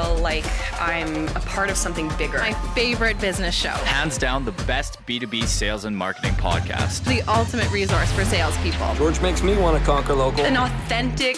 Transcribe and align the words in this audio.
feel 0.00 0.18
like 0.18 0.44
I'm 0.80 1.28
a 1.28 1.40
part 1.40 1.70
of 1.70 1.76
something 1.76 2.10
bigger. 2.16 2.38
My 2.38 2.52
favorite 2.74 3.18
business 3.20 3.54
show. 3.54 3.68
Hands 3.68 4.16
down, 4.16 4.44
the 4.44 4.52
best 4.52 5.04
B2B 5.06 5.44
sales 5.44 5.84
and 5.84 5.96
marketing 5.96 6.32
podcast. 6.32 7.04
The 7.04 7.22
ultimate 7.30 7.70
resource 7.70 8.10
for 8.12 8.24
salespeople. 8.24 8.94
George 8.94 9.20
makes 9.20 9.42
me 9.42 9.56
want 9.56 9.78
to 9.78 9.84
conquer 9.84 10.14
local. 10.14 10.44
An 10.44 10.56
authentic 10.56 11.36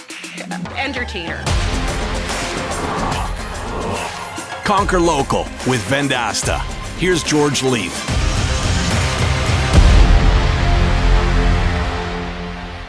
entertainer. 0.78 1.42
Conquer 4.64 5.00
Local 5.00 5.42
with 5.66 5.82
Vendasta. 5.88 6.60
Here's 6.96 7.22
George 7.22 7.62
Leith. 7.62 8.08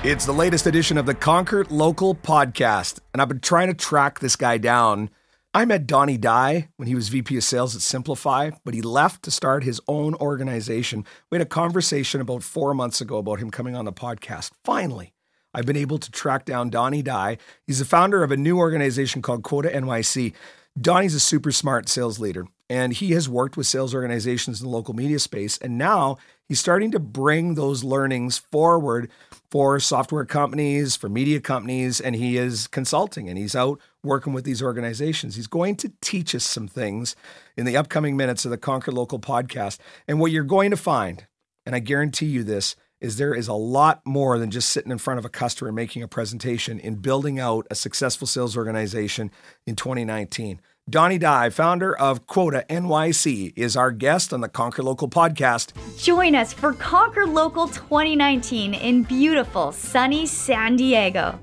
It's 0.06 0.26
the 0.26 0.34
latest 0.34 0.68
edition 0.68 0.98
of 0.98 1.06
the 1.06 1.16
Conquer 1.16 1.66
Local 1.70 2.14
podcast, 2.14 3.00
and 3.14 3.22
I've 3.22 3.30
been 3.30 3.40
trying 3.40 3.70
to 3.70 3.74
track 3.74 4.20
this 4.20 4.36
guy 4.36 4.58
down. 4.58 5.10
I 5.56 5.66
met 5.66 5.86
Donnie 5.86 6.18
Dye 6.18 6.70
when 6.78 6.88
he 6.88 6.96
was 6.96 7.10
VP 7.10 7.38
of 7.38 7.44
Sales 7.44 7.76
at 7.76 7.82
Simpli.fi, 7.84 8.54
but 8.66 8.74
he 8.74 8.82
left 8.82 9.22
to 9.24 9.30
start 9.32 9.64
his 9.64 9.80
own 9.88 10.16
organization. 10.16 11.06
We 11.30 11.38
had 11.38 11.46
a 11.46 11.50
conversation 11.50 12.22
about 12.22 12.42
four 12.42 12.74
months 12.74 13.02
ago 13.02 13.18
about 13.18 13.38
him 13.38 13.52
coming 13.52 13.76
on 13.76 13.86
the 13.86 13.94
podcast. 13.94 14.50
Finally, 14.64 15.14
I've 15.54 15.68
been 15.68 15.78
able 15.78 16.00
to 16.00 16.10
track 16.10 16.46
down 16.46 16.72
Donnie 16.72 17.04
Dye. 17.04 17.38
He's 17.68 17.78
the 17.78 17.86
founder 17.86 18.24
of 18.24 18.32
a 18.32 18.38
new 18.38 18.58
organization 18.58 19.22
called 19.22 19.44
Quota 19.44 19.70
NYC. 19.70 20.34
Donnie's 20.82 21.14
a 21.14 21.20
super 21.20 21.52
smart 21.52 21.88
sales 21.88 22.18
leader, 22.18 22.48
and 22.68 22.92
he 22.92 23.12
has 23.12 23.30
worked 23.30 23.56
with 23.56 23.68
sales 23.68 23.94
organizations 23.94 24.60
in 24.60 24.66
the 24.66 24.76
local 24.76 24.96
media 24.96 25.20
space. 25.20 25.60
And 25.60 25.78
now 25.78 26.18
he's 26.48 26.60
starting 26.60 26.90
to 26.90 27.00
bring 27.00 27.54
those 27.54 27.84
learnings 27.84 28.40
forward 28.40 29.12
for 29.52 29.80
software 29.80 30.26
companies, 30.26 30.96
for 30.96 31.10
media 31.10 31.40
companies, 31.40 32.02
and 32.02 32.16
he 32.16 32.38
is 32.38 32.66
consulting 32.66 33.30
and 33.30 33.38
he's 33.38 33.56
out 33.56 33.80
working 34.04 34.34
with 34.34 34.44
these 34.44 34.62
organizations. 34.62 35.36
He's 35.36 35.48
going 35.48 35.76
to 35.78 35.92
teach 36.02 36.36
us 36.36 36.44
some 36.44 36.68
things 36.68 37.16
in 37.56 37.66
the 37.66 37.78
upcoming 37.78 38.18
minutes 38.18 38.46
of 38.46 38.52
the 38.52 38.58
Conquer 38.58 38.92
Local 38.92 39.20
podcast. 39.20 39.80
And 40.08 40.20
what 40.20 40.32
you're 40.32 40.44
going 40.44 40.72
to 40.72 40.78
find, 40.78 41.26
and 41.66 41.76
I 41.76 41.80
guarantee 41.80 42.28
you 42.28 42.44
this, 42.44 42.76
is 43.04 43.18
there 43.18 43.34
is 43.34 43.50
a 43.50 43.54
lot 43.54 44.02
more 44.06 44.40
than 44.40 44.50
just 44.50 44.70
sitting 44.70 44.92
in 44.92 44.98
front 44.98 45.20
of 45.20 45.26
a 45.26 45.30
customer 45.30 45.74
making 45.74 46.02
a 46.02 46.08
presentation 46.08 46.80
in 46.80 46.96
building 46.96 47.38
out 47.38 47.68
a 47.70 47.76
successful 47.76 48.26
sales 48.26 48.56
organization 48.56 49.30
in 49.68 49.76
2019. 49.76 50.62
Donnie 50.90 51.18
Dye, 51.18 51.50
founder 51.50 51.98
of 51.98 52.28
Quota 52.28 52.66
NYC, 52.70 53.54
is 53.56 53.78
our 53.78 53.92
guest 53.92 54.34
on 54.34 54.42
the 54.42 54.50
Conquer 54.50 54.84
Local 54.84 55.10
podcast. 55.10 55.72
Join 55.98 56.34
us 56.34 56.54
for 56.54 56.74
Conquer 56.74 57.26
Local 57.26 57.68
2019 57.68 58.74
in 58.74 59.04
beautiful, 59.04 59.72
sunny 59.72 60.26
San 60.26 60.76
Diego. 60.78 61.40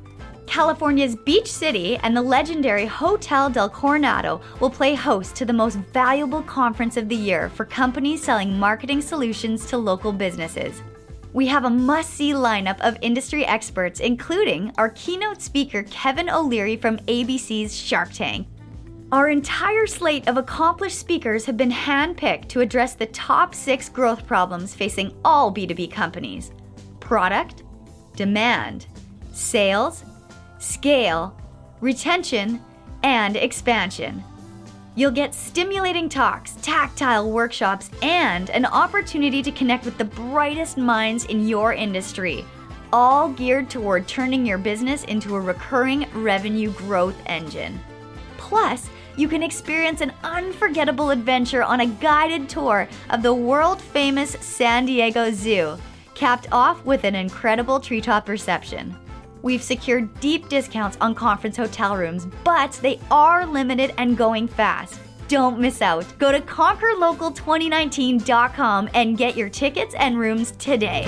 California's 0.50 1.14
Beach 1.14 1.46
City 1.46 1.96
and 1.98 2.16
the 2.16 2.20
legendary 2.20 2.84
Hotel 2.84 3.48
del 3.48 3.68
Coronado 3.68 4.40
will 4.58 4.68
play 4.68 4.96
host 4.96 5.36
to 5.36 5.44
the 5.44 5.52
most 5.52 5.76
valuable 5.76 6.42
conference 6.42 6.96
of 6.96 7.08
the 7.08 7.14
year 7.14 7.50
for 7.50 7.64
companies 7.64 8.20
selling 8.20 8.58
marketing 8.58 9.00
solutions 9.00 9.64
to 9.66 9.78
local 9.78 10.12
businesses. 10.12 10.82
We 11.32 11.46
have 11.46 11.66
a 11.66 11.70
must 11.70 12.14
see 12.14 12.32
lineup 12.32 12.80
of 12.80 12.98
industry 13.00 13.46
experts, 13.46 14.00
including 14.00 14.72
our 14.76 14.88
keynote 14.88 15.40
speaker 15.40 15.84
Kevin 15.84 16.28
O'Leary 16.28 16.76
from 16.76 16.98
ABC's 16.98 17.72
Shark 17.76 18.12
Tank 18.12 18.48
our 19.12 19.28
entire 19.28 19.88
slate 19.88 20.28
of 20.28 20.36
accomplished 20.36 20.96
speakers 20.96 21.44
have 21.44 21.56
been 21.56 21.72
handpicked 21.72 22.46
to 22.46 22.60
address 22.60 22.94
the 22.94 23.06
top 23.06 23.56
six 23.56 23.88
growth 23.88 24.24
problems 24.24 24.72
facing 24.72 25.12
all 25.24 25.52
B2B 25.52 25.90
companies 25.90 26.52
product, 27.00 27.64
demand, 28.14 28.86
sales, 29.32 30.04
scale, 30.60 31.36
retention, 31.80 32.62
and 33.02 33.36
expansion. 33.36 34.22
You'll 34.94 35.10
get 35.10 35.34
stimulating 35.34 36.08
talks, 36.08 36.52
tactile 36.62 37.30
workshops, 37.30 37.90
and 38.02 38.50
an 38.50 38.66
opportunity 38.66 39.42
to 39.42 39.50
connect 39.50 39.84
with 39.84 39.98
the 39.98 40.04
brightest 40.04 40.76
minds 40.76 41.24
in 41.24 41.48
your 41.48 41.72
industry, 41.72 42.44
all 42.92 43.30
geared 43.30 43.70
toward 43.70 44.06
turning 44.06 44.44
your 44.44 44.58
business 44.58 45.04
into 45.04 45.36
a 45.36 45.40
recurring 45.40 46.06
revenue 46.12 46.70
growth 46.72 47.16
engine. 47.26 47.80
Plus, 48.36 48.90
you 49.16 49.28
can 49.28 49.42
experience 49.42 50.00
an 50.00 50.12
unforgettable 50.22 51.10
adventure 51.10 51.62
on 51.62 51.80
a 51.80 51.86
guided 51.86 52.48
tour 52.48 52.88
of 53.10 53.22
the 53.22 53.34
world 53.34 53.80
famous 53.80 54.32
San 54.40 54.86
Diego 54.86 55.30
Zoo, 55.30 55.78
capped 56.14 56.48
off 56.52 56.84
with 56.84 57.04
an 57.04 57.14
incredible 57.14 57.80
treetop 57.80 58.28
reception. 58.28 58.94
We've 59.42 59.62
secured 59.62 60.18
deep 60.20 60.48
discounts 60.48 60.96
on 61.00 61.14
conference 61.14 61.56
hotel 61.56 61.96
rooms, 61.96 62.26
but 62.44 62.72
they 62.82 62.98
are 63.10 63.46
limited 63.46 63.94
and 63.98 64.16
going 64.16 64.48
fast. 64.48 64.98
Don't 65.28 65.60
miss 65.60 65.80
out. 65.80 66.04
Go 66.18 66.32
to 66.32 66.40
conquerlocal2019.com 66.40 68.90
and 68.94 69.16
get 69.16 69.36
your 69.36 69.48
tickets 69.48 69.94
and 69.94 70.18
rooms 70.18 70.50
today. 70.58 71.06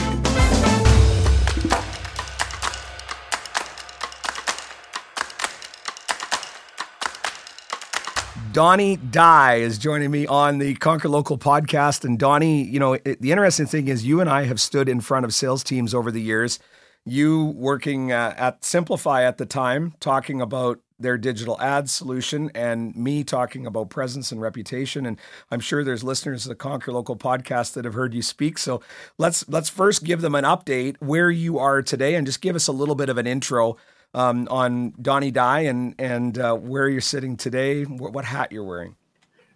Donnie 8.53 8.97
Dye 8.97 9.57
is 9.57 9.79
joining 9.79 10.11
me 10.11 10.27
on 10.27 10.59
the 10.59 10.75
Conquer 10.75 11.09
Local 11.09 11.39
podcast. 11.39 12.05
And 12.05 12.19
Donnie, 12.19 12.63
you 12.63 12.79
know, 12.79 12.93
it, 12.93 13.23
the 13.23 13.33
interesting 13.33 13.65
thing 13.65 13.89
is 13.89 14.05
you 14.05 14.21
and 14.21 14.29
I 14.29 14.45
have 14.45 14.61
stood 14.61 14.91
in 14.91 15.01
front 15.01 15.25
of 15.25 15.33
sales 15.33 15.65
teams 15.65 15.95
over 15.95 16.11
the 16.11 16.21
years. 16.21 16.59
You 17.05 17.47
working 17.57 18.13
uh, 18.13 18.35
at 18.37 18.61
Simpli.fi 18.63 19.25
at 19.25 19.39
the 19.39 19.47
time, 19.47 19.95
talking 19.99 20.41
about 20.41 20.81
their 21.01 21.19
digital 21.19 21.61
ad 21.61 21.91
solution, 21.91 22.51
and 22.55 22.95
me 22.95 23.25
talking 23.25 23.67
about 23.67 23.91
presence 23.91 24.31
and 24.31 24.41
reputation. 24.41 25.05
And 25.05 25.19
I'm 25.51 25.59
sure 25.59 25.83
there's 25.83 26.05
listeners 26.05 26.45
of 26.47 26.51
the 26.51 26.55
Conquer 26.55 26.93
Local 26.93 27.17
podcast 27.17 27.73
that 27.73 27.85
have 27.85 27.95
heard 27.95 28.15
you 28.15 28.23
speak. 28.23 28.57
So 28.57 28.81
let's 29.19 29.49
let's 29.49 29.69
first 29.69 30.05
give 30.05 30.21
them 30.21 30.37
an 30.37 30.45
update 30.45 30.97
where 31.01 31.31
you 31.31 31.59
are 31.59 31.83
today, 31.83 32.15
and 32.15 32.25
just 32.25 32.41
give 32.41 32.55
us 32.55 32.69
a 32.69 32.73
little 32.73 32.95
bit 32.95 33.09
of 33.09 33.19
an 33.19 33.27
intro 33.27 33.77
um, 34.15 34.47
on 34.51 34.95
Donnie 35.01 35.31
Dye 35.31 35.61
and 35.61 35.95
and 35.99 36.39
uh, 36.39 36.55
where 36.55 36.89
you're 36.89 37.01
sitting 37.01 37.37
today, 37.37 37.83
what, 37.83 38.13
what, 38.13 38.25
hat 38.25 38.53
you're 38.53 38.65
wearing. 38.65 38.97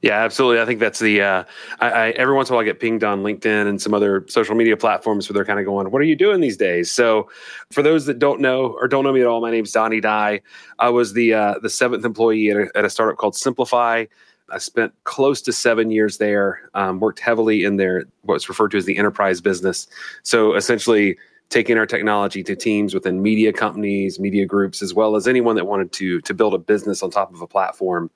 Yeah, 0.06 0.22
absolutely. 0.22 0.62
I 0.62 0.66
think 0.66 0.78
that's 0.78 1.00
the. 1.00 1.20
Uh, 1.20 1.44
I, 1.80 1.90
I, 1.90 2.08
every 2.10 2.32
once 2.32 2.48
in 2.48 2.52
a 2.52 2.56
while 2.56 2.62
I 2.62 2.64
get 2.64 2.78
pinged 2.78 3.02
on 3.02 3.24
LinkedIn 3.24 3.66
and 3.66 3.82
some 3.82 3.92
other 3.92 4.24
social 4.28 4.54
media 4.54 4.76
platforms 4.76 5.28
where 5.28 5.34
they're 5.34 5.44
kind 5.44 5.58
of 5.58 5.66
going, 5.66 5.90
"What 5.90 6.00
are 6.00 6.04
you 6.04 6.14
doing 6.14 6.40
these 6.40 6.56
days?" 6.56 6.92
So, 6.92 7.28
for 7.72 7.82
those 7.82 8.06
that 8.06 8.20
don't 8.20 8.40
know 8.40 8.66
or 8.80 8.86
don't 8.86 9.02
know 9.02 9.12
me 9.12 9.20
at 9.20 9.26
all, 9.26 9.40
my 9.40 9.50
name's 9.50 9.72
Donnie 9.72 10.00
Dye. 10.00 10.42
I 10.78 10.90
was 10.90 11.14
the 11.14 11.34
uh, 11.34 11.54
the 11.60 11.68
seventh 11.68 12.04
employee 12.04 12.50
at 12.50 12.56
a, 12.56 12.70
at 12.76 12.84
a 12.84 12.90
startup 12.90 13.18
called 13.18 13.34
Simpli.fi. 13.34 14.06
I 14.48 14.58
spent 14.58 14.92
close 15.02 15.42
to 15.42 15.52
seven 15.52 15.90
years 15.90 16.18
there. 16.18 16.70
Um, 16.74 17.00
worked 17.00 17.18
heavily 17.18 17.64
in 17.64 17.74
their 17.76 18.04
what's 18.22 18.48
referred 18.48 18.70
to 18.70 18.76
as 18.76 18.84
the 18.84 18.98
enterprise 18.98 19.40
business. 19.40 19.88
So 20.22 20.54
essentially 20.54 21.18
taking 21.48 21.78
our 21.78 21.86
technology 21.86 22.44
to 22.44 22.54
teams 22.54 22.94
within 22.94 23.22
media 23.22 23.52
companies, 23.52 24.20
media 24.20 24.46
groups, 24.46 24.82
as 24.82 24.94
well 24.94 25.16
as 25.16 25.26
anyone 25.26 25.56
that 25.56 25.66
wanted 25.66 25.90
to 25.94 26.20
to 26.20 26.32
build 26.32 26.54
a 26.54 26.58
business 26.58 27.02
on 27.02 27.10
top 27.10 27.34
of 27.34 27.40
a 27.40 27.46
platform. 27.48 28.08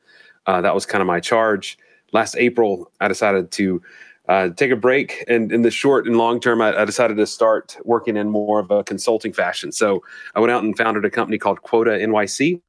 Uh, 0.46 0.60
that 0.60 0.74
was 0.74 0.86
kind 0.86 1.00
of 1.02 1.06
my 1.06 1.20
charge. 1.20 1.78
Last 2.12 2.36
April, 2.36 2.90
I 3.00 3.08
decided 3.08 3.50
to 3.52 3.82
uh, 4.28 4.50
take 4.50 4.70
a 4.70 4.76
break, 4.76 5.24
and 5.28 5.50
in 5.52 5.62
the 5.62 5.70
short 5.70 6.06
and 6.06 6.16
long 6.16 6.40
term, 6.40 6.60
I, 6.60 6.82
I, 6.82 6.84
decided 6.84 7.16
to 7.16 7.26
start 7.26 7.76
working 7.84 8.16
in 8.16 8.30
more 8.30 8.60
of 8.60 8.70
a 8.70 8.84
consulting 8.84 9.32
fashion. 9.32 9.72
So 9.72 10.04
I 10.34 10.40
went 10.40 10.52
out 10.52 10.62
and 10.62 10.76
founded 10.76 11.04
a 11.04 11.10
company 11.10 11.36
called 11.36 11.62
Quota 11.62 11.90
NYC. 11.90 12.60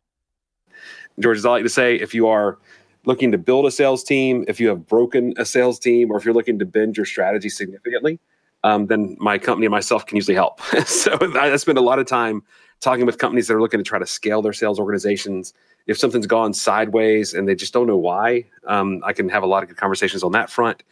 George, 1.19 1.37
as 1.37 1.45
I 1.45 1.51
like 1.51 1.63
to 1.63 1.69
say, 1.69 1.95
if 1.95 2.15
you 2.15 2.27
are 2.27 2.57
looking 3.05 3.31
to 3.31 3.37
build 3.37 3.65
a 3.65 3.71
sales 3.71 4.03
team, 4.03 4.45
if 4.47 4.59
you 4.59 4.69
have 4.69 4.87
broken 4.87 5.33
a 5.37 5.45
sales 5.45 5.79
team, 5.79 6.11
or 6.11 6.17
if 6.17 6.25
you're 6.25 6.33
looking 6.33 6.59
to 6.59 6.65
bend 6.65 6.97
your 6.97 7.05
strategy 7.05 7.49
significantly, 7.49 8.19
um, 8.63 8.87
then 8.87 9.15
my 9.19 9.37
company 9.37 9.65
and 9.65 9.71
myself 9.71 10.05
can 10.05 10.15
usually 10.15 10.35
help. 10.35 10.61
so 10.85 11.17
I, 11.35 11.55
spend 11.57 11.77
a 11.77 11.81
lot 11.81 11.99
of 11.99 12.05
time 12.05 12.43
talking 12.79 13.05
with 13.05 13.17
companies 13.17 13.47
that 13.47 13.55
are 13.55 13.61
looking 13.61 13.79
to 13.79 13.83
try 13.83 13.99
to 13.99 14.05
scale 14.05 14.41
their 14.41 14.53
sales 14.53 14.79
organizations. 14.79 15.53
If 15.87 15.97
something's 15.97 16.27
gone 16.27 16.53
sideways 16.53 17.33
and 17.33 17.47
they 17.47 17.55
just 17.55 17.73
don't 17.73 17.87
know 17.87 17.97
why, 17.97 18.45
um, 18.67 19.01
I 19.03 19.13
can 19.13 19.29
have 19.29 19.43
a 19.43 19.47
lot 19.47 19.63
of 19.63 19.69
good 19.69 19.77
conversations 19.77 20.23
on 20.23 20.31
that 20.33 20.49
front. 20.49 20.83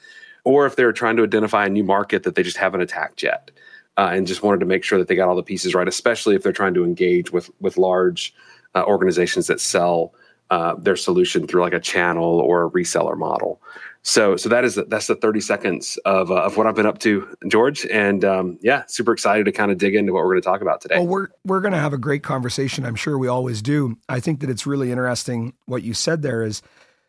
Or 0.43 0.65
if 0.65 0.75
they're 0.75 0.93
trying 0.93 1.17
to 1.17 1.23
identify 1.23 1.65
a 1.65 1.69
new 1.69 1.83
market 1.83 2.23
that 2.23 2.35
they 2.35 2.43
just 2.43 2.57
haven't 2.57 2.81
attacked 2.81 3.21
yet, 3.21 3.51
uh, 3.97 4.11
and 4.13 4.25
just 4.25 4.43
wanted 4.43 4.61
to 4.61 4.65
make 4.65 4.83
sure 4.83 4.97
that 4.97 5.09
they 5.09 5.15
got 5.15 5.27
all 5.27 5.35
the 5.35 5.43
pieces 5.43 5.75
right, 5.75 5.87
especially 5.87 6.33
if 6.33 6.41
they're 6.41 6.53
trying 6.53 6.73
to 6.73 6.85
engage 6.85 7.31
with 7.33 7.49
with 7.59 7.77
large 7.77 8.33
uh, 8.73 8.83
organizations 8.85 9.47
that 9.47 9.59
sell 9.59 10.13
uh, 10.49 10.73
their 10.75 10.95
solution 10.95 11.45
through 11.45 11.61
like 11.61 11.73
a 11.73 11.79
channel 11.79 12.39
or 12.39 12.65
a 12.65 12.69
reseller 12.69 13.17
model. 13.17 13.61
So, 14.01 14.37
so 14.37 14.47
that 14.49 14.63
is 14.63 14.79
that's 14.87 15.07
the 15.07 15.15
thirty 15.15 15.41
seconds 15.41 15.99
of 16.05 16.31
uh, 16.31 16.43
of 16.43 16.55
what 16.55 16.67
I've 16.67 16.75
been 16.75 16.85
up 16.85 16.99
to, 16.99 17.27
George, 17.47 17.85
and 17.85 18.23
um, 18.23 18.57
yeah, 18.61 18.83
super 18.87 19.11
excited 19.11 19.45
to 19.45 19.51
kind 19.51 19.71
of 19.71 19.77
dig 19.77 19.93
into 19.93 20.13
what 20.13 20.23
we're 20.23 20.31
going 20.31 20.41
to 20.41 20.47
talk 20.47 20.61
about 20.61 20.79
today. 20.79 20.95
Well, 20.95 21.07
we're 21.07 21.27
we're 21.45 21.59
going 21.59 21.73
to 21.73 21.79
have 21.79 21.93
a 21.93 21.97
great 21.97 22.23
conversation. 22.23 22.85
I'm 22.85 22.95
sure 22.95 23.17
we 23.17 23.27
always 23.27 23.61
do. 23.61 23.97
I 24.07 24.21
think 24.21 24.39
that 24.39 24.49
it's 24.49 24.65
really 24.65 24.91
interesting 24.91 25.53
what 25.65 25.83
you 25.83 25.93
said 25.93 26.21
there 26.21 26.43
is 26.43 26.61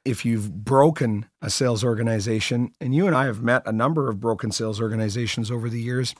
if 0.04 0.24
you've 0.24 0.64
broken 0.64 1.26
a 1.40 1.50
sales 1.50 1.84
organization, 1.84 2.72
and 2.80 2.94
you 2.94 3.06
and 3.06 3.14
I 3.14 3.26
have 3.26 3.42
met 3.42 3.62
a 3.66 3.72
number 3.72 4.08
of 4.08 4.18
broken 4.18 4.50
sales 4.50 4.80
organizations 4.80 5.50
over 5.50 5.68
the 5.68 5.80
years. 5.80 6.14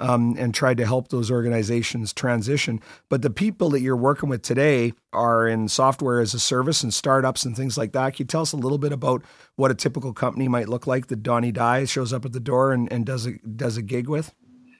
Um, 0.00 0.36
and 0.38 0.54
tried 0.54 0.76
to 0.78 0.86
help 0.86 1.08
those 1.08 1.30
organizations 1.30 2.12
transition. 2.12 2.80
But 3.08 3.22
the 3.22 3.30
people 3.30 3.70
that 3.70 3.80
you're 3.80 3.96
working 3.96 4.28
with 4.28 4.42
today 4.42 4.92
are 5.12 5.48
in 5.48 5.68
software 5.68 6.20
as 6.20 6.34
a 6.34 6.38
service 6.38 6.82
and 6.82 6.92
startups 6.92 7.44
and 7.44 7.56
things 7.56 7.76
like 7.76 7.92
that. 7.92 8.14
Can 8.14 8.24
you 8.24 8.26
tell 8.26 8.42
us 8.42 8.52
a 8.52 8.56
little 8.56 8.78
bit 8.78 8.92
about 8.92 9.22
what 9.56 9.70
a 9.70 9.74
typical 9.74 10.12
company 10.12 10.48
might 10.48 10.68
look 10.68 10.86
like 10.86 11.08
that 11.08 11.22
Donnie 11.22 11.52
Dye 11.52 11.84
shows 11.84 12.12
up 12.12 12.24
at 12.24 12.32
the 12.32 12.40
door 12.40 12.72
and, 12.72 12.92
and 12.92 13.04
does 13.04 13.26
a 13.26 13.32
does 13.38 13.76
a 13.76 13.82
gig 13.82 14.08
with? 14.08 14.34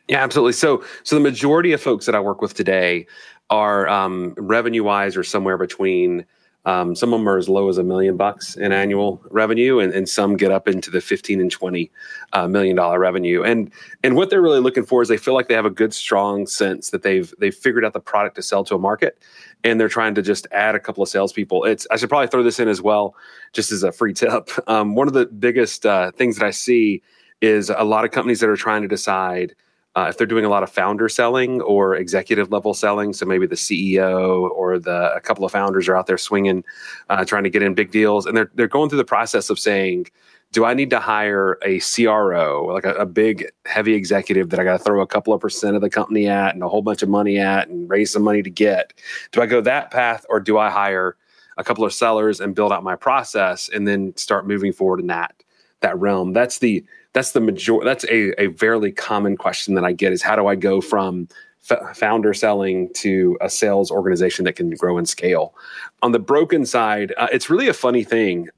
Yeah, 0.09 0.23
absolutely. 0.23 0.55
So, 0.55 0.83
so 1.03 1.17
the 1.17 1.21
majority 1.21 1.73
of 1.73 1.83
folks 1.83 2.07
that 2.07 2.15
I 2.15 2.21
work 2.21 2.41
with 2.41 2.55
today 2.55 3.07
are 3.51 3.87
um, 3.89 4.35
revenue 4.39 4.83
wise 4.83 5.17
or 5.17 5.23
somewhere 5.23 5.59
between 5.59 6.25
um, 6.69 6.95
some 6.95 7.15
of 7.15 7.21
them 7.21 7.27
are 7.27 7.39
as 7.39 7.49
low 7.49 7.71
as 7.71 7.79
a 7.79 7.83
million 7.83 8.19
bucks 8.19 8.55
in 8.55 8.73
annual 8.73 9.23
revenue, 9.31 9.79
and, 9.79 9.95
and 9.95 10.07
some 10.07 10.37
get 10.37 10.53
up 10.53 10.69
into 10.69 10.91
the 10.91 11.01
fifteen 11.01 11.41
and 11.41 11.51
twenty 11.51 11.91
uh, 12.35 12.47
million 12.47 12.77
dollar 12.77 12.99
revenue. 12.99 13.43
And 13.43 13.73
and 14.05 14.17
what 14.17 14.29
they're 14.29 14.43
really 14.43 14.61
looking 14.61 14.85
for 14.85 15.01
is 15.01 15.09
they 15.09 15.17
feel 15.17 15.33
like 15.33 15.49
they 15.49 15.55
have 15.55 15.65
a 15.65 15.71
good, 15.71 15.95
strong 15.95 16.47
sense 16.47 16.91
that 16.91 17.03
they've 17.03 17.33
they've 17.39 17.55
figured 17.55 17.87
out 17.87 17.95
the 17.95 18.01
product 18.01 18.37
to 18.37 18.43
sell 18.43 18.65
to 18.65 18.75
a 18.75 18.79
market, 18.79 19.23
and 19.65 19.81
they're 19.81 19.89
trying 19.89 20.15
to 20.17 20.21
just 20.21 20.47
add 20.53 20.75
a 20.75 20.79
couple 20.79 21.03
of 21.03 21.09
salespeople. 21.09 21.65
It's 21.65 21.87
I 21.91 21.97
should 21.97 22.11
probably 22.11 22.29
throw 22.29 22.43
this 22.43 22.61
in 22.61 22.69
as 22.69 22.83
well, 22.83 23.15
just 23.55 23.73
as 23.73 23.83
a 23.83 23.91
free 23.91 24.13
tip. 24.13 24.51
Um, 24.69 24.95
one 24.95 25.07
of 25.07 25.15
the 25.15 25.25
biggest 25.25 25.87
uh, 25.87 26.11
things 26.11 26.37
that 26.37 26.45
I 26.45 26.51
see 26.51 27.03
is 27.41 27.71
a 27.71 27.85
lot 27.85 28.05
of 28.05 28.11
companies 28.11 28.41
that 28.41 28.51
are 28.51 28.57
trying 28.57 28.83
to 28.83 28.89
decide 28.89 29.55
uh, 29.99 30.07
if 30.09 30.17
they're 30.17 30.29
doing 30.29 30.45
a 30.45 30.49
lot 30.49 30.63
of 30.63 30.71
founder 30.71 31.09
selling 31.09 31.61
or 31.63 31.97
executive 31.97 32.53
level 32.53 32.73
selling, 32.73 33.13
so 33.13 33.27
maybe 33.27 33.47
the 33.47 33.57
CEO 33.57 34.49
or 34.51 34.79
the 34.79 35.13
a 35.13 35.21
couple 35.21 35.45
of 35.45 35.51
founders 35.51 35.89
are 35.89 35.97
out 35.97 36.07
there 36.07 36.19
swinging, 36.19 36.63
uh, 37.11 37.25
trying 37.25 37.43
to 37.43 37.51
get 37.51 37.63
in 37.63 37.75
big 37.75 37.91
deals, 37.91 38.25
and 38.25 38.37
they're 38.37 38.51
they're 38.55 38.69
going 38.69 38.89
through 38.89 38.99
the 38.99 39.05
process 39.05 39.51
of 39.51 39.59
saying, 39.59 40.07
do 40.53 40.65
I 40.65 40.75
need 40.75 40.91
to 40.91 41.01
hire 41.01 41.59
a 41.65 41.81
CRO, 41.81 42.67
like 42.73 42.85
a, 42.85 42.95
a 42.95 43.07
big 43.07 43.51
heavy 43.67 43.95
executive 43.95 44.51
that 44.51 44.61
I 44.61 44.65
got 44.65 44.79
to 44.79 44.85
throw 44.85 45.01
a 45.01 45.07
couple 45.07 45.35
of 45.35 45.41
percent 45.41 45.75
of 45.75 45.83
the 45.83 45.91
company 45.91 46.29
at 46.29 46.55
and 46.55 46.63
a 46.63 46.69
whole 46.69 46.83
bunch 46.83 47.03
of 47.03 47.09
money 47.09 47.39
at 47.39 47.69
and 47.69 47.91
raise 47.91 48.13
some 48.13 48.23
money 48.23 48.43
to 48.43 48.51
get? 48.51 48.93
Do 49.33 49.43
I 49.43 49.47
go 49.47 49.61
that 49.63 49.91
path, 49.91 50.25
or 50.31 50.39
do 50.39 50.59
I 50.59 50.71
hire 50.71 51.17
a 51.57 51.65
couple 51.65 51.85
of 51.85 51.93
sellers 51.93 52.39
and 52.39 52.55
build 52.55 52.73
out 52.73 52.85
my 52.85 52.95
process 52.95 53.69
and 53.69 53.89
then 53.89 54.17
start 54.17 54.47
moving 54.47 54.73
forward 54.73 55.01
in 55.01 55.09
that 55.09 55.43
that 55.81 55.99
realm? 55.99 56.33
That's 56.35 56.59
the 56.59 56.85
that's 57.19 57.33
the 57.33 57.41
major 57.41 57.79
that's 57.83 58.05
a, 58.05 58.41
a 58.41 58.53
fairly 58.53 58.93
common 58.93 59.37
question 59.37 59.75
that 59.75 59.85
i 59.85 59.93
get 59.93 60.13
is 60.13 60.23
how 60.23 60.37
do 60.37 60.47
i 60.47 60.55
go 60.55 60.81
from 60.81 61.29
f- 61.69 61.97
founder 61.97 62.33
selling 62.33 62.89
to 62.95 63.37
a 63.41 63.51
sales 63.51 63.91
organization 63.91 64.45
that 64.45 64.55
can 64.57 64.71
grow 64.71 64.99
and 64.99 65.09
scale? 65.09 65.55
On 66.03 66.13
the 66.13 66.19
broken 66.19 66.65
side 66.65 67.13
uh, 67.17 67.29
it's 67.33 67.51
really 67.51 67.69
a 67.69 67.75
funny 67.75 68.05
thing. 68.05 68.49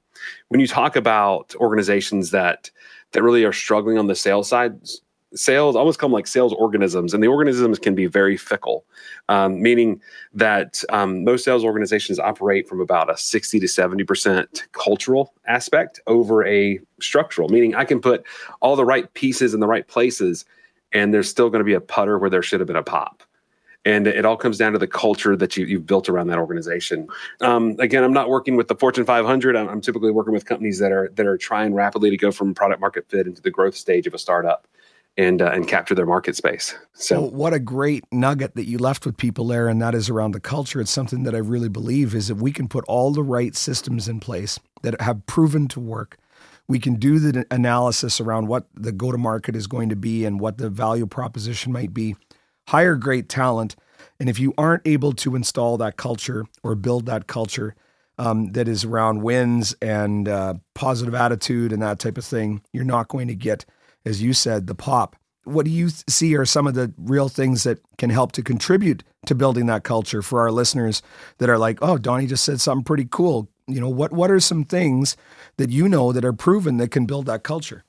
When 0.49 0.61
you 0.61 0.67
talk 0.67 0.97
about 0.97 1.55
organizations 1.57 2.31
that 2.31 2.71
that 3.13 3.23
really 3.23 3.45
are 3.45 3.53
struggling 3.53 3.99
on 3.99 4.07
the 4.07 4.15
sales 4.15 4.49
side 4.49 4.79
sales 5.35 5.77
almost 5.77 5.99
come 5.99 6.13
like 6.13 6.27
sales 6.27 6.53
organisms, 6.53 7.15
and 7.15 7.23
the 7.23 7.29
organisms 7.29 7.79
can 7.79 7.95
be 7.95 8.07
very 8.07 8.37
fickle, 8.37 8.85
um, 9.29 9.63
meaning 9.63 10.01
that 10.35 10.83
um, 10.91 11.25
most 11.25 11.45
sales 11.45 11.65
organizations 11.65 12.19
operate 12.19 12.69
from 12.69 12.81
about 12.81 13.11
a 13.11 13.17
60 13.17 13.61
to 13.61 13.67
70% 13.67 14.63
cultural 14.73 15.35
aspect 15.47 16.01
over 16.07 16.47
a 16.47 16.81
structural, 17.01 17.49
meaning 17.49 17.75
I 17.75 17.85
can 17.85 18.01
put 18.01 18.25
all 18.61 18.77
the 18.77 18.85
right 18.85 19.13
pieces 19.15 19.55
in 19.55 19.61
the 19.61 19.69
right 19.69 19.87
places, 19.87 20.45
and 20.93 21.15
there's 21.15 21.29
still 21.29 21.51
going 21.51 21.61
to 21.61 21.65
be 21.65 21.75
a 21.75 21.81
putter 21.81 22.19
where 22.19 22.31
there 22.31 22.43
should 22.43 22.61
have 22.61 22.67
been 22.67 22.77
a 22.77 22.83
pop. 22.83 23.23
And 23.87 24.07
it 24.07 24.27
all 24.27 24.37
comes 24.37 24.59
down 24.59 24.73
to 24.73 24.79
the 24.79 24.87
culture 24.87 25.35
that 25.37 25.57
you, 25.57 25.79
have 25.79 25.87
built 25.87 26.11
around 26.11 26.27
that 26.27 26.37
organization. 26.37 27.09
Um, 27.41 27.77
again, 27.79 28.05
I'm 28.05 28.13
not 28.13 28.29
working 28.29 28.55
with 28.55 28.69
the 28.69 28.75
Fortune 28.75 29.07
500. 29.07 29.57
I'm, 29.57 29.71
I'm 29.71 29.81
typically 29.81 30.11
working 30.11 30.35
with 30.35 30.45
companies 30.45 30.79
that 30.81 30.93
are 30.93 31.09
that 31.15 31.27
are 31.27 31.39
trying 31.39 31.73
rapidly 31.73 32.11
to 32.11 32.19
go 32.19 32.31
from 32.31 32.53
product 32.53 32.83
market 32.83 33.09
fit 33.09 33.27
into 33.27 33.41
the 33.41 33.51
growth 33.51 33.75
stage 33.75 34.07
of 34.07 34.13
a 34.13 34.19
startup 34.19 34.67
and 35.17 35.43
uh, 35.43 35.51
and 35.53 35.67
capture 35.69 35.95
their 35.95 36.07
market 36.07 36.37
space. 36.37 36.75
So, 36.93 37.21
well, 37.21 37.31
what 37.31 37.55
a 37.55 37.59
great 37.59 38.05
nugget 38.13 38.55
that 38.55 38.67
you 38.67 38.79
left 38.79 39.05
with 39.05 39.17
people 39.17 39.47
there, 39.47 39.69
and 39.69 39.81
that 39.83 39.95
is 39.95 40.09
around 40.09 40.33
the 40.33 40.41
culture. 40.41 40.81
It's 40.81 40.91
something 40.91 41.25
that 41.25 41.35
I 41.35 41.39
really 41.39 41.69
believe 41.69 42.15
is 42.15 42.31
if 42.31 42.39
we 42.39 42.53
can 42.53 42.69
put 42.69 42.85
all 42.87 43.13
the 43.13 43.23
right 43.23 43.55
systems 43.55 44.09
in 44.09 44.21
place 44.21 44.59
that 44.83 45.01
have 45.01 45.27
proven 45.27 45.69
to 45.69 45.81
work. 45.81 46.17
We 46.69 46.79
can 46.79 46.95
do 46.95 47.19
the 47.19 47.45
analysis 47.51 48.21
around 48.21 48.47
what 48.47 48.67
the 48.75 48.93
go 48.93 49.11
to 49.11 49.19
market 49.19 49.57
is 49.57 49.67
going 49.67 49.89
to 49.89 49.97
be 49.97 50.25
and 50.25 50.39
what 50.39 50.59
the 50.59 50.71
value 50.71 51.05
proposition 51.05 51.73
might 51.73 51.93
be. 51.93 52.15
Hire 52.69 52.95
great 52.95 53.29
talent. 53.29 53.75
And 54.21 54.29
if 54.29 54.39
you 54.39 54.55
aren't 54.57 54.87
able 54.87 55.13
to 55.15 55.35
install 55.35 55.79
that 55.79 55.97
culture 55.97 56.45
or 56.63 56.77
build 56.77 57.07
that 57.07 57.27
culture 57.27 57.75
um, 58.19 58.53
that 58.53 58.69
is 58.69 58.85
around 58.85 59.23
wins 59.23 59.75
and 59.83 60.29
uh, 60.29 60.55
positive 60.75 61.15
attitude 61.15 61.73
and 61.73 61.83
that 61.83 61.99
type 61.99 62.17
of 62.17 62.25
thing, 62.25 62.63
you're 62.73 62.85
not 62.85 63.09
going 63.09 63.27
to 63.27 63.35
get 63.35 63.65
as 64.05 64.23
you 64.23 64.33
said, 64.33 64.67
the 64.67 64.75
pop. 64.75 65.17
What 65.45 65.65
do 65.65 65.71
you 65.71 65.89
see 65.89 66.37
are 66.37 66.45
some 66.45 66.67
of 66.67 66.75
the 66.75 66.93
real 66.99 67.29
things 67.29 67.65
that 67.65 67.81
can 67.99 68.11
help 68.11 68.33
to 68.33 68.43
contribute 68.43 69.03
to 69.27 69.35
building 69.35 69.67
that 69.67 69.85
culture 69.85 70.23
for 70.23 70.41
our 70.41 70.53
listeners 70.53 71.03
that 71.39 71.49
are 71.49 71.59
like, 71.59 71.79
oh, 71.83 71.99
Donnie 71.99 72.27
just 72.27 72.45
said 72.45 72.61
something 72.61 72.85
pretty 72.85 73.07
cool. 73.11 73.49
You 73.67 73.81
know, 73.81 73.89
what 73.89 74.13
what 74.13 74.31
are 74.31 74.41
some 74.41 74.65
things 74.65 75.17
that 75.57 75.71
you 75.71 75.89
know 75.89 76.13
that 76.13 76.25
are 76.25 76.33
proven 76.33 76.77
that 76.79 76.91
can 76.91 77.07
build 77.07 77.27
that 77.27 77.43
culture? 77.43 77.85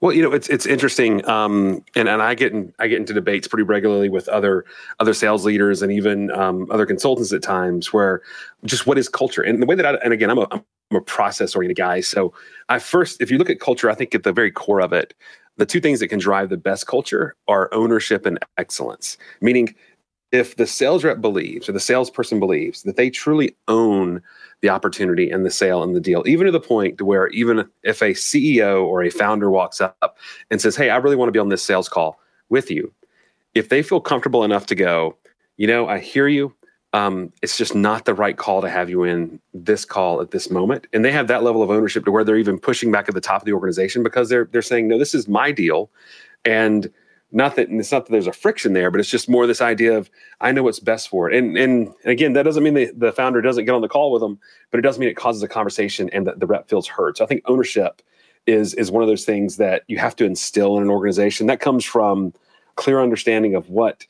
Well, 0.00 0.14
you 0.14 0.22
know, 0.22 0.32
it's 0.32 0.48
it's 0.48 0.64
interesting, 0.64 1.26
um, 1.28 1.84
and 1.94 2.08
and 2.08 2.22
I 2.22 2.34
get 2.34 2.52
in, 2.52 2.72
I 2.78 2.88
get 2.88 2.98
into 2.98 3.12
debates 3.12 3.46
pretty 3.46 3.64
regularly 3.64 4.08
with 4.08 4.28
other 4.30 4.64
other 4.98 5.12
sales 5.12 5.44
leaders 5.44 5.82
and 5.82 5.92
even 5.92 6.30
um, 6.30 6.66
other 6.70 6.86
consultants 6.86 7.32
at 7.34 7.42
times, 7.42 7.92
where 7.92 8.22
just 8.64 8.86
what 8.86 8.96
is 8.96 9.10
culture 9.10 9.42
and 9.42 9.60
the 9.60 9.66
way 9.66 9.74
that 9.74 9.84
I 9.84 9.94
and 10.02 10.14
again 10.14 10.30
I'm 10.30 10.38
a 10.38 10.46
I'm 10.50 10.96
a 10.96 11.02
process 11.02 11.54
oriented 11.54 11.76
guy, 11.76 12.00
so 12.00 12.32
I 12.70 12.78
first 12.78 13.20
if 13.20 13.30
you 13.30 13.36
look 13.36 13.50
at 13.50 13.60
culture, 13.60 13.90
I 13.90 13.94
think 13.94 14.14
at 14.14 14.22
the 14.22 14.32
very 14.32 14.50
core 14.50 14.80
of 14.80 14.94
it, 14.94 15.12
the 15.60 15.66
two 15.66 15.80
things 15.80 16.00
that 16.00 16.08
can 16.08 16.18
drive 16.18 16.48
the 16.48 16.56
best 16.56 16.86
culture 16.86 17.36
are 17.46 17.68
ownership 17.72 18.24
and 18.24 18.38
excellence. 18.56 19.18
Meaning, 19.42 19.74
if 20.32 20.56
the 20.56 20.66
sales 20.66 21.04
rep 21.04 21.20
believes 21.20 21.68
or 21.68 21.72
the 21.72 21.80
salesperson 21.80 22.40
believes 22.40 22.82
that 22.84 22.96
they 22.96 23.10
truly 23.10 23.54
own 23.68 24.22
the 24.62 24.70
opportunity 24.70 25.28
and 25.28 25.44
the 25.44 25.50
sale 25.50 25.82
and 25.82 25.94
the 25.94 26.00
deal, 26.00 26.22
even 26.26 26.46
to 26.46 26.52
the 26.52 26.60
point 26.60 26.96
to 26.96 27.04
where 27.04 27.26
even 27.28 27.68
if 27.82 28.00
a 28.00 28.12
CEO 28.12 28.82
or 28.82 29.02
a 29.02 29.10
founder 29.10 29.50
walks 29.50 29.82
up 29.82 30.16
and 30.50 30.62
says, 30.62 30.76
Hey, 30.76 30.88
I 30.88 30.96
really 30.96 31.16
want 31.16 31.28
to 31.28 31.32
be 31.32 31.38
on 31.38 31.50
this 31.50 31.62
sales 31.62 31.90
call 31.90 32.18
with 32.48 32.70
you, 32.70 32.92
if 33.54 33.68
they 33.68 33.82
feel 33.82 34.00
comfortable 34.00 34.44
enough 34.44 34.64
to 34.66 34.74
go, 34.74 35.18
you 35.58 35.66
know, 35.66 35.86
I 35.88 35.98
hear 35.98 36.26
you 36.26 36.54
um, 36.92 37.32
it's 37.40 37.56
just 37.56 37.74
not 37.74 38.04
the 38.04 38.14
right 38.14 38.36
call 38.36 38.60
to 38.62 38.68
have 38.68 38.90
you 38.90 39.04
in 39.04 39.40
this 39.54 39.84
call 39.84 40.20
at 40.20 40.32
this 40.32 40.50
moment. 40.50 40.86
And 40.92 41.04
they 41.04 41.12
have 41.12 41.28
that 41.28 41.42
level 41.44 41.62
of 41.62 41.70
ownership 41.70 42.04
to 42.04 42.10
where 42.10 42.24
they're 42.24 42.36
even 42.36 42.58
pushing 42.58 42.90
back 42.90 43.08
at 43.08 43.14
the 43.14 43.20
top 43.20 43.42
of 43.42 43.46
the 43.46 43.52
organization 43.52 44.02
because 44.02 44.28
they're 44.28 44.48
they're 44.50 44.62
saying, 44.62 44.88
no, 44.88 44.98
this 44.98 45.14
is 45.14 45.28
my 45.28 45.52
deal. 45.52 45.90
And 46.44 46.90
not 47.32 47.54
that 47.56 47.68
and 47.68 47.78
it's 47.78 47.92
not 47.92 48.06
that 48.06 48.12
there's 48.12 48.26
a 48.26 48.32
friction 48.32 48.72
there, 48.72 48.90
but 48.90 48.98
it's 48.98 49.10
just 49.10 49.28
more 49.28 49.46
this 49.46 49.60
idea 49.60 49.96
of 49.96 50.10
I 50.40 50.50
know 50.50 50.64
what's 50.64 50.80
best 50.80 51.08
for 51.08 51.30
it. 51.30 51.36
And 51.36 51.56
and, 51.56 51.94
again, 52.04 52.32
that 52.32 52.42
doesn't 52.42 52.62
mean 52.62 52.74
the, 52.74 52.90
the 52.96 53.12
founder 53.12 53.40
doesn't 53.40 53.66
get 53.66 53.74
on 53.74 53.82
the 53.82 53.88
call 53.88 54.10
with 54.10 54.20
them, 54.20 54.40
but 54.72 54.78
it 54.78 54.82
does 54.82 54.98
mean 54.98 55.08
it 55.08 55.16
causes 55.16 55.42
a 55.44 55.48
conversation 55.48 56.10
and 56.10 56.26
that 56.26 56.40
the 56.40 56.46
rep 56.46 56.68
feels 56.68 56.88
heard. 56.88 57.16
So 57.16 57.24
I 57.24 57.28
think 57.28 57.42
ownership 57.44 58.02
is 58.48 58.74
is 58.74 58.90
one 58.90 59.04
of 59.04 59.08
those 59.08 59.24
things 59.24 59.58
that 59.58 59.84
you 59.86 59.98
have 59.98 60.16
to 60.16 60.24
instill 60.24 60.76
in 60.76 60.82
an 60.82 60.90
organization. 60.90 61.46
That 61.46 61.60
comes 61.60 61.84
from 61.84 62.34
clear 62.74 63.00
understanding 63.00 63.54
of 63.54 63.68
what 63.68 64.06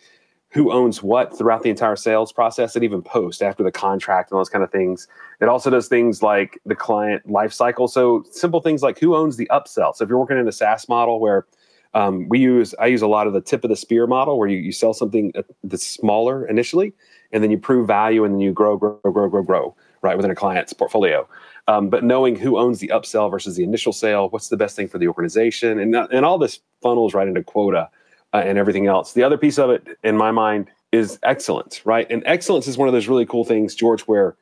who 0.53 0.73
owns 0.73 1.03
what 1.03 1.37
throughout 1.37 1.63
the 1.63 1.71
entire 1.71 1.97
sales 1.97 2.33
process 2.33 2.75
and 2.75 2.85
even 2.85 3.03
post 3.03 3.43
after 3.43 3.63
the 3.63 3.71
contract 3.71 4.31
and 4.31 4.39
those 4.39 4.49
kind 4.49 4.65
of 4.65 4.71
things. 4.71 5.07
It 5.41 5.49
also 5.49 5.71
does 5.71 5.87
things 5.87 6.23
like 6.23 6.61
the 6.67 6.75
client 6.75 7.29
life 7.31 7.53
cycle. 7.53 7.87
So 7.87 8.25
simple 8.31 8.61
things 8.61 8.83
like 8.83 8.99
who 8.99 9.15
owns 9.15 9.37
the 9.37 9.49
upsell. 9.53 9.95
So 9.95 10.03
if 10.03 10.09
you're 10.09 10.19
working 10.19 10.39
in 10.39 10.49
a 10.49 10.53
SaaS 10.53 10.89
model 10.89 11.21
where 11.21 11.47
um, 11.95 12.29
we 12.29 12.41
use, 12.41 12.75
I 12.81 12.87
use 12.87 13.03
a 13.03 13.07
lot 13.07 13.27
of 13.27 13.33
the 13.33 13.41
tip 13.41 13.65
of 13.65 13.71
the 13.71 13.77
spear 13.77 14.07
model 14.07 14.39
where 14.39 14.49
you, 14.49 14.59
you 14.59 14.73
sell 14.73 14.93
something 14.93 15.33
that's 15.65 15.87
smaller 15.87 16.47
initially, 16.47 16.93
and 17.33 17.43
then 17.43 17.51
you 17.51 17.59
prove 17.59 17.87
value 17.87 18.25
and 18.25 18.35
then 18.35 18.41
you 18.41 18.53
grow, 18.53 18.77
grow, 18.77 18.99
grow, 19.05 19.29
grow, 19.29 19.43
grow, 19.43 19.77
right 20.03 20.17
within 20.17 20.31
a 20.31 20.35
client's 20.37 20.73
portfolio. 20.73 21.29
Um, 21.69 21.91
but 21.91 22.03
knowing 22.03 22.35
who 22.35 22.59
owns 22.59 22.81
the 22.81 22.89
upsell 22.89 23.31
versus 23.31 23.55
the 23.55 23.63
initial 23.63 23.93
sale, 23.93 24.29
what's 24.31 24.49
the 24.49 24.57
best 24.57 24.75
thing 24.75 24.89
for 24.89 24.99
the 24.99 25.07
organization, 25.07 25.79
and 25.79 25.95
and 25.95 26.25
all 26.25 26.39
this 26.39 26.61
funnels 26.83 27.15
right 27.15 27.29
into 27.29 27.43
quota 27.45 27.89
uh, 28.33 28.43
and 28.45 28.59
everything 28.59 28.87
else. 28.87 29.13
The 29.13 29.23
other 29.23 29.39
piece 29.39 29.59
of 29.59 29.71
it, 29.71 29.87
in 30.03 30.17
my 30.17 30.31
mind, 30.31 30.71
is 30.93 31.19
excellence, 31.23 31.85
right? 31.87 32.07
And 32.11 32.23
excellence 32.27 32.67
is 32.67 32.77
one 32.77 32.89
of 32.89 32.95
those 32.95 33.09
really 33.09 33.27
cool 33.27 33.45
things, 33.45 33.75
George, 33.75 34.03
where 34.03 34.37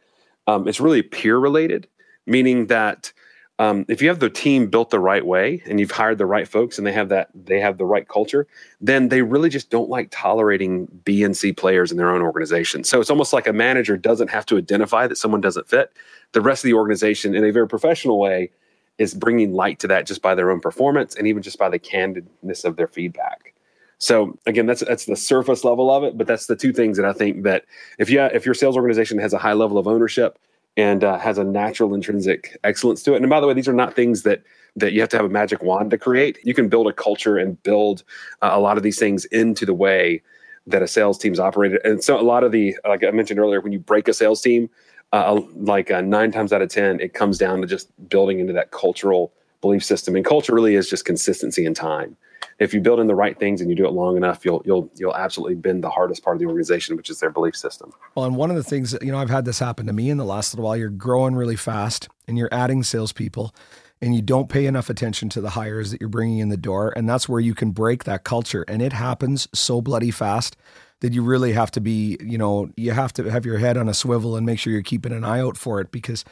um, 0.47 0.67
it's 0.67 0.81
really 0.81 1.03
peer 1.03 1.39
related, 1.39 1.89
meaning 2.27 2.67
that 2.69 3.13
um, 3.61 3.85
if 3.89 4.01
you 4.01 4.09
have 4.09 4.21
the 4.21 4.31
team 4.31 4.69
built 4.69 4.91
the 4.91 5.01
right 5.01 5.27
way 5.27 5.63
and 5.67 5.81
you've 5.81 5.91
hired 5.91 6.19
the 6.19 6.27
right 6.27 6.47
folks 6.47 6.79
and 6.79 6.87
they 6.87 6.93
have 6.93 7.09
that 7.09 7.29
they 7.35 7.59
have 7.59 7.77
the 7.77 7.85
right 7.85 8.07
culture, 8.09 8.47
then 8.81 9.09
they 9.09 9.23
really 9.23 9.51
just 9.51 9.69
don't 9.69 9.91
like 9.91 10.09
tolerating 10.13 10.87
B 11.05 11.25
and 11.25 11.37
C 11.37 11.53
players 11.53 11.91
in 11.91 11.99
their 11.99 12.11
own 12.11 12.23
organization. 12.23 12.85
So 12.85 13.01
it's 13.01 13.11
almost 13.11 13.33
like 13.33 13.49
a 13.49 13.53
manager 13.53 13.97
doesn't 13.97 14.31
have 14.31 14.47
to 14.47 14.59
identify 14.59 15.09
that 15.09 15.19
someone 15.19 15.41
doesn't 15.41 15.69
fit. 15.69 15.93
The 16.33 16.41
rest 16.41 16.63
of 16.63 16.69
the 16.69 16.75
organization, 16.75 17.35
in 17.35 17.45
a 17.45 17.51
very 17.51 17.67
professional 17.67 18.21
way, 18.21 18.51
is 18.97 19.13
bringing 19.13 19.53
light 19.53 19.81
to 19.81 19.89
that 19.89 20.07
just 20.07 20.23
by 20.23 20.37
their 20.37 20.51
own 20.53 20.61
performance 20.61 21.17
and 21.17 21.27
even 21.27 21.43
just 21.43 21.59
by 21.59 21.69
the 21.69 21.79
candidness 21.81 22.65
of 22.65 22.77
their 22.77 22.89
feedback. 22.89 23.55
So 23.99 24.39
again, 24.47 24.67
that's 24.67 24.81
that's 24.81 25.07
the 25.07 25.17
surface 25.17 25.65
level 25.65 25.91
of 25.91 26.05
it, 26.05 26.17
but 26.17 26.27
that's 26.27 26.47
the 26.47 26.57
two 26.57 26.73
things 26.73 26.97
that 26.97 27.07
I 27.07 27.13
think 27.13 27.43
that 27.43 27.65
if 27.99 28.09
you 28.11 28.21
if 28.21 28.47
your 28.47 28.55
sales 28.55 28.77
organization 28.77 29.19
has 29.19 29.33
a 29.33 29.39
high 29.39 29.55
level 29.55 29.77
of 29.77 29.89
ownership 29.89 30.39
and 30.77 31.03
uh, 31.03 31.19
has 31.19 31.39
a 31.39 31.45
natural 31.45 31.93
intrinsic 31.93 32.57
excellence 32.63 33.03
to 33.03 33.15
it. 33.15 33.17
And 33.17 33.29
by 33.29 33.41
the 33.41 33.49
way, 33.49 33.55
these 33.55 33.69
are 33.69 33.73
not 33.73 33.95
things 33.95 34.23
that 34.23 34.43
that 34.77 34.93
you 34.93 35.01
have 35.01 35.09
to 35.11 35.17
have 35.17 35.27
a 35.27 35.31
magic 35.31 35.63
wand 35.63 35.91
to 35.91 35.99
create. 35.99 36.39
You 36.45 36.55
can 36.55 36.69
build 36.69 36.87
a 36.87 36.93
culture 36.93 37.37
and 37.37 37.61
build 37.65 38.05
uh, 38.43 38.51
a 38.53 38.61
lot 38.61 38.77
of 38.77 38.85
these 38.85 38.99
things 38.99 39.25
into 39.27 39.67
the 39.67 39.75
way 39.75 40.23
that 40.69 40.83
a 40.83 40.87
sales 40.87 41.19
team's 41.19 41.41
operated. 41.41 41.81
And 41.85 42.05
so 42.05 42.21
a 42.21 42.23
lot 42.23 42.45
of 42.45 42.53
the, 42.53 42.77
like 42.87 43.03
I 43.03 43.11
mentioned 43.11 43.41
earlier, 43.41 43.61
when 43.61 43.73
you 43.73 43.79
break 43.79 44.07
a 44.07 44.15
sales 44.15 44.41
team, 44.41 44.71
uh, 45.13 45.41
like 45.57 45.91
uh, 45.91 46.03
nine 46.03 46.31
times 46.31 46.53
out 46.53 46.63
of 46.63 46.69
10, 46.69 47.01
it 47.01 47.15
comes 47.15 47.39
down 47.39 47.61
to 47.63 47.67
just 47.67 47.91
building 48.09 48.39
into 48.39 48.53
that 48.53 48.71
cultural 48.71 49.33
belief 49.63 49.83
system. 49.83 50.15
And 50.15 50.25
culture 50.25 50.55
really 50.55 50.75
is 50.75 50.89
just 50.89 51.05
consistency 51.05 51.65
and 51.67 51.75
time. 51.75 52.17
If 52.59 52.75
you 52.75 52.81
build 52.81 53.01
in 53.01 53.07
the 53.07 53.15
right 53.15 53.39
things 53.39 53.61
and 53.61 53.71
you 53.71 53.77
do 53.77 53.87
it 53.87 53.93
long 53.93 54.17
enough, 54.17 54.45
you'll 54.45 54.63
you'll 54.65 54.91
you'll 54.97 55.15
absolutely 55.15 55.55
bend 55.57 55.85
the 55.85 55.91
hardest 55.91 56.23
part 56.23 56.37
of 56.37 56.41
the 56.41 56.47
organization, 56.47 56.97
which 56.97 57.11
is 57.11 57.21
their 57.21 57.31
belief 57.31 57.57
system. 57.57 57.93
Well, 58.15 58.25
and 58.25 58.37
one 58.37 58.51
of 58.51 58.57
the 58.57 58.63
things 58.63 58.97
you 59.01 59.13
know, 59.13 59.19
I've 59.19 59.31
had 59.31 59.45
this 59.45 59.59
happen 59.59 59.87
to 59.87 59.93
me 59.93 60.11
in 60.11 60.19
the 60.19 60.25
last 60.25 60.55
little 60.55 60.65
while. 60.65 60.77
You're 60.77 60.89
growing 60.89 61.35
really 61.35 61.57
fast, 61.57 62.09
and 62.27 62.37
you're 62.37 62.49
adding 62.53 62.83
salespeople, 62.83 63.55
and 64.01 64.15
you 64.15 64.23
don't 64.23 64.49
pay 64.49 64.67
enough 64.67 64.91
attention 64.91 65.29
to 65.31 65.41
the 65.41 65.51
hires 65.51 65.91
that 65.91 66.01
you're 66.01 66.09
bringing 66.09 66.39
in 66.39 66.49
the 66.49 66.57
door, 66.57 66.93
and 66.97 67.09
that's 67.09 67.29
where 67.29 67.41
you 67.41 67.55
can 67.55 67.71
break 67.71 68.05
that 68.05 68.25
culture. 68.25 68.65
And 68.69 68.83
it 68.83 68.93
happens 68.93 69.49
so 69.55 69.81
bloody 69.81 70.11
fast 70.11 70.57
that 71.01 71.13
you 71.13 71.23
really 71.23 71.53
have 71.53 71.71
to 71.73 71.81
be, 71.81 72.17
you 72.21 72.39
know, 72.39 72.71
you 72.77 72.93
have 72.93 73.13
to 73.15 73.31
have 73.31 73.47
your 73.47 73.59
head 73.59 73.77
on 73.77 73.89
a 73.89 73.95
swivel 73.95 74.37
and 74.37 74.45
make 74.45 74.59
sure 74.59 74.73
you're 74.73 74.83
keeping 74.83 75.13
an 75.13 75.25
eye 75.25 75.41
out 75.41 75.57
for 75.57 75.81
it 75.81 75.93
because 75.93 76.25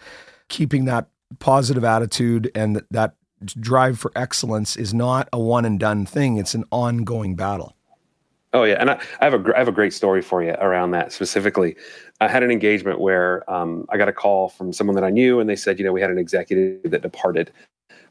keeping 0.48 0.86
that 0.86 1.08
positive 1.38 1.84
attitude 1.84 2.50
and 2.54 2.82
that 2.90 3.14
drive 3.44 3.98
for 3.98 4.12
excellence 4.16 4.76
is 4.76 4.94
not 4.94 5.28
a 5.32 5.38
one 5.38 5.64
and 5.64 5.78
done 5.78 6.06
thing. 6.06 6.38
It's 6.38 6.54
an 6.54 6.64
ongoing 6.70 7.34
battle. 7.34 7.74
Oh 8.52 8.64
yeah, 8.64 8.76
and 8.80 8.90
I, 8.90 9.00
I, 9.20 9.24
have 9.24 9.34
a 9.34 9.54
I 9.54 9.58
have 9.58 9.68
a 9.68 9.72
great 9.72 9.92
story 9.92 10.22
for 10.22 10.42
you 10.42 10.52
around 10.52 10.92
that 10.92 11.12
specifically. 11.12 11.76
I 12.20 12.28
had 12.28 12.42
an 12.42 12.50
engagement 12.50 13.00
where 13.00 13.48
um, 13.50 13.84
I 13.90 13.98
got 13.98 14.08
a 14.08 14.12
call 14.12 14.48
from 14.48 14.72
someone 14.72 14.94
that 14.94 15.04
I 15.04 15.10
knew, 15.10 15.40
and 15.40 15.50
they 15.50 15.56
said, 15.56 15.78
you 15.78 15.84
know, 15.84 15.92
we 15.92 16.00
had 16.00 16.10
an 16.10 16.18
executive 16.18 16.90
that 16.90 17.02
departed 17.02 17.52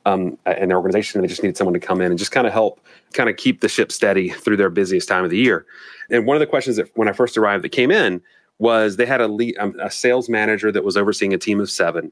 um, 0.05 0.38
in 0.46 0.70
their 0.70 0.77
organization, 0.77 1.17
and 1.17 1.24
they 1.24 1.29
just 1.29 1.41
needed 1.41 1.58
someone 1.58 1.74
to 1.74 1.79
come 1.79 2.00
in 2.00 2.12
and 2.12 2.20
just 2.20 2.32
kind 2.32 2.46
of 2.46 2.53
help, 2.53 2.79
kind 3.13 3.27
of 3.27 3.38
keep 3.38 3.62
the 3.62 3.70
ship 3.70 3.91
steady 3.91 4.29
through 4.29 4.58
their 4.58 4.70
busiest 4.70 5.08
time 5.08 5.24
of 5.24 5.32
the 5.32 5.38
year. 5.38 5.65
And 6.12 6.27
one 6.27 6.36
of 6.36 6.41
the 6.41 6.48
questions 6.48 6.75
that 6.75 6.96
when 6.96 7.08
I 7.08 7.13
first 7.13 7.38
arrived 7.38 7.63
that 7.63 7.70
came 7.70 7.89
in 7.89 8.22
was 8.60 8.98
they 8.98 9.08
had 9.08 9.22
a 9.22 9.27
lead, 9.27 9.58
um, 9.58 9.75
a 9.82 9.89
sales 9.89 10.29
manager 10.29 10.72
that 10.72 10.84
was 10.84 10.96
overseeing 10.96 11.34
a 11.34 11.39
team 11.39 11.60
of 11.60 11.72
seven, 11.72 12.12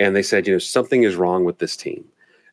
and 0.00 0.16
they 0.16 0.22
said, 0.22 0.46
you 0.46 0.54
know, 0.54 0.58
something 0.58 1.02
is 1.02 1.16
wrong 1.16 1.44
with 1.44 1.58
this 1.58 1.76
team 1.76 2.06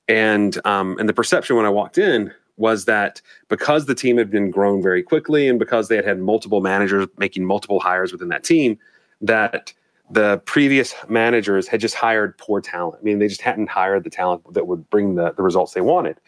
and 0.07 0.59
um, 0.65 0.97
and 0.99 1.07
the 1.07 1.13
perception 1.13 1.55
when 1.55 1.65
I 1.65 1.69
walked 1.69 1.97
in 1.97 2.33
was 2.57 2.85
that 2.85 3.21
because 3.49 3.85
the 3.85 3.95
team 3.95 4.17
had 4.17 4.29
been 4.29 4.51
grown 4.51 4.81
very 4.81 5.01
quickly 5.01 5.47
and 5.47 5.57
because 5.57 5.87
they 5.87 5.95
had 5.95 6.05
had 6.05 6.19
multiple 6.19 6.61
managers 6.61 7.07
making 7.17 7.45
multiple 7.45 7.79
hires 7.79 8.11
within 8.11 8.27
that 8.29 8.43
team, 8.43 8.77
that 9.21 9.73
the 10.09 10.41
previous 10.45 10.93
managers 11.07 11.67
had 11.67 11.79
just 11.79 11.95
hired 11.95 12.37
poor 12.37 12.61
talent. 12.61 12.97
I 12.99 13.03
mean, 13.03 13.19
they 13.19 13.27
just 13.27 13.41
hadn't 13.41 13.69
hired 13.69 14.03
the 14.03 14.09
talent 14.09 14.53
that 14.53 14.67
would 14.67 14.87
bring 14.89 15.15
the, 15.15 15.31
the 15.31 15.41
results 15.41 15.73
they 15.73 15.81
wanted. 15.81 16.19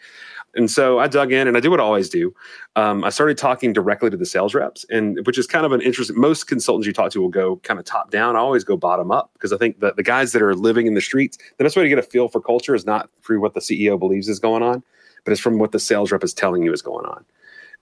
And 0.56 0.70
so 0.70 0.98
I 0.98 1.06
dug 1.06 1.32
in 1.32 1.46
and 1.46 1.56
I 1.56 1.60
do 1.60 1.70
what 1.70 1.80
I 1.80 1.82
always 1.82 2.08
do. 2.08 2.34
Um, 2.74 3.04
I 3.04 3.10
started 3.10 3.36
talking 3.36 3.72
directly 3.72 4.10
to 4.10 4.16
the 4.16 4.26
sales 4.26 4.54
reps, 4.54 4.84
and 4.90 5.24
which 5.26 5.38
is 5.38 5.46
kind 5.46 5.66
of 5.66 5.72
an 5.72 5.82
interesting. 5.82 6.18
Most 6.18 6.44
consultants 6.44 6.86
you 6.86 6.92
talk 6.92 7.12
to 7.12 7.20
will 7.20 7.28
go 7.28 7.56
kind 7.56 7.78
of 7.78 7.84
top 7.84 8.10
down. 8.10 8.36
I 8.36 8.38
always 8.40 8.64
go 8.64 8.76
bottom 8.76 9.10
up 9.10 9.30
because 9.34 9.52
I 9.52 9.58
think 9.58 9.80
that 9.80 9.96
the 9.96 10.02
guys 10.02 10.32
that 10.32 10.42
are 10.42 10.54
living 10.54 10.86
in 10.86 10.94
the 10.94 11.00
streets, 11.00 11.38
the 11.58 11.64
best 11.64 11.76
way 11.76 11.82
to 11.82 11.88
get 11.88 11.98
a 11.98 12.02
feel 12.02 12.28
for 12.28 12.40
culture 12.40 12.74
is 12.74 12.86
not 12.86 13.10
through 13.22 13.40
what 13.40 13.54
the 13.54 13.60
CEO 13.60 13.98
believes 13.98 14.28
is 14.28 14.38
going 14.38 14.62
on, 14.62 14.82
but 15.24 15.32
it's 15.32 15.40
from 15.40 15.58
what 15.58 15.72
the 15.72 15.78
sales 15.78 16.10
rep 16.10 16.24
is 16.24 16.34
telling 16.34 16.62
you 16.62 16.72
is 16.72 16.82
going 16.82 17.06
on. 17.06 17.24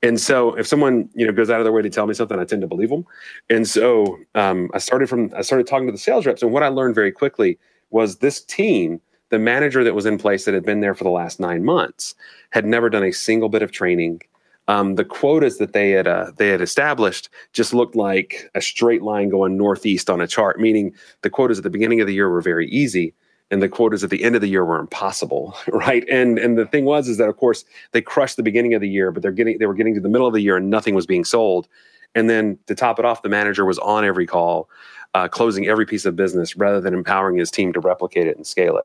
And 0.03 0.21
so 0.21 0.55
if 0.55 0.67
someone 0.67 1.09
you 1.15 1.27
know 1.27 1.33
goes 1.33 1.49
out 1.49 1.61
of 1.61 1.65
their 1.65 1.73
way 1.73 1.83
to 1.83 1.91
tell 1.91 2.07
me 2.07 2.15
something, 2.15 2.39
I 2.39 2.45
tend 2.45 2.61
to 2.63 2.69
believe 2.69 2.91
them. 2.91 3.07
And 3.49 3.67
so 3.67 4.19
um, 4.35 4.71
I 4.75 4.79
started 4.79 5.09
from 5.09 5.33
I 5.37 5.43
started 5.43 5.67
talking 5.67 5.87
to 5.87 5.93
the 5.93 5.99
sales 5.99 6.27
reps, 6.27 6.43
and 6.43 6.53
what 6.53 6.63
I 6.63 6.69
learned 6.69 6.95
very 6.95 7.13
quickly 7.13 7.59
was 7.91 8.19
this 8.19 8.43
team 8.43 9.01
the 9.35 9.39
manager 9.41 9.83
that 9.83 9.97
was 9.97 10.07
in 10.07 10.17
place 10.17 10.45
that 10.45 10.55
had 10.55 10.65
been 10.65 10.79
there 10.79 10.95
for 10.95 11.03
the 11.03 11.11
last 11.11 11.41
nine 11.41 11.65
months 11.65 12.15
had 12.51 12.65
never 12.65 12.89
done 12.89 13.03
a 13.03 13.11
single 13.11 13.49
bit 13.49 13.63
of 13.63 13.73
training. 13.73 14.21
Um, 14.69 14.95
the 14.95 15.05
quotas 15.05 15.59
that 15.59 15.73
they 15.73 15.91
had 15.91 16.07
uh, 16.07 16.31
they 16.37 16.51
had 16.51 16.61
established 16.61 17.29
just 17.53 17.75
looked 17.75 17.97
like 17.97 18.49
a 18.55 18.61
straight 18.61 19.03
line 19.03 19.29
going 19.31 19.57
northeast 19.57 20.09
on 20.09 20.21
a 20.21 20.29
chart, 20.29 20.61
meaning 20.61 20.95
the 21.23 21.31
quotas 21.31 21.59
at 21.59 21.65
the 21.65 21.71
beginning 21.71 22.01
of 22.01 22.07
the 22.07 22.15
year 22.15 22.31
were 22.31 22.41
very 22.41 22.69
easy, 22.71 23.13
and 23.51 23.61
the 23.61 23.69
quotas 23.69 24.05
at 24.05 24.11
the 24.11 24.23
end 24.23 24.37
of 24.37 24.41
the 24.41 24.49
year 24.49 24.65
were 24.65 24.79
impossible, 24.79 25.57
right? 25.67 26.05
And 26.09 26.39
and 26.39 26.57
the 26.57 26.65
thing 26.65 26.85
was 26.85 27.09
is 27.09 27.19
that 27.19 27.29
of 27.29 27.37
course 27.37 27.65
they 27.91 28.01
crushed 28.01 28.37
the 28.37 28.45
beginning 28.45 28.73
of 28.73 28.81
the 28.81 28.89
year, 28.89 29.11
but 29.11 29.21
they're 29.21 29.33
getting 29.33 29.59
they 29.59 29.67
were 29.67 29.75
getting 29.75 29.97
to 29.97 30.01
the 30.01 30.09
middle 30.09 30.29
of 30.29 30.33
the 30.33 30.43
year 30.43 30.57
and 30.57 30.71
nothing 30.71 30.95
was 30.95 31.07
being 31.07 31.25
sold, 31.25 31.67
and 32.15 32.31
then 32.31 32.57
to 32.69 32.77
top 32.77 33.01
it 33.01 33.05
off, 33.05 33.23
the 33.23 33.29
manager 33.29 33.65
was 33.65 33.81
on 33.81 34.05
every 34.05 34.29
call, 34.29 34.71
uh, 35.13 35.27
closing 35.27 35.67
every 35.67 35.87
piece 35.87 36.05
of 36.05 36.15
business 36.15 36.57
rather 36.57 36.81
than 36.81 36.95
empowering 36.95 37.37
his 37.37 37.51
team 37.51 37.73
to 37.73 37.81
replicate 37.81 38.29
it 38.29 38.37
and 38.37 38.47
scale 38.47 38.79
it. 38.79 38.85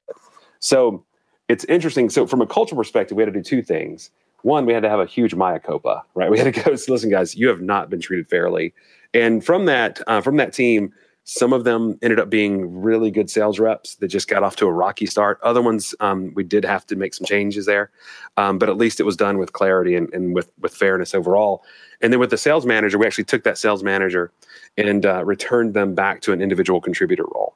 So 0.60 1.04
it's 1.48 1.66
interesting. 1.66 2.10
So 2.10 2.28
from 2.28 2.42
a 2.42 2.48
cultural 2.48 2.80
perspective, 2.80 3.18
we 3.18 3.24
had 3.24 3.34
to 3.34 3.40
do 3.40 3.44
two 3.44 3.62
things. 3.62 4.12
One, 4.44 4.66
we 4.66 4.74
had 4.74 4.84
to 4.84 4.90
have 4.90 5.00
a 5.00 5.06
huge 5.06 5.34
mea 5.36 5.60
Copa, 5.60 6.04
right? 6.14 6.30
We 6.32 6.40
had 6.40 6.54
to 6.54 6.64
go, 6.64 6.72
listen, 6.72 7.10
guys, 7.10 7.36
you 7.36 7.50
have 7.50 7.62
not 7.62 7.90
been 7.90 8.00
treated 8.00 8.30
fairly. 8.30 8.74
And 9.14 9.44
from 9.44 9.66
that, 9.66 10.00
uh, 10.08 10.22
from 10.22 10.38
that 10.38 10.54
team, 10.54 10.94
some 11.32 11.54
of 11.54 11.64
them 11.64 12.00
ended 12.02 12.20
up 12.20 12.30
being 12.30 12.82
really 12.82 13.12
good 13.12 13.30
sales 13.30 13.60
reps 13.60 13.96
that 13.96 14.08
just 14.08 14.28
got 14.28 14.42
off 14.42 14.56
to 14.56 14.66
a 14.66 14.72
rocky 14.72 15.06
start. 15.06 15.40
Other 15.44 15.62
ones, 15.62 15.94
um, 16.00 16.34
we 16.34 16.44
did 16.44 16.66
have 16.66 16.88
to 16.88 16.96
make 16.96 17.14
some 17.14 17.26
changes 17.26 17.68
there, 17.68 17.92
um, 18.38 18.58
but 18.58 18.68
at 18.68 18.78
least 18.78 19.00
it 19.00 19.04
was 19.04 19.16
done 19.16 19.38
with 19.38 19.54
clarity 19.54 19.96
and, 19.96 20.12
and, 20.12 20.34
with 20.34 20.52
with 20.60 20.74
fairness 20.74 21.14
overall. 21.14 21.64
And 22.02 22.12
then 22.12 22.20
with 22.20 22.32
the 22.32 22.38
sales 22.38 22.66
manager, 22.66 22.98
we 22.98 23.06
actually 23.06 23.26
took 23.26 23.44
that 23.44 23.60
sales 23.60 23.84
manager 23.84 24.32
and 24.76 25.06
uh, 25.06 25.24
returned 25.24 25.76
them 25.76 25.94
back 25.94 26.22
to 26.22 26.32
an 26.32 26.42
individual 26.42 26.82
contributor 26.82 27.26
role. 27.26 27.56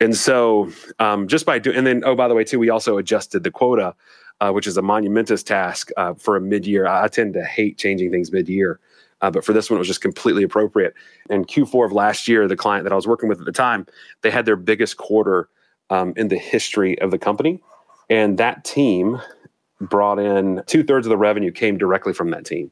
And 0.00 0.16
so, 0.16 0.70
um, 0.98 1.28
just 1.28 1.46
by 1.46 1.58
doing, 1.58 1.76
and 1.76 1.86
then, 1.86 2.02
oh, 2.04 2.14
by 2.14 2.28
the 2.28 2.34
way, 2.34 2.44
too, 2.44 2.58
we 2.58 2.70
also 2.70 2.98
adjusted 2.98 3.44
the 3.44 3.50
quota, 3.50 3.94
uh, 4.40 4.50
which 4.50 4.66
is 4.66 4.76
a 4.76 4.82
monumentous 4.82 5.42
task 5.42 5.90
uh, 5.96 6.14
for 6.14 6.36
a 6.36 6.40
mid 6.40 6.66
year. 6.66 6.86
I 6.86 7.08
tend 7.08 7.34
to 7.34 7.44
hate 7.44 7.78
changing 7.78 8.10
things 8.10 8.32
mid 8.32 8.48
year. 8.48 8.80
Uh, 9.20 9.30
but 9.30 9.44
for 9.44 9.52
this 9.52 9.70
one, 9.70 9.76
it 9.76 9.78
was 9.78 9.88
just 9.88 10.02
completely 10.02 10.42
appropriate. 10.42 10.92
And 11.30 11.48
Q4 11.48 11.86
of 11.86 11.92
last 11.92 12.28
year, 12.28 12.46
the 12.46 12.56
client 12.56 12.84
that 12.84 12.92
I 12.92 12.96
was 12.96 13.06
working 13.06 13.28
with 13.28 13.38
at 13.38 13.46
the 13.46 13.52
time, 13.52 13.86
they 14.22 14.30
had 14.30 14.44
their 14.44 14.56
biggest 14.56 14.96
quarter 14.96 15.48
um, 15.88 16.12
in 16.16 16.28
the 16.28 16.36
history 16.36 16.98
of 17.00 17.10
the 17.10 17.18
company. 17.18 17.62
And 18.10 18.36
that 18.38 18.64
team 18.64 19.20
brought 19.80 20.18
in 20.18 20.62
two 20.66 20.84
thirds 20.84 21.06
of 21.06 21.10
the 21.10 21.16
revenue 21.16 21.50
came 21.50 21.78
directly 21.78 22.12
from 22.12 22.30
that 22.30 22.44
team. 22.44 22.70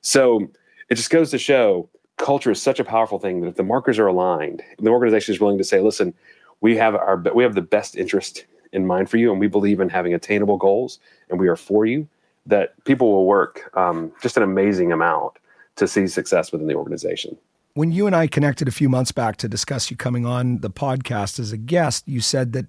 So 0.00 0.48
it 0.88 0.94
just 0.94 1.10
goes 1.10 1.30
to 1.30 1.38
show 1.38 1.88
culture 2.16 2.50
is 2.50 2.62
such 2.62 2.80
a 2.80 2.84
powerful 2.84 3.18
thing 3.18 3.40
that 3.40 3.48
if 3.48 3.56
the 3.56 3.62
markers 3.62 3.98
are 3.98 4.06
aligned, 4.06 4.62
and 4.78 4.86
the 4.86 4.90
organization 4.90 5.34
is 5.34 5.40
willing 5.40 5.58
to 5.58 5.64
say, 5.64 5.80
listen, 5.80 6.14
we 6.62 6.76
have 6.76 6.94
our 6.94 7.22
we 7.34 7.42
have 7.42 7.54
the 7.54 7.60
best 7.60 7.96
interest 7.96 8.46
in 8.72 8.86
mind 8.86 9.10
for 9.10 9.18
you, 9.18 9.30
and 9.30 9.38
we 9.38 9.48
believe 9.48 9.80
in 9.80 9.90
having 9.90 10.14
attainable 10.14 10.56
goals, 10.56 10.98
and 11.28 11.38
we 11.38 11.48
are 11.48 11.56
for 11.56 11.84
you. 11.84 12.08
That 12.46 12.82
people 12.84 13.12
will 13.12 13.26
work 13.26 13.70
um, 13.76 14.10
just 14.22 14.36
an 14.36 14.42
amazing 14.42 14.90
amount 14.90 15.34
to 15.76 15.86
see 15.86 16.06
success 16.06 16.50
within 16.50 16.66
the 16.66 16.74
organization. 16.74 17.36
When 17.74 17.92
you 17.92 18.06
and 18.06 18.16
I 18.16 18.26
connected 18.26 18.66
a 18.66 18.72
few 18.72 18.88
months 18.88 19.12
back 19.12 19.36
to 19.38 19.48
discuss 19.48 19.90
you 19.90 19.96
coming 19.96 20.26
on 20.26 20.58
the 20.58 20.70
podcast 20.70 21.38
as 21.38 21.52
a 21.52 21.56
guest, 21.56 22.08
you 22.08 22.20
said 22.20 22.52
that 22.54 22.66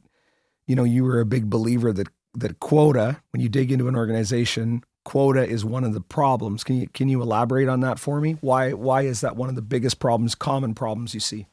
you 0.67 0.75
know 0.75 0.83
you 0.83 1.03
were 1.03 1.19
a 1.19 1.25
big 1.25 1.49
believer 1.49 1.93
that 1.93 2.07
that 2.35 2.59
quota 2.59 3.21
when 3.31 3.41
you 3.41 3.49
dig 3.49 3.71
into 3.71 3.87
an 3.87 3.95
organization 3.95 4.83
quota 5.05 5.45
is 5.45 5.65
one 5.65 5.83
of 5.83 5.93
the 5.93 6.01
problems 6.01 6.63
can 6.63 6.77
you 6.77 6.87
can 6.87 7.09
you 7.09 7.21
elaborate 7.21 7.67
on 7.67 7.81
that 7.81 7.99
for 7.99 8.21
me 8.21 8.37
why 8.41 8.71
why 8.71 9.01
is 9.01 9.21
that 9.21 9.35
one 9.35 9.49
of 9.49 9.55
the 9.55 9.61
biggest 9.61 9.99
problems 9.99 10.33
common 10.33 10.73
problems 10.73 11.13
you 11.13 11.19
see 11.19 11.45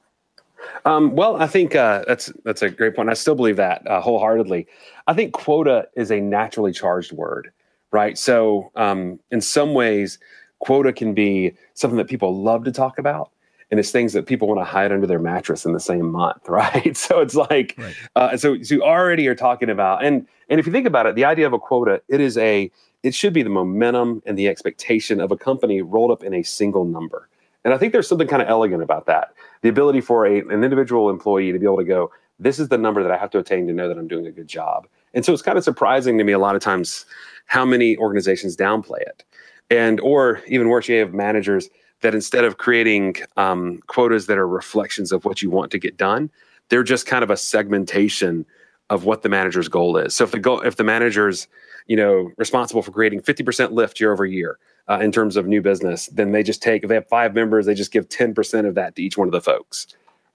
um, 0.85 1.15
well, 1.15 1.37
I 1.37 1.47
think 1.47 1.75
uh, 1.75 2.05
that's 2.07 2.33
that's 2.45 2.63
a 2.63 2.71
great 2.71 2.95
point. 2.97 3.11
I 3.11 3.15
still 3.15 3.35
believe 3.35 3.57
that 3.57 3.87
uh, 3.87 4.01
wholeheartedly. 4.01 4.67
I 5.07 5.15
think 5.15 5.33
quota 5.33 5.89
is 5.97 6.11
a 6.11 6.21
naturally 6.21 6.73
charged 6.73 7.13
word, 7.13 7.53
right? 7.93 8.17
So, 8.17 8.71
um, 8.77 9.19
in 9.31 9.41
some 9.41 9.75
ways, 9.75 10.19
quota 10.61 10.93
can 10.93 11.15
be 11.15 11.55
something 11.75 11.99
that 11.99 12.09
people 12.09 12.43
love 12.43 12.65
to 12.65 12.73
talk 12.73 12.99
about, 12.99 13.31
and 13.71 13.79
it's 13.79 13.91
things 13.91 14.13
that 14.13 14.27
people 14.27 14.49
want 14.49 14.61
to 14.61 14.65
hide 14.65 14.93
under 14.93 15.07
their 15.07 15.19
mattress 15.19 15.65
in 15.65 15.73
the 15.73 15.81
same 15.81 16.11
month, 16.11 16.43
right? 16.49 16.97
So 16.97 17.21
it's 17.21 17.35
like, 17.35 17.75
right. 17.79 17.95
uh, 18.17 18.37
so, 18.37 18.63
so 18.63 18.75
you 18.75 18.83
already 18.83 19.27
are 19.29 19.35
talking 19.35 19.71
about, 19.71 20.05
and 20.05 20.27
and 20.49 20.59
if 20.59 20.67
you 20.67 20.73
think 20.73 20.87
about 20.87 21.07
it, 21.07 21.15
the 21.15 21.25
idea 21.25 21.47
of 21.47 21.53
a 21.53 21.59
quota, 21.59 22.03
it 22.09 22.21
is 22.21 22.37
a, 22.37 22.71
it 23.03 23.15
should 23.15 23.33
be 23.33 23.43
the 23.43 23.51
momentum 23.51 24.23
and 24.27 24.37
the 24.37 24.49
expectation 24.49 25.21
of 25.21 25.31
a 25.31 25.37
company 25.37 25.81
rolled 25.81 26.11
up 26.11 26.25
in 26.25 26.35
a 26.35 26.43
single 26.43 26.85
number. 26.85 27.29
And 27.65 27.73
I 27.73 27.79
think 27.79 27.93
there's 27.93 28.09
something 28.09 28.27
kind 28.27 28.43
of 28.43 28.49
elegant 28.49 28.83
about 28.83 29.07
that. 29.07 29.33
The 29.63 29.69
ability 29.69 30.01
for 30.01 30.27
a, 30.27 30.41
an 30.41 30.65
individual 30.65 31.11
employee 31.11 31.53
to 31.53 31.59
be 31.59 31.67
able 31.67 31.79
to 31.79 31.85
go, 31.85 32.11
this 32.39 32.59
is 32.59 32.69
the 32.69 32.79
number 32.79 33.03
that 33.03 33.13
I 33.13 33.19
have 33.19 33.31
to 33.31 33.39
attain 33.39 33.67
to 33.67 33.73
know 33.73 33.89
that 33.89 33.99
I'm 33.99 34.09
doing 34.09 34.27
a 34.27 34.33
good 34.33 34.49
job. 34.49 34.87
And 35.13 35.25
so 35.25 35.33
it's 35.33 35.43
kind 35.43 35.59
of 35.59 35.65
surprising 35.65 36.19
to 36.19 36.25
me 36.25 36.33
a 36.33 36.39
lot 36.39 36.57
of 36.57 36.63
times 36.63 37.05
how 37.47 37.65
many 37.65 37.97
organizations 37.99 38.57
downplay 38.57 39.01
it. 39.01 39.25
And, 39.69 40.01
or 40.01 40.41
even 40.47 40.69
worse, 40.69 40.89
you 40.89 40.99
have 41.01 41.13
managers 41.13 41.69
that 42.01 42.15
instead 42.15 42.45
of 42.45 42.57
creating 42.57 43.17
um, 43.37 43.81
quotas 43.87 44.27
that 44.27 44.39
are 44.39 44.49
reflections 44.49 45.13
of 45.13 45.25
what 45.25 45.43
you 45.43 45.51
want 45.51 45.71
to 45.73 45.79
get 45.79 45.97
done, 45.97 46.31
they're 46.71 46.83
just 46.83 47.07
kind 47.07 47.23
of 47.23 47.31
a 47.31 47.37
segmentation 47.37 48.47
of 48.91 49.05
what 49.05 49.23
the 49.23 49.29
manager's 49.29 49.69
goal 49.69 49.97
is. 49.97 50.15
So 50.15 50.25
if 50.25 50.33
the 50.33 50.39
goal, 50.39 50.61
if 50.61 50.77
the 50.77 50.85
manager's, 50.85 51.49
you 51.87 51.97
know, 51.97 52.31
responsible 52.37 52.83
for 52.83 52.91
creating 52.91 53.21
50% 53.21 53.73
lift 53.73 53.99
year 54.01 54.13
over 54.13 54.27
year, 54.27 54.59
uh, 54.91 54.99
in 55.01 55.13
terms 55.13 55.37
of 55.37 55.47
new 55.47 55.63
business, 55.63 56.07
then 56.09 56.33
they 56.33 56.43
just 56.43 56.61
take 56.61 56.83
if 56.83 56.89
they 56.89 56.97
have 56.97 57.09
five 57.09 57.33
members, 57.33 57.65
they 57.65 57.75
just 57.75 57.93
give 57.93 58.09
ten 58.09 58.35
percent 58.35 58.67
of 58.67 58.75
that 58.75 58.97
to 58.97 59.03
each 59.03 59.17
one 59.17 59.29
of 59.29 59.33
the 59.33 59.41
folks, 59.41 59.87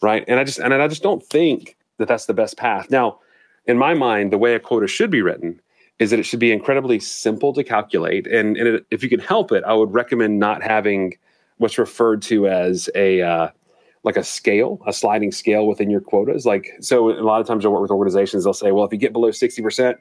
right? 0.01 0.23
And 0.27 0.39
I 0.39 0.45
just 0.45 0.59
and 0.59 0.73
I 0.73 0.87
just 0.87 1.03
don't 1.03 1.23
think 1.23 1.75
that 1.97 2.07
that's 2.07 2.25
the 2.25 2.33
best 2.33 2.57
path. 2.57 2.89
Now, 2.89 3.19
in 3.65 3.77
my 3.77 3.93
mind, 3.93 4.31
the 4.31 4.37
way 4.37 4.55
a 4.55 4.59
quota 4.59 4.87
should 4.87 5.11
be 5.11 5.21
written 5.21 5.59
is 5.99 6.09
that 6.09 6.19
it 6.19 6.23
should 6.23 6.39
be 6.39 6.51
incredibly 6.51 6.99
simple 6.99 7.53
to 7.53 7.63
calculate. 7.63 8.27
And, 8.27 8.57
and 8.57 8.67
it, 8.67 8.85
if 8.91 9.01
you 9.01 9.09
can 9.09 9.19
help 9.19 9.51
it, 9.51 9.63
I 9.63 9.73
would 9.73 9.93
recommend 9.93 10.39
not 10.39 10.61
having 10.61 11.17
what's 11.57 11.77
referred 11.77 12.21
to 12.23 12.47
as 12.47 12.89
a 12.95 13.21
uh, 13.21 13.49
like 14.05 14.15
a 14.15 14.23
scale, 14.23 14.79
a 14.87 14.93
sliding 14.93 15.31
scale 15.31 15.67
within 15.67 15.89
your 15.89 15.99
quotas. 15.99 16.45
Like 16.45 16.71
so, 16.79 17.09
a 17.09 17.25
lot 17.25 17.41
of 17.41 17.47
times 17.47 17.65
I 17.65 17.69
work 17.69 17.81
with 17.81 17.91
organizations. 17.91 18.43
They'll 18.43 18.53
say, 18.53 18.71
well, 18.71 18.85
if 18.85 18.93
you 18.93 18.99
get 18.99 19.11
below 19.11 19.31
sixty 19.31 19.61
percent, 19.61 19.97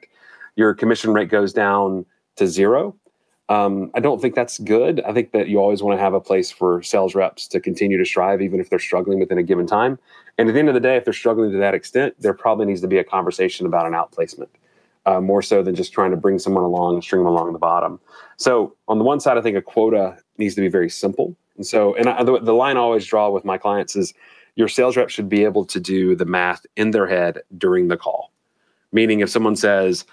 your 0.55 0.73
commission 0.73 1.11
rate 1.11 1.29
goes 1.29 1.51
down 1.51 2.05
to 2.37 2.47
zero. 2.47 2.95
Um, 3.49 3.91
I 3.93 3.99
don't 3.99 4.21
think 4.21 4.33
that's 4.33 4.57
good. 4.59 5.01
I 5.01 5.13
think 5.13 5.31
that 5.33 5.49
you 5.49 5.59
always 5.59 5.83
want 5.83 5.97
to 5.97 6.01
have 6.01 6.13
a 6.13 6.19
place 6.19 6.51
for 6.51 6.81
sales 6.81 7.13
reps 7.13 7.47
to 7.49 7.59
continue 7.59 7.97
to 7.97 8.05
strive, 8.05 8.41
even 8.41 8.59
if 8.59 8.69
they're 8.69 8.79
struggling 8.79 9.19
within 9.19 9.37
a 9.37 9.43
given 9.43 9.67
time. 9.67 9.99
And 10.37 10.49
at 10.49 10.53
the 10.53 10.59
end 10.59 10.67
of 10.67 10.73
the 10.73 10.79
day, 10.79 10.97
if 10.97 11.05
they're 11.05 11.13
struggling 11.13 11.51
to 11.51 11.57
that 11.57 11.73
extent, 11.75 12.15
there 12.19 12.33
probably 12.33 12.65
needs 12.65 12.81
to 12.81 12.87
be 12.87 12.97
a 12.97 13.03
conversation 13.03 13.67
about 13.67 13.85
an 13.85 13.93
outplacement, 13.93 14.49
uh, 15.05 15.21
more 15.21 15.43
so 15.43 15.61
than 15.61 15.75
just 15.75 15.93
trying 15.93 16.11
to 16.11 16.17
bring 16.17 16.39
someone 16.39 16.63
along 16.63 16.95
and 16.95 17.03
string 17.03 17.23
them 17.23 17.27
along 17.27 17.53
the 17.53 17.59
bottom. 17.59 17.99
So, 18.37 18.75
on 18.87 18.97
the 18.97 19.03
one 19.03 19.19
side, 19.19 19.37
I 19.37 19.41
think 19.41 19.57
a 19.57 19.61
quota 19.61 20.17
needs 20.37 20.55
to 20.55 20.61
be 20.61 20.67
very 20.67 20.89
simple. 20.89 21.35
And 21.57 21.65
so, 21.65 21.95
and 21.95 22.09
I, 22.09 22.23
the, 22.23 22.39
the 22.39 22.53
line 22.53 22.77
I 22.77 22.81
always 22.81 23.05
draw 23.05 23.29
with 23.29 23.45
my 23.45 23.57
clients 23.57 23.95
is 23.95 24.13
your 24.55 24.67
sales 24.67 24.97
rep 24.97 25.09
should 25.09 25.29
be 25.29 25.43
able 25.43 25.65
to 25.65 25.79
do 25.79 26.15
the 26.15 26.25
math 26.25 26.65
in 26.75 26.91
their 26.91 27.07
head 27.07 27.41
during 27.57 27.87
the 27.87 27.97
call. 27.97 28.31
Meaning, 28.91 29.19
if 29.19 29.29
someone 29.29 29.55
says, 29.55 30.05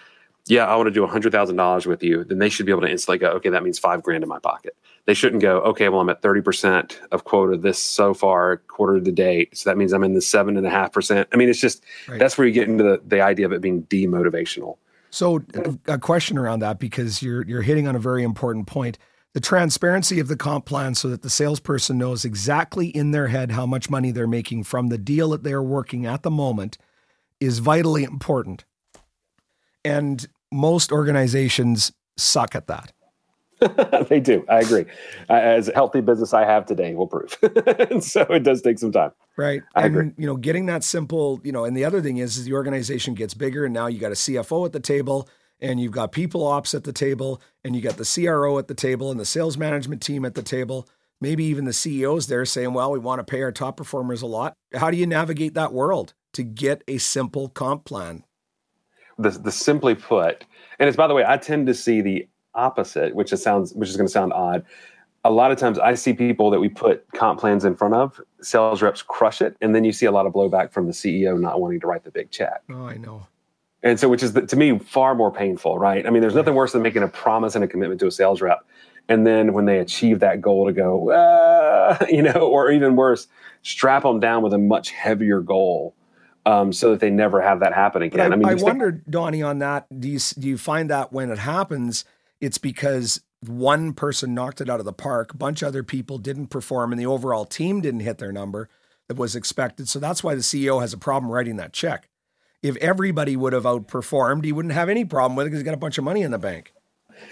yeah, 0.47 0.67
I 0.67 0.75
want 0.75 0.89
to 0.89 0.91
do 0.91 1.07
$100,000 1.07 1.87
with 1.87 2.03
you, 2.03 2.25
then 2.25 2.39
they 2.39 2.49
should 2.49 2.67
be 2.67 2.73
able 2.73 2.83
to 2.83 2.91
instantly 2.91 3.19
go, 3.19 3.31
okay, 3.33 3.51
that 3.51 3.63
means 3.63 3.79
five 3.79 4.03
grand 4.03 4.25
in 4.25 4.29
my 4.29 4.41
pocket. 4.41 4.77
They 5.05 5.15
shouldn't 5.15 5.43
go, 5.43 5.61
okay, 5.61 5.89
well, 5.89 6.01
I'm 6.01 6.09
at 6.09 6.23
30% 6.23 6.97
of 7.13 7.25
quota 7.25 7.57
this 7.57 7.79
so 7.79 8.13
far, 8.13 8.57
quarter 8.57 9.01
to 9.01 9.13
date. 9.13 9.57
So 9.57 9.71
that 9.71 9.77
means 9.77 9.93
I'm 9.93 10.05
in 10.05 10.15
the 10.15 10.21
seven 10.21 10.57
and 10.57 10.67
a 10.67 10.71
half 10.71 10.93
percent. 10.93 11.29
I 11.33 11.37
mean, 11.37 11.49
it's 11.49 11.61
just, 11.61 11.85
right. 12.09 12.19
that's 12.19 12.37
where 12.37 12.47
you 12.47 12.53
get 12.53 12.69
into 12.69 12.85
the, 12.85 13.01
the 13.07 13.21
idea 13.21 13.47
of 13.47 13.53
it 13.53 13.61
being 13.61 13.85
demotivational. 13.85 14.79
So 15.11 15.43
a 15.87 15.99
question 15.99 16.39
around 16.39 16.61
that, 16.61 16.79
because 16.79 17.23
you're, 17.23 17.45
you're 17.47 17.63
hitting 17.63 17.87
on 17.87 17.95
a 17.95 18.01
very 18.01 18.23
important 18.25 18.67
point. 18.67 18.99
The 19.35 19.41
transparency 19.41 20.21
of 20.21 20.29
the 20.29 20.37
comp 20.37 20.67
plan 20.67 20.95
so 20.95 21.09
that 21.09 21.23
the 21.23 21.31
salesperson 21.31 21.97
knows 21.97 22.25
exactly 22.25 22.89
in 22.89 23.13
their 23.13 23.29
head 23.29 23.53
how 23.53 23.65
much 23.65 23.89
money 23.89 24.11
they're 24.11 24.27
making 24.27 24.65
from 24.65 24.89
the 24.89 24.99
deal 24.99 25.31
that 25.31 25.43
they're 25.43 25.63
working 25.63 26.05
at 26.05 26.23
the 26.23 26.31
moment 26.31 26.77
is 27.41 27.59
vitally 27.59 28.05
important 28.05 28.65
and 29.85 30.27
most 30.53 30.93
organizations 30.93 31.93
suck 32.17 32.55
at 32.55 32.67
that. 32.67 32.93
they 34.09 34.21
do. 34.21 34.45
I 34.49 34.61
agree. 34.61 34.85
As 35.29 35.69
a 35.69 35.73
healthy 35.73 36.01
business 36.01 36.35
I 36.35 36.45
have 36.45 36.67
today 36.67 36.95
will 36.95 37.07
prove. 37.07 37.39
so 38.03 38.23
it 38.23 38.43
does 38.43 38.61
take 38.61 38.79
some 38.79 38.93
time. 38.93 39.13
Right. 39.37 39.63
I 39.75 39.87
and, 39.87 39.97
agree. 39.97 40.13
You 40.19 40.27
know, 40.27 40.37
getting 40.37 40.67
that 40.67 40.83
simple, 40.83 41.41
you 41.45 41.53
know, 41.53 41.65
and 41.65 41.77
the 41.77 41.85
other 41.85 42.03
thing 42.03 42.19
is, 42.19 42.37
is 42.37 42.45
the 42.45 42.55
organization 42.55 43.15
gets 43.15 43.35
bigger 43.35 43.65
and 43.65 43.73
now 43.73 43.87
you 43.87 43.99
got 43.99 44.13
a 44.13 44.17
CFO 44.17 44.67
at 44.67 44.73
the 44.73 44.81
table 44.81 45.29
and 45.63 45.81
you've 45.81 45.93
got 45.93 46.13
people 46.13 46.47
ops 46.47 46.75
at 46.75 46.85
the 46.85 46.93
table 46.93 47.41
and 47.65 47.75
you 47.75 47.81
got 47.81 47.97
the 47.97 48.05
CRO 48.05 48.59
at 48.59 48.69
the 48.69 48.75
table 48.75 49.11
and 49.11 49.19
the 49.19 49.25
sales 49.25 49.57
management 49.57 50.03
team 50.03 50.27
at 50.27 50.35
the 50.35 50.43
table. 50.43 50.87
Maybe 51.23 51.45
even 51.45 51.65
the 51.65 51.73
CEOs 51.73 52.27
there 52.27 52.45
saying, 52.45 52.75
well, 52.75 52.91
we 52.91 52.99
want 52.99 53.21
to 53.21 53.25
pay 53.25 53.41
our 53.41 53.53
top 53.53 53.79
performers 53.79 54.21
a 54.21 54.27
lot. 54.27 54.55
How 54.75 54.91
do 54.91 54.99
you 54.99 55.07
navigate 55.07 55.55
that 55.55 55.73
world 55.73 56.13
to 56.35 56.43
get 56.43 56.83
a 56.87 56.99
simple 56.99 57.49
comp 57.49 57.87
plan? 57.87 58.25
the, 59.19 59.31
the 59.31 59.53
simply 59.53 59.95
put, 59.95 60.45
and 60.79 60.89
it's 60.89 60.97
by 60.97 61.07
the 61.07 61.15
way, 61.15 61.25
I 61.27 61.37
tend 61.37 61.67
to 61.69 61.75
see 61.75 62.01
the 62.01 62.29
opposite, 62.55 63.15
which 63.15 63.33
is 63.33 63.43
sounds 63.43 63.73
which 63.75 63.89
is 63.89 63.97
going 63.97 64.07
to 64.07 64.13
sound 64.13 64.33
odd. 64.33 64.65
A 65.25 65.31
lot 65.31 65.53
of 65.53 65.59
times, 65.59 65.79
I 65.79 65.95
see 65.95 66.13
people 66.13 66.51
that 66.51 66.59
we 66.59 66.69
put 66.69 67.07
comp 67.13 67.39
plans 67.39 67.65
in 67.65 67.77
front 67.77 67.95
of, 67.95 68.21
sales 68.41 68.83
reps 68.83 69.03
crush 69.03 69.41
it, 69.41 69.57
and 69.61 69.75
then 69.75 69.85
you 69.85 69.93
see 69.93 70.07
a 70.07 70.11
lot 70.11 70.27
of 70.27 70.33
blowback 70.33 70.73
from 70.73 70.87
the 70.87 70.93
CEO 70.93 71.39
not 71.39 71.61
wanting 71.61 71.81
to 71.81 71.87
write 71.87 72.03
the 72.03 72.11
big 72.11 72.31
check. 72.31 72.63
Oh, 72.71 72.87
I 72.87 72.97
know. 72.97 73.27
And 73.83 73.99
so, 73.99 74.09
which 74.09 74.23
is 74.23 74.33
the, 74.33 74.47
to 74.47 74.57
me 74.57 74.79
far 74.79 75.15
more 75.15 75.33
painful, 75.33 75.79
right? 75.79 76.07
I 76.07 76.11
mean, 76.11 76.21
there's 76.21 76.35
nothing 76.35 76.55
worse 76.55 76.73
than 76.73 76.83
making 76.83 77.03
a 77.03 77.09
promise 77.09 77.55
and 77.55 77.65
a 77.65 77.69
commitment 77.69 78.01
to 78.01 78.07
a 78.07 78.13
sales 78.13 78.41
rep, 78.41 78.65
and 79.09 79.27
then 79.27 79.53
when 79.53 79.65
they 79.65 79.79
achieve 79.79 80.21
that 80.21 80.41
goal, 80.41 80.67
to 80.67 80.73
go, 80.73 81.11
uh, 81.11 81.99
you 82.09 82.23
know, 82.23 82.49
or 82.49 82.71
even 82.71 82.97
worse, 82.97 83.27
strap 83.63 84.05
them 84.05 84.21
down 84.21 84.43
with 84.43 84.53
a 84.53 84.59
much 84.59 84.91
heavier 84.91 85.41
goal 85.41 85.95
um, 86.47 86.73
so 86.73 86.91
that 86.91 87.01
they 87.01 87.11
never 87.11 87.41
have 87.41 87.61
that 87.61 87.73
happen 87.73 88.03
again. 88.03 88.31
But 88.31 88.33
I, 88.33 88.35
I 88.35 88.37
mean, 88.37 88.61
I 88.61 88.63
wonder, 88.63 88.91
Donnie, 88.91 89.43
on 89.43 89.59
that. 89.61 89.87
Do 90.01 90.09
you 90.09 90.19
do 90.39 90.49
you 90.49 90.59
find 90.59 90.91
that 90.91 91.13
when 91.13 91.31
it 91.31 91.39
happens, 91.39 92.05
it's 92.41 92.59
because 92.59 93.21
one 93.41 93.93
person 93.93 94.35
knocked 94.35 94.61
it 94.61 94.71
out 94.71 94.79
of 94.79 94.87
the 94.87 94.93
park, 94.93 95.35
a 95.35 95.37
bunch 95.37 95.63
of 95.63 95.69
other 95.69 95.83
people 95.83 96.19
didn't 96.19 96.49
perform, 96.49 96.93
and 96.93 97.01
the 97.01 97.07
overall 97.07 97.45
team 97.45 97.81
didn't 97.81 98.01
hit 98.01 98.19
their 98.19 98.33
number 98.33 98.69
that 99.09 99.17
was 99.17 99.35
expected. 99.35 99.89
So 99.89 99.99
that's 99.99 100.23
why 100.23 100.35
the 100.35 100.43
CEO 100.43 100.81
has 100.81 100.93
a 100.93 100.99
problem 100.99 101.31
writing 101.31 101.57
that 101.57 101.73
check. 101.73 102.09
If 102.63 102.77
everybody 102.77 103.37
would 103.37 103.53
have 103.53 103.65
outperformed, 103.65 104.45
he 104.45 104.53
wouldn't 104.53 104.75
have 104.75 104.89
any 104.89 105.05
problem 105.05 105.37
with 105.37 105.47
it 105.47 105.51
because 105.51 105.61
he's 105.61 105.65
got 105.65 105.75
a 105.75 105.79
bunch 105.79 105.99
of 105.99 106.05
money 106.05 106.23
in 106.23 106.31
the 106.31 106.39
bank. 106.39 106.73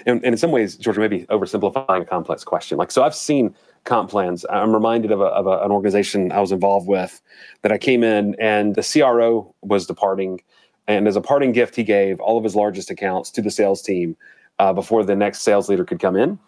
And, 0.06 0.16
and 0.24 0.34
in 0.34 0.36
some 0.36 0.50
ways, 0.50 0.76
George, 0.76 0.98
maybe 0.98 1.24
oversimplifying 1.26 2.02
a 2.02 2.04
complex 2.04 2.44
question. 2.44 2.78
Like, 2.78 2.90
so 2.90 3.02
I've 3.02 3.14
seen 3.14 3.54
comp 3.84 4.10
plans. 4.10 4.44
I'm 4.50 4.72
reminded 4.72 5.10
of, 5.10 5.20
a, 5.20 5.24
of 5.24 5.46
a, 5.46 5.62
an 5.64 5.70
organization 5.70 6.32
I 6.32 6.40
was 6.40 6.52
involved 6.52 6.86
with 6.86 7.20
that 7.62 7.72
I 7.72 7.78
came 7.78 8.02
in 8.02 8.34
and 8.38 8.74
the 8.74 8.82
CRO 8.82 9.54
was 9.62 9.86
departing. 9.86 10.40
And 10.86 11.08
as 11.08 11.16
a 11.16 11.20
parting 11.20 11.52
gift, 11.52 11.76
he 11.76 11.82
gave 11.82 12.20
all 12.20 12.36
of 12.36 12.44
his 12.44 12.54
largest 12.54 12.90
accounts 12.90 13.30
to 13.32 13.42
the 13.42 13.50
sales 13.50 13.82
team 13.82 14.16
uh, 14.58 14.72
before 14.72 15.04
the 15.04 15.16
next 15.16 15.40
sales 15.40 15.68
leader 15.68 15.84
could 15.84 16.00
come 16.00 16.16
in. 16.16 16.38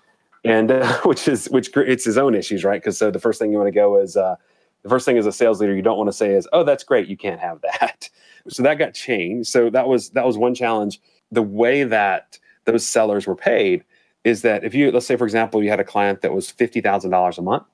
And 0.45 0.71
uh, 0.71 0.99
which 1.05 1.29
is 1.29 1.49
which 1.51 1.71
it's 1.77 2.05
his 2.05 2.19
own 2.19 2.35
issues, 2.35 2.65
right? 2.65 2.81
Because 2.81 2.99
so 2.99 3.11
the 3.11 3.21
first 3.21 3.39
thing 3.39 3.53
you 3.53 3.59
want 3.59 3.69
to 3.69 3.73
go 3.73 3.99
is 3.99 4.17
uh, 4.17 4.37
the 4.83 4.89
first 4.89 5.05
thing 5.05 5.17
as 5.17 5.27
a 5.27 5.33
sales 5.33 5.61
leader 5.61 5.75
you 5.75 5.83
don't 5.83 5.97
want 5.97 6.09
to 6.09 6.13
say 6.13 6.35
is, 6.35 6.49
"Oh, 6.53 6.65
that's 6.65 6.83
great, 6.83 7.07
you 7.07 7.17
can't 7.17 7.41
have 7.41 7.61
that." 7.63 8.09
So 8.49 8.63
that 8.63 8.79
got 8.79 8.95
changed. 8.95 9.49
So 9.49 9.71
that 9.71 9.89
was 9.89 10.11
that 10.11 10.27
was 10.27 10.39
one 10.39 10.55
challenge. 10.55 11.01
The 11.31 11.43
way 11.43 11.85
that 11.85 12.39
those 12.65 12.87
sellers 12.87 13.27
were 13.27 13.37
paid 13.37 13.85
is 14.25 14.43
that 14.43 14.65
if 14.65 14.75
you 14.75 14.91
let's 14.91 15.07
say 15.07 15.17
for 15.17 15.25
example 15.25 15.63
you 15.63 15.71
had 15.71 15.81
a 15.81 15.85
client 15.85 16.23
that 16.23 16.33
was 16.33 16.53
$50,000 16.53 17.39
a 17.39 17.43
month 17.43 17.65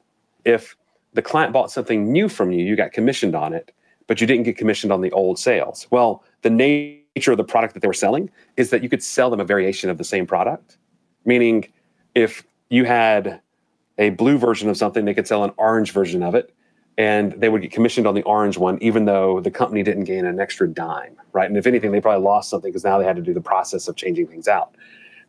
if 0.45 0.77
the 1.15 1.23
client 1.23 1.53
bought 1.53 1.71
something 1.71 2.11
new 2.11 2.29
from 2.29 2.51
you 2.51 2.65
you 2.65 2.77
got 2.77 2.93
commissioned 2.93 3.35
on 3.35 3.53
it 3.53 3.73
but 4.07 4.21
you 4.21 4.27
didn't 4.27 4.45
get 4.45 4.57
commissioned 4.57 4.93
on 4.93 5.01
the 5.01 5.11
old 5.13 5.39
sales 5.39 5.87
well 5.91 6.23
the 6.43 6.51
nature 6.51 7.33
of 7.33 7.37
the 7.37 7.45
product 7.45 7.75
that 7.75 7.81
they 7.81 7.89
were 7.89 7.95
selling 7.95 8.31
is 8.57 8.71
that 8.71 8.83
you 8.83 8.89
could 8.89 9.03
sell 9.03 9.31
them 9.31 9.41
a 9.41 9.45
variation 9.45 9.91
of 9.91 9.99
the 9.99 10.05
same 10.05 10.27
product 10.27 10.79
meaning 11.25 11.67
if 12.15 12.45
you 12.71 12.85
had 12.85 13.41
a 13.99 14.11
blue 14.11 14.39
version 14.39 14.69
of 14.69 14.77
something 14.77 15.05
they 15.05 15.15
could 15.15 15.29
sell 15.29 15.45
an 15.45 15.53
orange 15.57 15.93
version 15.93 16.23
of 16.23 16.35
it 16.35 16.55
and 16.99 17.33
they 17.33 17.49
would 17.49 17.63
get 17.63 17.73
commissioned 17.73 18.07
on 18.07 18.15
the 18.15 18.23
orange 18.25 18.59
one 18.59 18.77
even 18.83 19.07
though 19.07 19.41
the 19.41 19.51
company 19.51 19.83
didn't 19.83 20.05
gain 20.05 20.27
an 20.27 20.39
extra 20.39 20.69
dime 20.69 21.17
right 21.33 21.49
and 21.49 21.57
if 21.57 21.67
anything 21.67 21.93
they 21.93 22.01
probably 22.01 22.23
lost 22.23 22.51
something 22.51 22.71
because 22.71 22.85
now 22.85 22.99
they 22.99 23.05
had 23.05 23.17
to 23.17 23.23
do 23.23 23.33
the 23.33 23.41
process 23.41 23.89
of 23.89 23.97
changing 23.97 24.27
things 24.27 24.47
out 24.47 24.75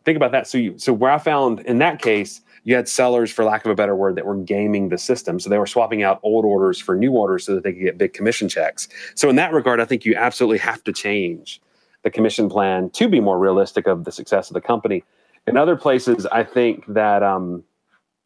think 0.04 0.16
about 0.16 0.32
that. 0.32 0.46
So 0.46 0.58
you, 0.58 0.78
so 0.78 0.92
where 0.92 1.10
I 1.10 1.18
found 1.18 1.60
in 1.60 1.78
that 1.78 2.00
case, 2.00 2.40
you 2.64 2.74
had 2.74 2.88
sellers, 2.88 3.32
for 3.32 3.44
lack 3.44 3.64
of 3.64 3.70
a 3.70 3.74
better 3.74 3.96
word, 3.96 4.16
that 4.16 4.26
were 4.26 4.36
gaming 4.36 4.90
the 4.90 4.98
system. 4.98 5.40
So 5.40 5.48
they 5.48 5.58
were 5.58 5.66
swapping 5.66 6.02
out 6.02 6.20
old 6.22 6.44
orders 6.44 6.78
for 6.78 6.94
new 6.94 7.12
orders 7.12 7.46
so 7.46 7.54
that 7.54 7.64
they 7.64 7.72
could 7.72 7.82
get 7.82 7.98
big 7.98 8.12
commission 8.12 8.48
checks. 8.48 8.88
So 9.14 9.28
in 9.30 9.36
that 9.36 9.52
regard, 9.52 9.80
I 9.80 9.86
think 9.86 10.04
you 10.04 10.14
absolutely 10.14 10.58
have 10.58 10.84
to 10.84 10.92
change 10.92 11.60
the 12.02 12.10
commission 12.10 12.48
plan 12.48 12.90
to 12.90 13.08
be 13.08 13.20
more 13.20 13.38
realistic 13.38 13.86
of 13.86 14.04
the 14.04 14.12
success 14.12 14.50
of 14.50 14.54
the 14.54 14.60
company. 14.60 15.04
In 15.46 15.56
other 15.56 15.76
places, 15.76 16.26
I 16.26 16.44
think 16.44 16.84
that, 16.86 17.22
um, 17.22 17.64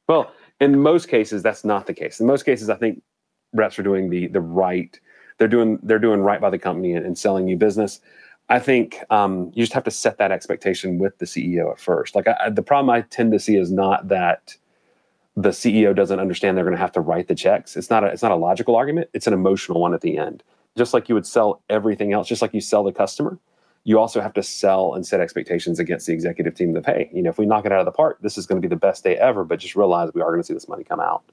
well, 0.09 0.33
in 0.61 0.81
most 0.81 1.09
cases, 1.09 1.43
that's 1.43 1.65
not 1.65 1.87
the 1.87 1.95
case. 1.95 2.19
In 2.19 2.27
most 2.27 2.45
cases, 2.45 2.71
I 2.71 2.77
think 2.77 3.03
reps 3.55 3.79
are 3.79 3.83
doing 3.83 4.11
the 4.11 4.27
the 4.29 4.41
right. 4.41 4.99
They're 5.39 5.49
doing 5.49 5.79
they're 5.83 5.99
doing 5.99 6.21
right 6.21 6.41
by 6.41 6.51
the 6.51 6.59
company 6.59 6.93
and, 6.93 7.05
and 7.07 7.19
selling 7.19 7.49
you 7.49 7.57
business. 7.57 8.01
I 8.49 8.59
think 8.59 8.99
um, 9.11 9.51
you 9.55 9.63
just 9.63 9.73
have 9.73 9.85
to 9.85 9.91
set 9.91 10.19
that 10.19 10.31
expectation 10.31 10.99
with 10.99 11.19
the 11.19 11.25
CEO 11.25 11.71
at 11.71 11.81
first. 11.81 12.15
Like 12.15 12.29
I, 12.29 12.51
the 12.51 12.63
problem 12.63 12.91
I 12.91 13.01
tend 13.03 13.33
to 13.33 13.39
see 13.39 13.57
is 13.57 13.73
not 13.73 14.09
that 14.09 14.57
the 15.37 15.51
CEO 15.51 15.95
doesn't 15.95 16.21
understand 16.21 16.57
they're 16.57 16.65
going 16.65 16.77
to 16.77 16.81
have 16.81 16.93
to 16.93 17.01
write 17.01 17.29
the 17.29 17.35
checks. 17.35 17.77
It's 17.77 17.91
not 17.91 18.05
a 18.05 18.09
it's 18.09 18.23
not 18.23 18.33
a 18.33 18.37
logical 18.37 18.77
argument. 18.77 19.09
It's 19.15 19.27
an 19.27 19.33
emotional 19.33 19.81
one 19.81 19.95
at 19.95 20.03
the 20.03 20.19
end. 20.19 20.43
Just 20.77 20.93
like 20.93 21.09
you 21.09 21.15
would 21.15 21.27
sell 21.27 21.63
everything 21.71 22.13
else, 22.13 22.29
just 22.29 22.43
like 22.43 22.53
you 22.53 22.61
sell 22.61 22.83
the 22.83 22.93
customer, 22.93 23.39
you 23.85 23.99
also 23.99 24.21
have 24.21 24.35
to 24.35 24.43
sell 24.43 24.95
and 24.95 25.07
set 25.07 25.21
expectations 25.21 25.79
against 25.79 26.07
the 26.07 26.13
executive 26.13 26.55
team 26.55 26.73
that 26.75 26.87
hey, 26.87 27.11
you 27.13 27.23
know, 27.23 27.31
if 27.31 27.39
we 27.39 27.47
knock 27.47 27.65
it 27.65 27.73
out 27.73 27.81
of 27.81 27.87
the 27.87 27.93
park, 27.93 28.19
this 28.21 28.37
is 28.39 28.47
going 28.47 28.61
to 28.61 28.67
be 28.67 28.73
the 28.73 28.79
best 28.79 29.05
day 29.05 29.17
ever. 29.17 29.45
But 29.45 29.59
just 29.59 29.75
realize 29.75 30.11
we 30.15 30.21
are 30.21 30.31
going 30.31 30.41
to 30.41 30.47
see 30.47 30.55
this 30.55 30.69
money 30.69 30.85
come 30.85 31.01
out. 31.01 31.25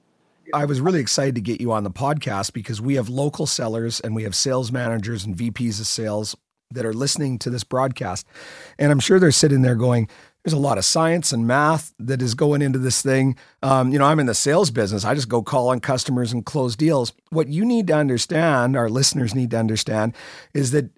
I 0.53 0.65
was 0.65 0.81
really 0.81 0.99
excited 0.99 1.35
to 1.35 1.41
get 1.41 1.61
you 1.61 1.71
on 1.71 1.83
the 1.83 1.91
podcast 1.91 2.53
because 2.53 2.81
we 2.81 2.95
have 2.95 3.09
local 3.09 3.45
sellers 3.45 3.99
and 3.99 4.15
we 4.15 4.23
have 4.23 4.35
sales 4.35 4.71
managers 4.71 5.25
and 5.25 5.35
VPs 5.35 5.79
of 5.79 5.87
sales 5.87 6.35
that 6.71 6.85
are 6.85 6.93
listening 6.93 7.37
to 7.39 7.49
this 7.49 7.63
broadcast. 7.63 8.25
And 8.79 8.91
I'm 8.91 8.99
sure 8.99 9.19
they're 9.19 9.31
sitting 9.31 9.61
there 9.61 9.75
going, 9.75 10.07
there's 10.43 10.53
a 10.53 10.57
lot 10.57 10.77
of 10.77 10.85
science 10.85 11.31
and 11.31 11.45
math 11.45 11.93
that 11.99 12.21
is 12.21 12.33
going 12.33 12.61
into 12.61 12.79
this 12.79 13.01
thing. 13.01 13.35
Um, 13.61 13.91
you 13.91 13.99
know, 13.99 14.05
I'm 14.05 14.19
in 14.19 14.25
the 14.25 14.33
sales 14.33 14.71
business. 14.71 15.05
I 15.05 15.13
just 15.13 15.29
go 15.29 15.43
call 15.43 15.69
on 15.69 15.79
customers 15.79 16.33
and 16.33 16.45
close 16.45 16.75
deals. 16.75 17.13
What 17.29 17.47
you 17.47 17.63
need 17.63 17.87
to 17.87 17.93
understand, 17.93 18.75
our 18.75 18.89
listeners 18.89 19.35
need 19.35 19.51
to 19.51 19.57
understand, 19.57 20.15
is 20.53 20.71
that 20.71 20.89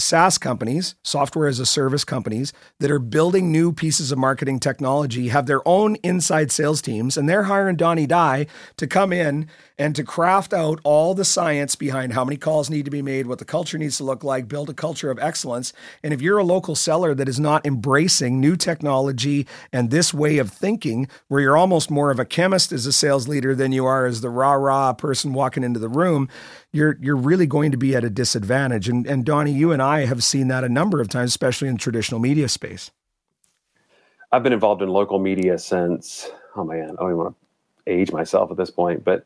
SaaS 0.00 0.38
companies, 0.38 0.94
software 1.02 1.48
as 1.48 1.60
a 1.60 1.66
service 1.66 2.04
companies 2.04 2.52
that 2.80 2.90
are 2.90 2.98
building 2.98 3.52
new 3.52 3.72
pieces 3.72 4.10
of 4.10 4.18
marketing 4.18 4.58
technology 4.58 5.28
have 5.28 5.46
their 5.46 5.66
own 5.66 5.96
inside 5.96 6.50
sales 6.50 6.82
teams 6.82 7.16
and 7.16 7.28
they're 7.28 7.44
hiring 7.44 7.76
Donnie 7.76 8.06
Dye 8.06 8.46
to 8.76 8.86
come 8.86 9.12
in 9.12 9.48
and 9.80 9.96
to 9.96 10.04
craft 10.04 10.52
out 10.52 10.78
all 10.84 11.14
the 11.14 11.24
science 11.24 11.74
behind 11.74 12.12
how 12.12 12.22
many 12.22 12.36
calls 12.36 12.68
need 12.68 12.84
to 12.84 12.90
be 12.90 13.00
made, 13.00 13.26
what 13.26 13.38
the 13.38 13.46
culture 13.46 13.78
needs 13.78 13.96
to 13.96 14.04
look 14.04 14.22
like, 14.22 14.46
build 14.46 14.68
a 14.68 14.74
culture 14.74 15.10
of 15.10 15.18
excellence. 15.18 15.72
And 16.02 16.12
if 16.12 16.20
you're 16.20 16.36
a 16.36 16.44
local 16.44 16.74
seller 16.74 17.14
that 17.14 17.30
is 17.30 17.40
not 17.40 17.64
embracing 17.64 18.38
new 18.38 18.56
technology 18.56 19.46
and 19.72 19.90
this 19.90 20.12
way 20.12 20.36
of 20.36 20.50
thinking, 20.50 21.08
where 21.28 21.40
you're 21.40 21.56
almost 21.56 21.90
more 21.90 22.10
of 22.10 22.20
a 22.20 22.26
chemist 22.26 22.72
as 22.72 22.84
a 22.84 22.92
sales 22.92 23.26
leader 23.26 23.54
than 23.54 23.72
you 23.72 23.86
are 23.86 24.04
as 24.04 24.20
the 24.20 24.28
rah 24.28 24.52
rah 24.52 24.92
person 24.92 25.32
walking 25.32 25.64
into 25.64 25.80
the 25.80 25.88
room, 25.88 26.28
you're 26.72 26.98
you're 27.00 27.16
really 27.16 27.46
going 27.46 27.70
to 27.70 27.78
be 27.78 27.96
at 27.96 28.04
a 28.04 28.10
disadvantage. 28.10 28.86
And 28.86 29.06
and 29.06 29.24
Donnie, 29.24 29.50
you 29.50 29.72
and 29.72 29.80
I 29.80 30.04
have 30.04 30.22
seen 30.22 30.48
that 30.48 30.62
a 30.62 30.68
number 30.68 31.00
of 31.00 31.08
times, 31.08 31.30
especially 31.30 31.68
in 31.68 31.78
traditional 31.78 32.20
media 32.20 32.50
space. 32.50 32.90
I've 34.30 34.42
been 34.42 34.52
involved 34.52 34.82
in 34.82 34.90
local 34.90 35.18
media 35.18 35.56
since 35.56 36.30
oh 36.54 36.64
man, 36.64 36.90
I 36.90 37.02
don't 37.02 37.12
even 37.12 37.16
want 37.16 37.36
to 37.86 37.90
age 37.90 38.12
myself 38.12 38.50
at 38.50 38.58
this 38.58 38.70
point, 38.70 39.04
but 39.04 39.24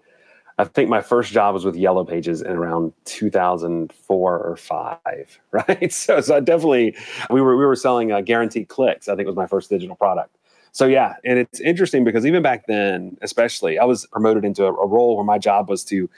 I 0.57 0.65
think 0.65 0.89
my 0.89 1.01
first 1.01 1.33
job 1.33 1.55
was 1.55 1.65
with 1.65 1.75
Yellow 1.75 2.05
Pages 2.05 2.41
in 2.41 2.53
around 2.53 2.93
2004 3.07 4.39
or 4.39 4.57
five, 4.57 5.41
right? 5.51 5.93
So, 5.93 6.21
so 6.21 6.37
I 6.37 6.41
definitely 6.41 6.97
we 7.31 7.41
were 7.41 7.57
we 7.57 7.65
were 7.65 7.77
selling 7.77 8.13
uh, 8.13 8.21
guaranteed 8.21 8.69
clicks. 8.69 9.09
I 9.09 9.17
think 9.17 9.27
was 9.27 9.37
my 9.37 9.47
first 9.47 9.71
digital 9.71 9.97
product. 9.97 10.37
So 10.73 10.87
yeah, 10.87 11.15
and 11.25 11.39
it's 11.39 11.61
interesting 11.61 12.03
because 12.03 12.27
even 12.27 12.43
back 12.43 12.67
then, 12.67 13.17
especially, 13.23 13.79
I 13.79 13.85
was 13.85 14.07
promoted 14.07 14.45
into 14.45 14.65
a, 14.65 14.73
a 14.73 14.87
role 14.87 15.17
where 15.17 15.25
my 15.25 15.39
job 15.39 15.69
was 15.69 15.85
to 15.85 16.11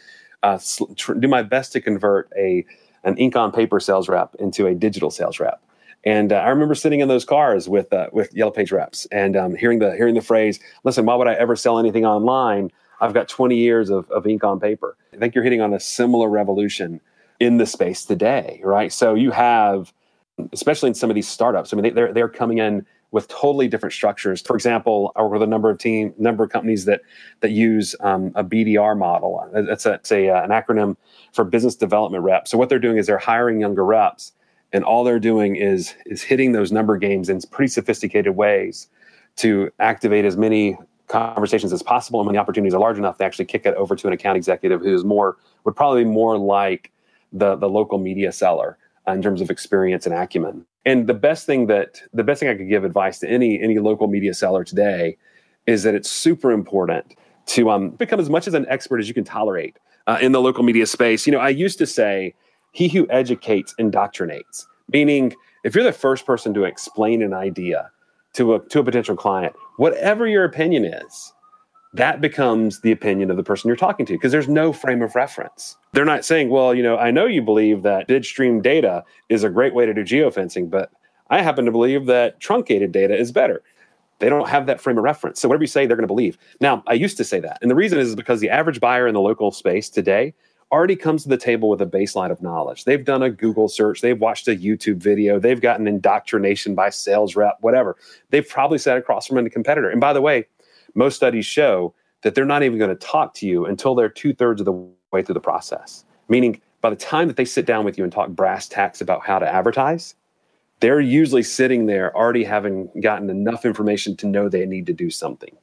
uh, 0.43 0.59
tr- 0.97 1.15
do 1.15 1.29
my 1.29 1.43
best 1.43 1.73
to 1.73 1.81
convert 1.81 2.31
a 2.37 2.65
an 3.05 3.17
ink 3.19 3.37
on 3.37 3.53
paper 3.53 3.79
sales 3.81 4.09
rep 4.09 4.35
into 4.39 4.67
a 4.67 4.75
digital 4.75 5.11
sales 5.11 5.39
rep. 5.39 5.63
And 6.05 6.33
uh, 6.33 6.37
I 6.37 6.49
remember 6.49 6.75
sitting 6.75 7.01
in 7.01 7.09
those 7.09 7.25
cars 7.25 7.69
with 7.69 7.93
uh, 7.93 8.09
with 8.13 8.35
Yellow 8.35 8.51
Page 8.51 8.73
reps 8.73 9.07
and 9.07 9.37
um, 9.37 9.55
hearing 9.57 9.79
the 9.79 9.97
hearing 9.97 10.15
the 10.15 10.21
phrase, 10.21 10.61
"Listen, 10.85 11.07
why 11.07 11.15
would 11.15 11.29
I 11.29 11.35
ever 11.35 11.57
sell 11.57 11.79
anything 11.79 12.05
online?" 12.05 12.71
I've 13.01 13.15
got 13.15 13.29
20 13.29 13.57
years 13.57 13.91
of, 13.91 14.11
of 14.11 14.27
ink 14.27 14.45
on 14.45 14.61
paper. 14.61 14.97
I 15.13 15.17
think 15.17 15.35
you're 15.35 15.45
hitting 15.45 15.61
on 15.61 15.75
a 15.75 15.81
similar 15.81 16.29
revolution 16.29 17.01
in 17.41 17.59
the 17.59 17.67
space 17.67 18.05
today, 18.05 18.61
right? 18.65 18.93
So 18.93 19.15
you 19.15 19.31
have, 19.31 19.93
especially 20.53 20.89
in 20.89 20.95
some 20.95 21.11
of 21.11 21.15
these 21.15 21.29
startups, 21.29 21.73
I 21.73 21.77
mean, 21.77 21.95
they, 21.95 22.01
are 22.01 22.13
they're 22.13 22.29
coming 22.29 22.59
in 22.59 22.87
with 23.11 23.29
totally 23.29 23.69
different 23.69 23.93
structures. 23.93 24.43
For 24.43 24.55
example, 24.55 25.13
I 25.17 25.23
work 25.23 25.33
with 25.33 25.43
a 25.43 25.47
number 25.47 25.71
of 25.71 25.79
team, 25.79 26.13
number 26.19 26.45
of 26.45 26.51
companies 26.51 26.85
that 26.87 27.03
that 27.41 27.51
use 27.51 27.95
um, 28.01 28.33
a 28.35 28.45
BDR 28.45 28.97
model. 28.99 29.49
That's 29.53 29.87
a, 29.87 29.95
it's 29.95 30.13
a, 30.13 30.29
uh, 30.29 30.43
an 30.43 30.51
acronym 30.51 30.97
for 31.33 31.45
business 31.45 31.77
development 31.77 32.25
reps. 32.25 32.51
So 32.51 32.59
what 32.59 32.69
they're 32.69 32.79
doing 32.79 32.99
is 32.99 33.07
they're 33.07 33.19
hiring 33.19 33.61
younger 33.61 33.85
reps, 33.85 34.33
and 34.73 34.85
all 34.85 35.05
they're 35.05 35.21
doing 35.21 35.57
is 35.57 35.95
is 36.07 36.23
hitting 36.23 36.53
those 36.53 36.73
number 36.73 36.97
games 36.97 37.29
in 37.29 37.41
pretty 37.51 37.71
sophisticated 37.71 38.37
ways 38.37 38.89
to 39.37 39.71
activate 39.79 40.25
as 40.25 40.37
many 40.37 40.77
conversations 41.09 41.73
as 41.73 41.83
possible. 41.83 42.21
And 42.21 42.27
when 42.27 42.35
the 42.35 42.41
opportunities 42.41 42.75
are 42.75 42.81
large 42.81 42.99
enough, 42.99 43.19
they 43.19 43.25
actually 43.25 43.45
kick 43.45 43.67
it 43.67 43.75
over 43.75 43.95
to 43.97 44.07
an 44.07 44.13
account 44.13 44.37
executive 44.37 44.81
who's 44.81 45.05
more 45.05 45.37
would 45.65 45.77
probably 45.77 46.05
be 46.05 46.11
more 46.11 46.39
like 46.39 46.93
the 47.33 47.57
the 47.57 47.69
local 47.69 47.99
media 47.99 48.33
seller 48.33 48.79
uh, 49.07 49.13
in 49.13 49.23
terms 49.23 49.41
of 49.41 49.51
experience 49.51 50.07
and 50.07 50.15
acumen. 50.15 50.65
And 50.85 51.07
the 51.07 51.15
best 51.15 51.47
thing 51.47 51.67
that 51.67 52.01
the 52.13 52.25
best 52.25 52.41
thing 52.41 52.49
I 52.49 52.55
could 52.55 52.69
give 52.69 52.85
advice 52.85 53.19
to 53.21 53.29
any 53.29 53.61
any 53.61 53.79
local 53.79 54.07
media 54.07 54.35
seller 54.35 54.65
today 54.65 55.17
is 55.67 55.83
that 55.83 55.95
it's 55.95 56.11
super 56.11 56.53
important 56.53 57.17
to 57.47 57.71
um, 57.71 57.91
become 57.91 58.21
as 58.21 58.31
much 58.31 58.47
as 58.47 58.55
an 58.55 58.67
expert 58.69 58.99
as 58.99 59.09
you 59.09 59.15
can 59.15 59.25
tolerate 59.25 59.79
uh, 60.07 60.19
in 60.21 60.33
the 60.33 60.41
local 60.41 60.63
media 60.63 60.87
space. 60.87 61.27
You 61.27 61.33
know, 61.33 61.41
I 61.41 61.49
used 61.49 61.79
to 61.79 61.87
say, 61.87 62.35
"He 62.73 62.89
who 62.89 63.07
educates 63.11 63.75
indoctrinates," 63.81 64.67
meaning 64.93 65.35
if 65.65 65.75
you're 65.75 65.85
the 65.85 65.93
first 65.93 66.27
person 66.27 66.55
to 66.55 66.65
explain 66.65 67.23
an 67.23 67.35
idea 67.35 67.91
to 68.37 68.55
a 68.55 68.61
to 68.69 68.81
a 68.81 68.85
potential 68.85 69.17
client, 69.17 69.55
whatever 69.77 70.27
your 70.27 70.45
opinion 70.45 70.85
is, 70.85 71.33
that 71.95 72.21
becomes 72.21 72.81
the 72.81 72.93
opinion 72.93 73.31
of 73.31 73.37
the 73.37 73.43
person 73.43 73.69
you're 73.69 73.77
talking 73.77 74.07
to 74.07 74.13
because 74.13 74.33
there's 74.33 74.49
no 74.49 74.73
frame 74.73 75.03
of 75.03 75.15
reference. 75.15 75.77
They're 75.93 76.05
not 76.05 76.25
saying, 76.25 76.51
"Well, 76.51 76.75
you 76.75 76.83
know, 76.83 76.99
I 76.99 77.11
know 77.11 77.27
you 77.27 77.43
believe 77.43 77.83
that 77.83 78.07
bid 78.07 78.25
stream 78.25 78.61
data 78.61 79.05
is 79.29 79.45
a 79.45 79.51
great 79.51 79.75
way 79.75 79.87
to 79.87 79.95
do 79.95 80.05
geofencing, 80.05 80.71
but 80.71 80.91
I 81.31 81.43
happen 81.43 81.65
to 81.65 81.73
believe 81.73 82.07
that 82.07 82.41
truncated 82.41 82.93
data 82.93 83.17
is 83.17 83.33
better." 83.33 83.63
They 84.19 84.31
don't 84.31 84.49
have 84.49 84.65
that 84.67 84.81
frame 84.81 84.97
of 84.97 85.05
reference. 85.05 85.41
So 85.41 85.49
whatever 85.49 85.65
you 85.65 85.69
say, 85.69 85.87
they're 85.87 85.97
going 85.97 86.05
to 86.05 86.15
believe. 86.15 86.39
Now, 86.59 86.83
I 86.87 86.95
used 86.95 87.19
to 87.19 87.25
say 87.25 87.39
that. 87.41 87.59
And 87.61 87.71
the 87.71 87.75
reason 87.75 87.99
is 87.99 88.15
because 88.15 88.41
the 88.41 88.49
average 88.49 88.81
buyer 88.81 89.07
in 89.07 89.13
the 89.13 89.21
local 89.21 89.51
space 89.51 89.91
today 89.91 90.33
already 90.73 90.97
comes 90.97 91.23
to 91.23 91.29
the 91.29 91.37
table 91.37 91.69
with 91.69 91.81
a 91.81 91.87
baseline 91.87 92.31
of 92.31 92.43
knowledge. 92.43 92.85
They've 92.85 93.05
done 93.05 93.23
a 93.23 93.31
Google 93.31 93.69
search, 93.69 94.01
they've 94.01 94.21
watched 94.21 94.49
a 94.49 94.57
YouTube 94.57 94.97
video, 94.97 95.39
they've 95.39 95.61
gotten 95.61 95.87
indoctrination 95.87 96.75
by 96.75 96.91
sales 96.91 97.37
rep, 97.37 97.59
whatever. 97.61 97.97
They've 98.31 98.49
probably 98.49 98.79
sat 98.79 98.97
across 98.97 99.27
from 99.27 99.39
a 99.39 99.51
competitor. 99.51 99.91
And 99.91 100.01
by 100.01 100.13
the 100.13 100.21
way, 100.21 100.47
most 100.95 101.17
studies 101.17 101.47
show 101.47 101.95
that 102.23 102.35
they're 102.35 102.45
not 102.45 102.63
even 102.63 102.79
going 102.79 102.91
to 102.91 103.07
talk 103.07 103.35
to 103.35 103.47
you 103.47 103.67
until 103.67 103.95
they're 103.95 104.09
two 104.09 104.35
thirds 104.35 104.61
of 104.61 104.65
the 104.65 104.73
way 105.13 105.23
through 105.23 105.35
the 105.35 105.41
process. 105.41 106.05
Meaning, 106.29 106.61
by 106.81 106.91
the 106.91 106.97
time 106.97 107.29
that 107.29 107.37
they 107.37 107.45
sit 107.45 107.67
down 107.67 107.85
with 107.85 107.99
you 107.99 108.05
and 108.05 108.13
talk 108.13 108.29
brass 108.31 108.69
tacks 108.69 109.01
about 109.01 109.25
how 109.25 109.39
to 109.39 109.47
advertise, 109.47 110.15
they're 110.81 111.01
usually 111.01 111.43
sitting 111.43 111.87
there 111.87 112.15
already 112.17 112.45
having 112.45 112.91
gotten 113.01 113.31
enough 113.31 113.65
information 113.65 114.17
to 114.17 114.27
know 114.27 114.49
they 114.49 114.67
need 114.67 114.87
to 114.87 114.93
do 114.93 115.11
something. 115.11 115.57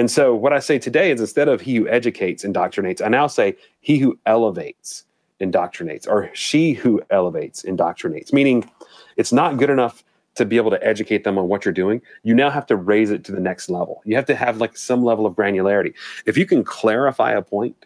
And 0.00 0.10
so 0.10 0.34
what 0.34 0.54
I 0.54 0.60
say 0.60 0.78
today 0.78 1.10
is 1.10 1.20
instead 1.20 1.46
of 1.46 1.60
he 1.60 1.76
who 1.76 1.86
educates 1.86 2.42
indoctrinates, 2.42 3.04
I 3.04 3.08
now 3.08 3.26
say 3.26 3.54
he 3.82 3.98
who 3.98 4.18
elevates 4.24 5.04
indoctrinates 5.42 6.08
or 6.08 6.30
she 6.32 6.72
who 6.72 7.02
elevates 7.10 7.64
indoctrinates, 7.64 8.32
meaning 8.32 8.64
it's 9.18 9.30
not 9.30 9.58
good 9.58 9.68
enough 9.68 10.02
to 10.36 10.46
be 10.46 10.56
able 10.56 10.70
to 10.70 10.82
educate 10.82 11.24
them 11.24 11.36
on 11.36 11.48
what 11.48 11.66
you're 11.66 11.74
doing. 11.74 12.00
You 12.22 12.34
now 12.34 12.48
have 12.48 12.64
to 12.68 12.76
raise 12.76 13.10
it 13.10 13.24
to 13.24 13.32
the 13.32 13.42
next 13.42 13.68
level. 13.68 14.00
You 14.06 14.16
have 14.16 14.24
to 14.24 14.34
have 14.34 14.56
like 14.56 14.74
some 14.74 15.04
level 15.04 15.26
of 15.26 15.34
granularity. 15.34 15.92
If 16.24 16.38
you 16.38 16.46
can 16.46 16.64
clarify 16.64 17.32
a 17.32 17.42
point 17.42 17.84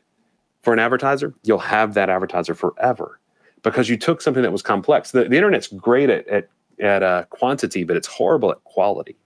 for 0.63 0.73
an 0.73 0.79
advertiser, 0.79 1.35
you'll 1.43 1.59
have 1.59 1.95
that 1.95 2.11
advertiser 2.11 2.55
forever 2.55 3.19
because 3.65 3.89
you 3.89 3.97
took 3.97 4.21
something 4.21 4.45
that 4.45 4.53
was 4.53 4.63
complex. 4.63 5.11
The, 5.11 5.25
the 5.25 5.37
internet's 5.37 5.67
great 5.67 6.11
at, 6.11 6.29
at, 6.29 6.49
at 6.79 7.03
uh, 7.03 7.25
quantity, 7.31 7.83
but 7.83 7.97
it's 7.97 8.07
horrible 8.07 8.53
at 8.53 8.63
quality. 8.63 9.17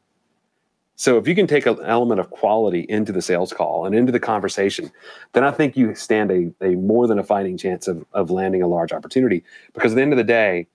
So 0.98 1.16
if 1.16 1.28
you 1.28 1.36
can 1.36 1.46
take 1.46 1.64
an 1.66 1.78
element 1.84 2.18
of 2.18 2.30
quality 2.30 2.84
into 2.88 3.12
the 3.12 3.22
sales 3.22 3.52
call 3.52 3.86
and 3.86 3.94
into 3.94 4.10
the 4.10 4.18
conversation, 4.18 4.90
then 5.32 5.44
I 5.44 5.52
think 5.52 5.76
you 5.76 5.94
stand 5.94 6.32
a, 6.32 6.52
a 6.60 6.74
more 6.74 7.06
than 7.06 7.20
a 7.20 7.22
fighting 7.22 7.56
chance 7.56 7.86
of, 7.86 8.04
of 8.12 8.32
landing 8.32 8.62
a 8.62 8.66
large 8.66 8.92
opportunity. 8.92 9.44
Because 9.74 9.92
at 9.92 9.94
the 9.94 10.02
end 10.02 10.12
of 10.12 10.16
the 10.16 10.24
day, 10.24 10.66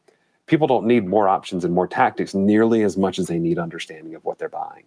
people 0.45 0.65
don't 0.65 0.87
need 0.87 1.05
more 1.05 1.27
options 1.27 1.65
and 1.65 1.73
more 1.73 1.87
tactics 1.87 2.33
nearly 2.33 2.83
as 2.83 2.95
much 2.95 3.19
as 3.19 3.27
they 3.27 3.37
need 3.37 3.59
understanding 3.59 4.15
of 4.15 4.23
what 4.23 4.39
they're 4.39 4.47
buying. 4.47 4.85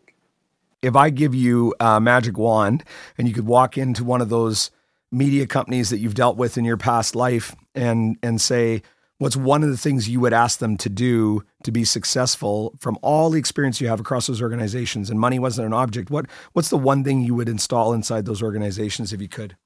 If 0.81 0.97
I 0.97 1.11
give 1.11 1.35
you 1.35 1.75
a 1.81 2.01
magic 2.01 2.39
wand 2.39 2.83
and 3.19 3.29
you 3.29 3.35
could 3.35 3.47
walk 3.47 3.77
into 3.77 4.05
one 4.05 4.23
of 4.23 4.31
those 4.31 4.71
media 5.13 5.47
companies 5.47 5.91
that 5.91 5.99
you've 5.99 6.15
dealt 6.15 6.39
with 6.39 6.57
in 6.57 6.65
your 6.65 6.79
past 6.79 7.15
life 7.15 7.55
and 7.75 8.17
and 8.23 8.41
say, 8.41 8.81
what's 9.19 9.37
one 9.37 9.63
of 9.63 9.71
the 9.71 9.77
things 9.77 10.09
you 10.09 10.21
would 10.21 10.33
ask 10.33 10.59
them 10.59 10.77
to 10.77 10.89
do 10.89 11.43
to 11.63 11.73
be 11.73 11.85
successful 11.85 12.75
from 12.79 12.99
all 13.03 13.31
the 13.31 13.39
experience 13.39 13.81
you 13.81 13.89
have 13.89 14.01
across 14.01 14.27
those 14.27 14.43
organizations? 14.43 15.11
And 15.11 15.19
money 15.19 15.39
wasn't 15.39 15.67
an 15.67 15.73
object. 15.73 16.11
What 16.11 16.27
what's 16.53 16.69
the 16.69 16.79
one 16.79 17.05
thing 17.05 17.21
you 17.21 17.35
would 17.35 17.49
install 17.49 17.93
inside 17.93 18.27
those 18.27 18.43
organizations 18.43 19.13
if 19.13 19.21
you 19.21 19.29
could? 19.29 19.57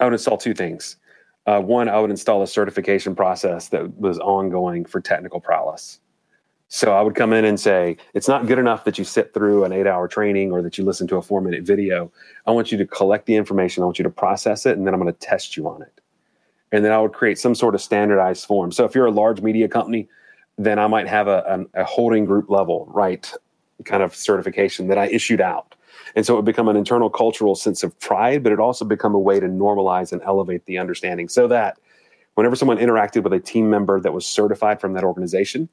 I 0.00 0.04
would 0.04 0.12
install 0.12 0.36
two 0.36 0.54
things. 0.54 0.96
Uh, 1.46 1.60
one 1.60 1.88
i 1.88 1.98
would 2.00 2.10
install 2.10 2.42
a 2.42 2.46
certification 2.46 3.14
process 3.14 3.68
that 3.68 3.96
was 3.98 4.18
ongoing 4.18 4.84
for 4.84 5.00
technical 5.00 5.40
prowess. 5.40 6.00
So 6.68 6.92
i 6.92 7.00
would 7.00 7.14
come 7.14 7.32
in 7.32 7.44
and 7.44 7.58
say 7.58 7.96
it's 8.14 8.28
not 8.28 8.46
good 8.46 8.58
enough 8.58 8.84
that 8.84 8.98
you 8.98 9.04
sit 9.04 9.32
through 9.32 9.64
an 9.64 9.72
eight 9.72 9.86
hour 9.86 10.08
training 10.08 10.50
or 10.50 10.60
that 10.62 10.76
you 10.76 10.84
listen 10.84 11.06
to 11.08 11.16
a 11.16 11.22
four 11.22 11.40
minute 11.40 11.62
video. 11.62 12.10
I 12.46 12.50
want 12.50 12.72
you 12.72 12.78
to 12.78 12.86
collect 12.86 13.26
the 13.26 13.36
information. 13.36 13.82
I 13.82 13.86
want 13.86 13.98
you 13.98 14.02
to 14.02 14.10
process 14.10 14.66
it 14.66 14.76
and 14.76 14.86
then 14.86 14.92
i'm 14.92 15.00
going 15.00 15.12
to 15.12 15.18
test 15.18 15.56
you 15.56 15.68
on 15.68 15.82
it 15.82 15.95
and 16.72 16.84
then 16.84 16.92
I 16.92 16.98
would 16.98 17.12
create 17.12 17.38
some 17.38 17.54
sort 17.54 17.74
of 17.74 17.80
standardized 17.80 18.46
form. 18.46 18.72
So 18.72 18.84
if 18.84 18.94
you're 18.94 19.06
a 19.06 19.10
large 19.10 19.40
media 19.40 19.68
company, 19.68 20.08
then 20.58 20.78
I 20.78 20.86
might 20.86 21.06
have 21.06 21.28
a, 21.28 21.66
a, 21.74 21.82
a 21.82 21.84
holding 21.84 22.24
group 22.24 22.50
level, 22.50 22.88
right, 22.90 23.30
kind 23.84 24.02
of 24.02 24.14
certification 24.14 24.88
that 24.88 24.98
I 24.98 25.06
issued 25.06 25.40
out. 25.40 25.74
And 26.14 26.24
so 26.24 26.34
it 26.34 26.36
would 26.36 26.44
become 26.44 26.68
an 26.68 26.76
internal 26.76 27.10
cultural 27.10 27.54
sense 27.54 27.82
of 27.82 27.98
pride, 28.00 28.42
but 28.42 28.52
it 28.52 28.58
also 28.58 28.84
become 28.84 29.14
a 29.14 29.18
way 29.18 29.38
to 29.38 29.46
normalize 29.46 30.12
and 30.12 30.22
elevate 30.22 30.64
the 30.64 30.78
understanding 30.78 31.28
so 31.28 31.46
that 31.48 31.78
whenever 32.34 32.56
someone 32.56 32.78
interacted 32.78 33.22
with 33.22 33.32
a 33.32 33.40
team 33.40 33.68
member 33.68 34.00
that 34.00 34.12
was 34.12 34.26
certified 34.26 34.80
from 34.80 34.94
that 34.94 35.04
organization, 35.04 35.68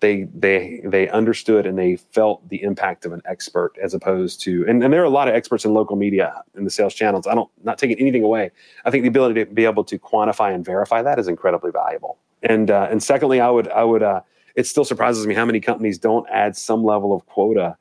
they 0.00 0.24
they 0.34 0.82
they 0.84 1.08
understood 1.08 1.66
and 1.66 1.78
they 1.78 1.96
felt 1.96 2.46
the 2.48 2.62
impact 2.62 3.06
of 3.06 3.12
an 3.12 3.22
expert 3.24 3.72
as 3.82 3.94
opposed 3.94 4.40
to 4.42 4.64
and, 4.68 4.82
and 4.82 4.92
there 4.92 5.00
are 5.00 5.06
a 5.06 5.10
lot 5.10 5.28
of 5.28 5.34
experts 5.34 5.64
in 5.64 5.72
local 5.72 5.96
media 5.96 6.42
in 6.56 6.64
the 6.64 6.70
sales 6.70 6.94
channels. 6.94 7.26
I 7.26 7.34
don't 7.34 7.50
not 7.62 7.78
taking 7.78 7.98
anything 7.98 8.22
away. 8.22 8.50
I 8.84 8.90
think 8.90 9.02
the 9.02 9.08
ability 9.08 9.44
to 9.44 9.50
be 9.50 9.64
able 9.64 9.84
to 9.84 9.98
quantify 9.98 10.54
and 10.54 10.64
verify 10.64 11.02
that 11.02 11.18
is 11.18 11.28
incredibly 11.28 11.70
valuable. 11.70 12.18
And 12.42 12.70
uh, 12.70 12.88
and 12.90 13.02
secondly, 13.02 13.40
I 13.40 13.50
would 13.50 13.68
I 13.68 13.84
would 13.84 14.02
uh, 14.02 14.20
it 14.54 14.66
still 14.66 14.84
surprises 14.84 15.26
me 15.26 15.34
how 15.34 15.44
many 15.44 15.60
companies 15.60 15.98
don't 15.98 16.28
add 16.30 16.56
some 16.56 16.84
level 16.84 17.12
of 17.14 17.24
quota 17.26 17.76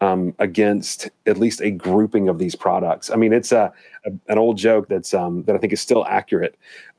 um, 0.00 0.34
against 0.38 1.10
at 1.26 1.38
least 1.38 1.60
a 1.60 1.70
grouping 1.70 2.28
of 2.28 2.38
these 2.38 2.54
products. 2.54 3.10
I 3.10 3.16
mean, 3.16 3.32
it's 3.32 3.52
a, 3.52 3.72
a 4.04 4.10
an 4.28 4.38
old 4.38 4.56
joke 4.56 4.88
that's 4.88 5.14
um, 5.14 5.44
that 5.44 5.54
I 5.54 5.58
think 5.58 5.72
is 5.72 5.80
still 5.80 6.04
accurate. 6.06 6.56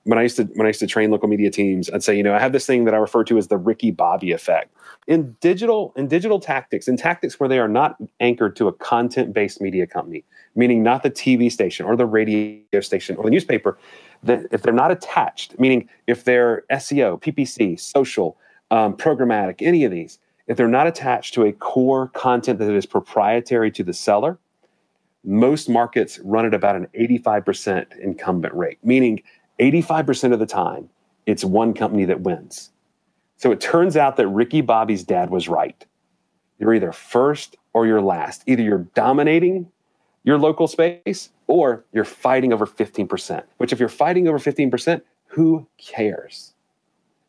When 0.10 0.18
I 0.18 0.24
used 0.24 0.38
to 0.38 0.46
when 0.56 0.66
I 0.66 0.70
used 0.70 0.80
to 0.80 0.88
train 0.88 1.12
local 1.12 1.30
media 1.30 1.52
teams, 1.52 1.88
I'd 1.92 2.04
say, 2.04 2.18
you 2.18 2.24
know, 2.24 2.34
I 2.34 2.40
have 2.40 2.52
this 2.52 2.66
thing 2.66 2.86
that 2.86 2.96
I 2.96 2.98
refer 2.98 3.24
to 3.26 3.38
as 3.38 3.48
the 3.48 3.58
Ricky 3.58 3.92
Bobby 3.92 4.32
effect. 4.32 4.74
In 5.06 5.38
digital 5.40 5.94
in 5.96 6.08
digital 6.08 6.40
tactics, 6.40 6.88
in 6.88 6.98
tactics 6.98 7.40
where 7.40 7.48
they 7.48 7.60
are 7.60 7.68
not 7.68 7.96
anchored 8.20 8.56
to 8.56 8.68
a 8.68 8.74
content 8.74 9.36
based 9.36 9.62
media 9.62 9.86
company, 9.86 10.26
meaning 10.56 10.82
not 10.82 11.04
the 11.04 11.12
TV 11.12 11.52
station 11.52 11.86
or 11.86 11.96
the 11.96 12.08
radio 12.08 12.82
station 12.82 13.18
or 13.18 13.24
the 13.24 13.30
newspaper, 13.30 13.78
that 14.24 14.48
if 14.52 14.64
they're 14.64 14.74
not 14.74 14.90
attached, 14.90 15.60
meaning 15.60 15.88
if 16.08 16.24
they're 16.24 16.64
SEO, 16.72 17.22
PPC, 17.22 17.80
social, 17.80 18.36
um, 18.72 18.98
programmatic, 18.98 19.62
any 19.62 19.84
of 19.84 19.92
these, 19.92 20.18
if 20.48 20.58
they're 20.58 20.68
not 20.68 20.88
attached 20.88 21.36
to 21.36 21.44
a 21.44 21.52
core 21.52 22.08
content 22.08 22.58
that 22.58 22.72
is 22.72 22.88
proprietary 22.88 23.70
to 23.70 23.84
the 23.84 23.94
seller, 23.94 24.40
most 25.24 25.70
markets 25.70 26.20
run 26.24 26.46
at 26.46 26.54
about 26.54 26.76
an 26.76 26.88
85% 26.98 27.98
incumbent 28.00 28.54
rate, 28.54 28.80
meaning 28.84 29.22
85% 29.60 30.34
of 30.34 30.40
the 30.40 30.46
time, 30.46 30.90
it's 31.26 31.44
one 31.44 31.74
company 31.74 32.06
that 32.06 32.22
wins. 32.22 32.72
So 33.38 33.52
it 33.52 33.62
turns 33.62 33.96
out 33.96 34.18
that 34.18 34.28
Ricky 34.28 34.62
Bobby's 34.62 35.04
dad 35.04 35.30
was 35.30 35.48
right. 35.48 35.86
You're 36.60 36.74
either 36.74 36.92
first 36.92 37.56
or 37.74 37.88
you're 37.88 38.02
last. 38.02 38.44
Either 38.48 38.62
you're 38.62 38.88
dominating 38.96 39.72
your 40.24 40.38
local 40.38 40.68
space 40.68 41.30
or 41.48 41.86
you're 41.94 42.04
fighting 42.06 42.52
over 42.52 42.66
15%, 42.66 43.44
which 43.58 43.72
if 43.72 43.80
you're 43.80 43.90
fighting 43.90 44.28
over 44.28 44.38
15%, 44.38 45.02
who 45.28 45.68
cares? 45.78 46.54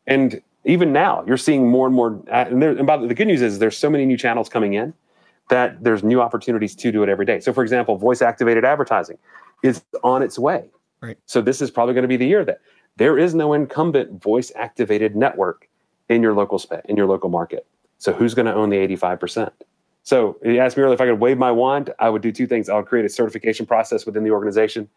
And 0.05 0.41
even 0.65 0.91
now, 0.91 1.23
you're 1.25 1.37
seeing 1.37 1.69
more 1.69 1.87
and 1.87 1.95
more. 1.95 2.21
And, 2.31 2.61
there, 2.61 2.71
and 2.71 2.85
by 2.85 2.97
the, 2.97 3.07
the 3.07 3.13
good 3.13 3.27
news 3.27 3.41
is 3.41 3.59
there's 3.59 3.77
so 3.77 3.89
many 3.89 4.05
new 4.05 4.17
channels 4.17 4.49
coming 4.49 4.73
in 4.73 4.93
that 5.49 5.83
there's 5.83 6.03
new 6.03 6.21
opportunities 6.21 6.75
to 6.75 6.91
do 6.91 7.03
it 7.03 7.09
every 7.09 7.25
day. 7.25 7.39
So, 7.39 7.53
for 7.53 7.63
example, 7.63 7.97
voice 7.97 8.21
activated 8.21 8.65
advertising 8.65 9.17
is 9.63 9.83
on 10.03 10.21
its 10.21 10.37
way. 10.37 10.69
Right. 11.01 11.17
So 11.25 11.41
this 11.41 11.61
is 11.61 11.71
probably 11.71 11.93
going 11.93 12.03
to 12.03 12.07
be 12.07 12.17
the 12.17 12.27
year 12.27 12.45
that 12.45 12.61
there 12.97 13.17
is 13.17 13.33
no 13.33 13.53
incumbent 13.53 14.21
voice 14.21 14.51
activated 14.55 15.15
network 15.15 15.67
in 16.09 16.21
your 16.21 16.33
local 16.33 16.59
space 16.59 16.81
in 16.85 16.97
your 16.97 17.07
local 17.07 17.29
market. 17.29 17.65
So 17.97 18.13
who's 18.13 18.33
going 18.33 18.45
to 18.45 18.53
own 18.53 18.69
the 18.69 18.77
85%? 18.77 19.51
So 20.03 20.37
you 20.43 20.59
asked 20.59 20.77
me 20.77 20.83
earlier 20.83 20.95
if 20.95 21.01
I 21.01 21.05
could 21.05 21.19
wave 21.19 21.37
my 21.37 21.51
wand, 21.51 21.93
I 21.99 22.09
would 22.09 22.21
do 22.21 22.31
two 22.31 22.47
things. 22.47 22.69
I 22.69 22.75
would 22.75 22.87
create 22.87 23.05
a 23.05 23.09
certification 23.09 23.65
process 23.65 24.05
within 24.05 24.23
the 24.23 24.31
organization 24.31 24.89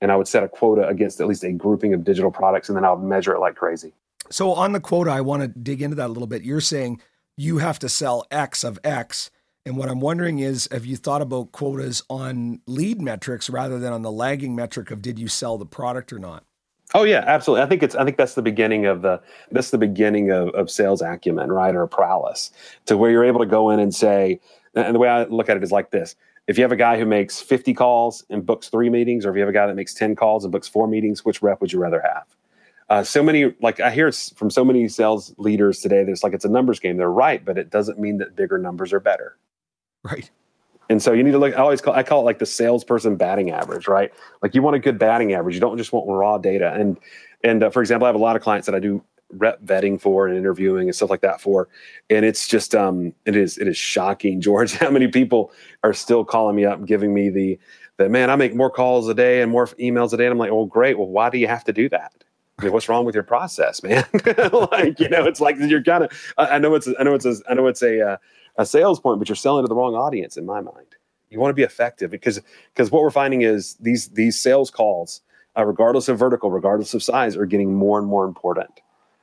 and 0.00 0.12
I 0.12 0.16
would 0.16 0.28
set 0.28 0.42
a 0.42 0.48
quota 0.48 0.86
against 0.88 1.20
at 1.20 1.26
least 1.26 1.44
a 1.44 1.52
grouping 1.52 1.94
of 1.94 2.04
digital 2.04 2.30
products 2.30 2.68
and 2.68 2.76
then 2.76 2.84
I 2.84 2.92
would 2.92 3.02
measure 3.02 3.34
it 3.34 3.40
like 3.40 3.54
crazy. 3.54 3.92
So 4.30 4.52
on 4.52 4.72
the 4.72 4.80
quota, 4.80 5.10
I 5.10 5.20
want 5.20 5.42
to 5.42 5.48
dig 5.48 5.80
into 5.80 5.96
that 5.96 6.06
a 6.06 6.12
little 6.12 6.26
bit. 6.26 6.42
You're 6.42 6.60
saying 6.60 7.00
you 7.36 7.58
have 7.58 7.78
to 7.80 7.88
sell 7.88 8.26
X 8.30 8.64
of 8.64 8.78
X. 8.84 9.30
And 9.68 9.76
what 9.76 9.90
I'm 9.90 10.00
wondering 10.00 10.38
is, 10.38 10.66
have 10.72 10.86
you 10.86 10.96
thought 10.96 11.20
about 11.20 11.52
quotas 11.52 12.02
on 12.08 12.62
lead 12.66 13.02
metrics 13.02 13.50
rather 13.50 13.78
than 13.78 13.92
on 13.92 14.00
the 14.00 14.10
lagging 14.10 14.56
metric 14.56 14.90
of 14.90 15.02
did 15.02 15.18
you 15.18 15.28
sell 15.28 15.58
the 15.58 15.66
product 15.66 16.10
or 16.10 16.18
not? 16.18 16.44
Oh 16.94 17.02
yeah, 17.02 17.22
absolutely. 17.26 17.64
I 17.64 17.66
think 17.66 17.82
it's 17.82 17.94
I 17.94 18.02
think 18.02 18.16
that's 18.16 18.32
the 18.32 18.40
beginning 18.40 18.86
of 18.86 19.02
the 19.02 19.20
that's 19.50 19.70
the 19.70 19.76
beginning 19.76 20.30
of, 20.30 20.48
of 20.54 20.70
sales 20.70 21.02
acumen, 21.02 21.52
right, 21.52 21.74
or 21.74 21.86
prowess, 21.86 22.50
to 22.86 22.96
where 22.96 23.10
you're 23.10 23.26
able 23.26 23.40
to 23.40 23.46
go 23.46 23.68
in 23.68 23.78
and 23.78 23.94
say, 23.94 24.40
and 24.74 24.94
the 24.94 24.98
way 24.98 25.10
I 25.10 25.24
look 25.24 25.50
at 25.50 25.58
it 25.58 25.62
is 25.62 25.70
like 25.70 25.90
this: 25.90 26.16
if 26.46 26.56
you 26.56 26.64
have 26.64 26.72
a 26.72 26.76
guy 26.76 26.98
who 26.98 27.04
makes 27.04 27.38
50 27.38 27.74
calls 27.74 28.24
and 28.30 28.46
books 28.46 28.70
three 28.70 28.88
meetings, 28.88 29.26
or 29.26 29.30
if 29.30 29.34
you 29.34 29.40
have 29.40 29.50
a 29.50 29.52
guy 29.52 29.66
that 29.66 29.76
makes 29.76 29.92
10 29.92 30.16
calls 30.16 30.44
and 30.44 30.50
books 30.50 30.66
four 30.66 30.88
meetings, 30.88 31.26
which 31.26 31.42
rep 31.42 31.60
would 31.60 31.74
you 31.74 31.78
rather 31.78 32.00
have? 32.00 32.24
Uh, 32.88 33.04
so 33.04 33.22
many, 33.22 33.54
like 33.60 33.80
I 33.80 33.90
hear 33.90 34.10
from 34.12 34.48
so 34.48 34.64
many 34.64 34.88
sales 34.88 35.34
leaders 35.36 35.80
today, 35.80 36.04
that 36.04 36.10
it's 36.10 36.24
like 36.24 36.32
it's 36.32 36.46
a 36.46 36.48
numbers 36.48 36.80
game. 36.80 36.96
They're 36.96 37.10
right, 37.10 37.44
but 37.44 37.58
it 37.58 37.68
doesn't 37.68 37.98
mean 37.98 38.16
that 38.16 38.34
bigger 38.34 38.56
numbers 38.56 38.94
are 38.94 39.00
better. 39.00 39.36
Right. 40.02 40.30
And 40.90 41.02
so 41.02 41.12
you 41.12 41.22
need 41.22 41.32
to 41.32 41.38
look. 41.38 41.54
I 41.54 41.58
always 41.58 41.80
call 41.80 41.94
I 41.94 42.02
call 42.02 42.22
it 42.22 42.24
like 42.24 42.38
the 42.38 42.46
salesperson 42.46 43.16
batting 43.16 43.50
average, 43.50 43.88
right? 43.88 44.12
Like 44.42 44.54
you 44.54 44.62
want 44.62 44.76
a 44.76 44.78
good 44.78 44.98
batting 44.98 45.34
average. 45.34 45.54
You 45.54 45.60
don't 45.60 45.76
just 45.76 45.92
want 45.92 46.06
raw 46.08 46.38
data. 46.38 46.72
And 46.72 46.98
and 47.44 47.62
uh, 47.62 47.70
for 47.70 47.80
example, 47.82 48.06
I 48.06 48.08
have 48.08 48.14
a 48.14 48.18
lot 48.18 48.36
of 48.36 48.42
clients 48.42 48.66
that 48.66 48.74
I 48.74 48.78
do 48.78 49.02
rep 49.30 49.62
vetting 49.62 50.00
for 50.00 50.26
and 50.26 50.34
interviewing 50.36 50.88
and 50.88 50.96
stuff 50.96 51.10
like 51.10 51.20
that 51.20 51.42
for, 51.42 51.68
and 52.08 52.24
it's 52.24 52.48
just 52.48 52.74
um 52.74 53.12
it 53.26 53.36
is 53.36 53.58
it 53.58 53.68
is 53.68 53.76
shocking, 53.76 54.40
George, 54.40 54.72
how 54.72 54.90
many 54.90 55.08
people 55.08 55.52
are 55.84 55.92
still 55.92 56.24
calling 56.24 56.56
me 56.56 56.64
up, 56.64 56.86
giving 56.86 57.12
me 57.12 57.28
the 57.28 57.58
that 57.98 58.10
man, 58.10 58.30
I 58.30 58.36
make 58.36 58.54
more 58.54 58.70
calls 58.70 59.08
a 59.08 59.14
day 59.14 59.42
and 59.42 59.50
more 59.50 59.66
emails 59.66 60.12
a 60.12 60.16
day. 60.16 60.24
And 60.24 60.32
I'm 60.32 60.38
like, 60.38 60.52
well, 60.52 60.66
great. 60.66 60.96
Well, 60.96 61.08
why 61.08 61.30
do 61.30 61.38
you 61.38 61.48
have 61.48 61.64
to 61.64 61.72
do 61.72 61.88
that? 61.90 62.12
I 62.58 62.64
mean, 62.64 62.72
what's 62.72 62.88
wrong 62.88 63.04
with 63.04 63.14
your 63.14 63.24
process, 63.24 63.82
man? 63.82 64.04
like, 64.72 64.98
you 64.98 65.08
know, 65.08 65.24
it's 65.26 65.40
like 65.40 65.56
you're 65.58 65.82
kind 65.82 66.04
of. 66.04 66.34
I 66.38 66.58
know 66.58 66.74
it's. 66.74 66.88
I 66.98 67.02
know 67.02 67.14
it's. 67.14 67.26
A, 67.26 67.36
I 67.48 67.54
know 67.54 67.66
it's 67.66 67.82
a 67.82 68.18
a 68.58 68.66
sales 68.66 69.00
point, 69.00 69.18
but 69.18 69.28
you're 69.28 69.36
selling 69.36 69.64
to 69.64 69.68
the 69.68 69.74
wrong 69.74 69.94
audience 69.94 70.36
in 70.36 70.44
my 70.44 70.60
mind. 70.60 70.96
You 71.30 71.40
want 71.40 71.50
to 71.50 71.54
be 71.54 71.62
effective 71.62 72.10
because 72.10 72.40
because 72.74 72.90
what 72.90 73.02
we're 73.02 73.10
finding 73.10 73.42
is 73.42 73.76
these 73.80 74.08
these 74.08 74.38
sales 74.38 74.70
calls, 74.70 75.22
uh, 75.56 75.64
regardless 75.64 76.08
of 76.08 76.18
vertical, 76.18 76.50
regardless 76.50 76.94
of 76.94 77.02
size, 77.02 77.36
are 77.36 77.46
getting 77.46 77.74
more 77.74 77.98
and 77.98 78.06
more 78.06 78.24
important 78.24 78.80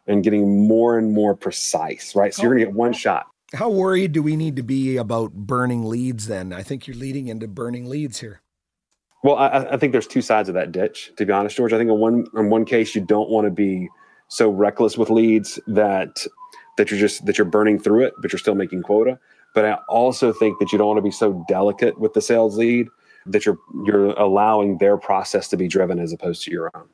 and 0.08 0.24
getting 0.24 0.68
more 0.68 0.98
and 0.98 1.14
more 1.14 1.36
precise. 1.36 2.16
Right, 2.16 2.34
so 2.34 2.44
you're 2.44 2.52
going 2.52 2.60
to 2.60 2.66
get 2.66 2.76
one 2.76 2.94
shot. 2.94 3.28
How 3.54 3.70
worried 3.70 4.12
do 4.12 4.22
we 4.22 4.36
need 4.36 4.56
to 4.56 4.64
be 4.64 4.98
about 4.98 5.34
burning 5.34 5.86
leads? 5.86 6.28
Then 6.28 6.54
I 6.54 6.64
think 6.64 6.88
you're 6.88 6.98
leading 6.98 7.28
into 7.28 7.48
burning 7.48 7.90
leads 7.90 8.20
here. 8.20 8.42
Well, 9.24 9.38
I, 9.38 9.66
I, 9.72 9.78
think 9.78 9.92
there's 9.92 10.06
two 10.06 10.22
sides 10.22 10.50
of 10.50 10.56
that 10.56 10.72
ditch. 10.72 11.12
To 11.18 11.26
be 11.26 11.34
honest, 11.34 11.58
George, 11.58 11.74
I 11.74 11.80
think 11.80 11.90
in 11.90 11.98
one 11.98 12.28
in 12.38 12.52
one 12.52 12.66
case 12.66 12.94
you 12.94 13.02
don't 13.02 13.30
want 13.30 13.46
to 13.46 13.52
be 13.52 13.90
so 14.28 14.50
reckless 14.50 14.98
with 14.98 15.10
leads 15.10 15.60
that 15.66 16.28
that 16.78 16.92
you're 16.92 17.00
just 17.00 17.26
that 17.26 17.38
you're 17.38 17.46
burning 17.46 17.80
through 17.80 18.06
it, 18.06 18.14
but 18.22 18.32
you're 18.32 18.40
still 18.40 18.56
making 18.56 18.84
quota. 18.84 19.20
But 19.54 19.66
I 19.66 19.74
also 19.88 20.34
think 20.34 20.60
that 20.60 20.72
you 20.72 20.78
don't 20.78 20.88
want 20.88 20.98
to 20.98 21.04
be 21.04 21.12
so 21.12 21.46
delicate 21.48 22.00
with 22.00 22.14
the 22.14 22.22
sales 22.22 22.58
lead 22.58 22.88
that 23.26 23.46
you're 23.46 23.58
you're 23.86 24.12
allowing 24.12 24.78
their 24.78 24.98
process 24.98 25.48
to 25.50 25.58
be 25.58 25.68
driven 25.68 26.00
as 26.00 26.14
opposed 26.14 26.44
to 26.44 26.52
your 26.52 26.72
own. 26.76 26.88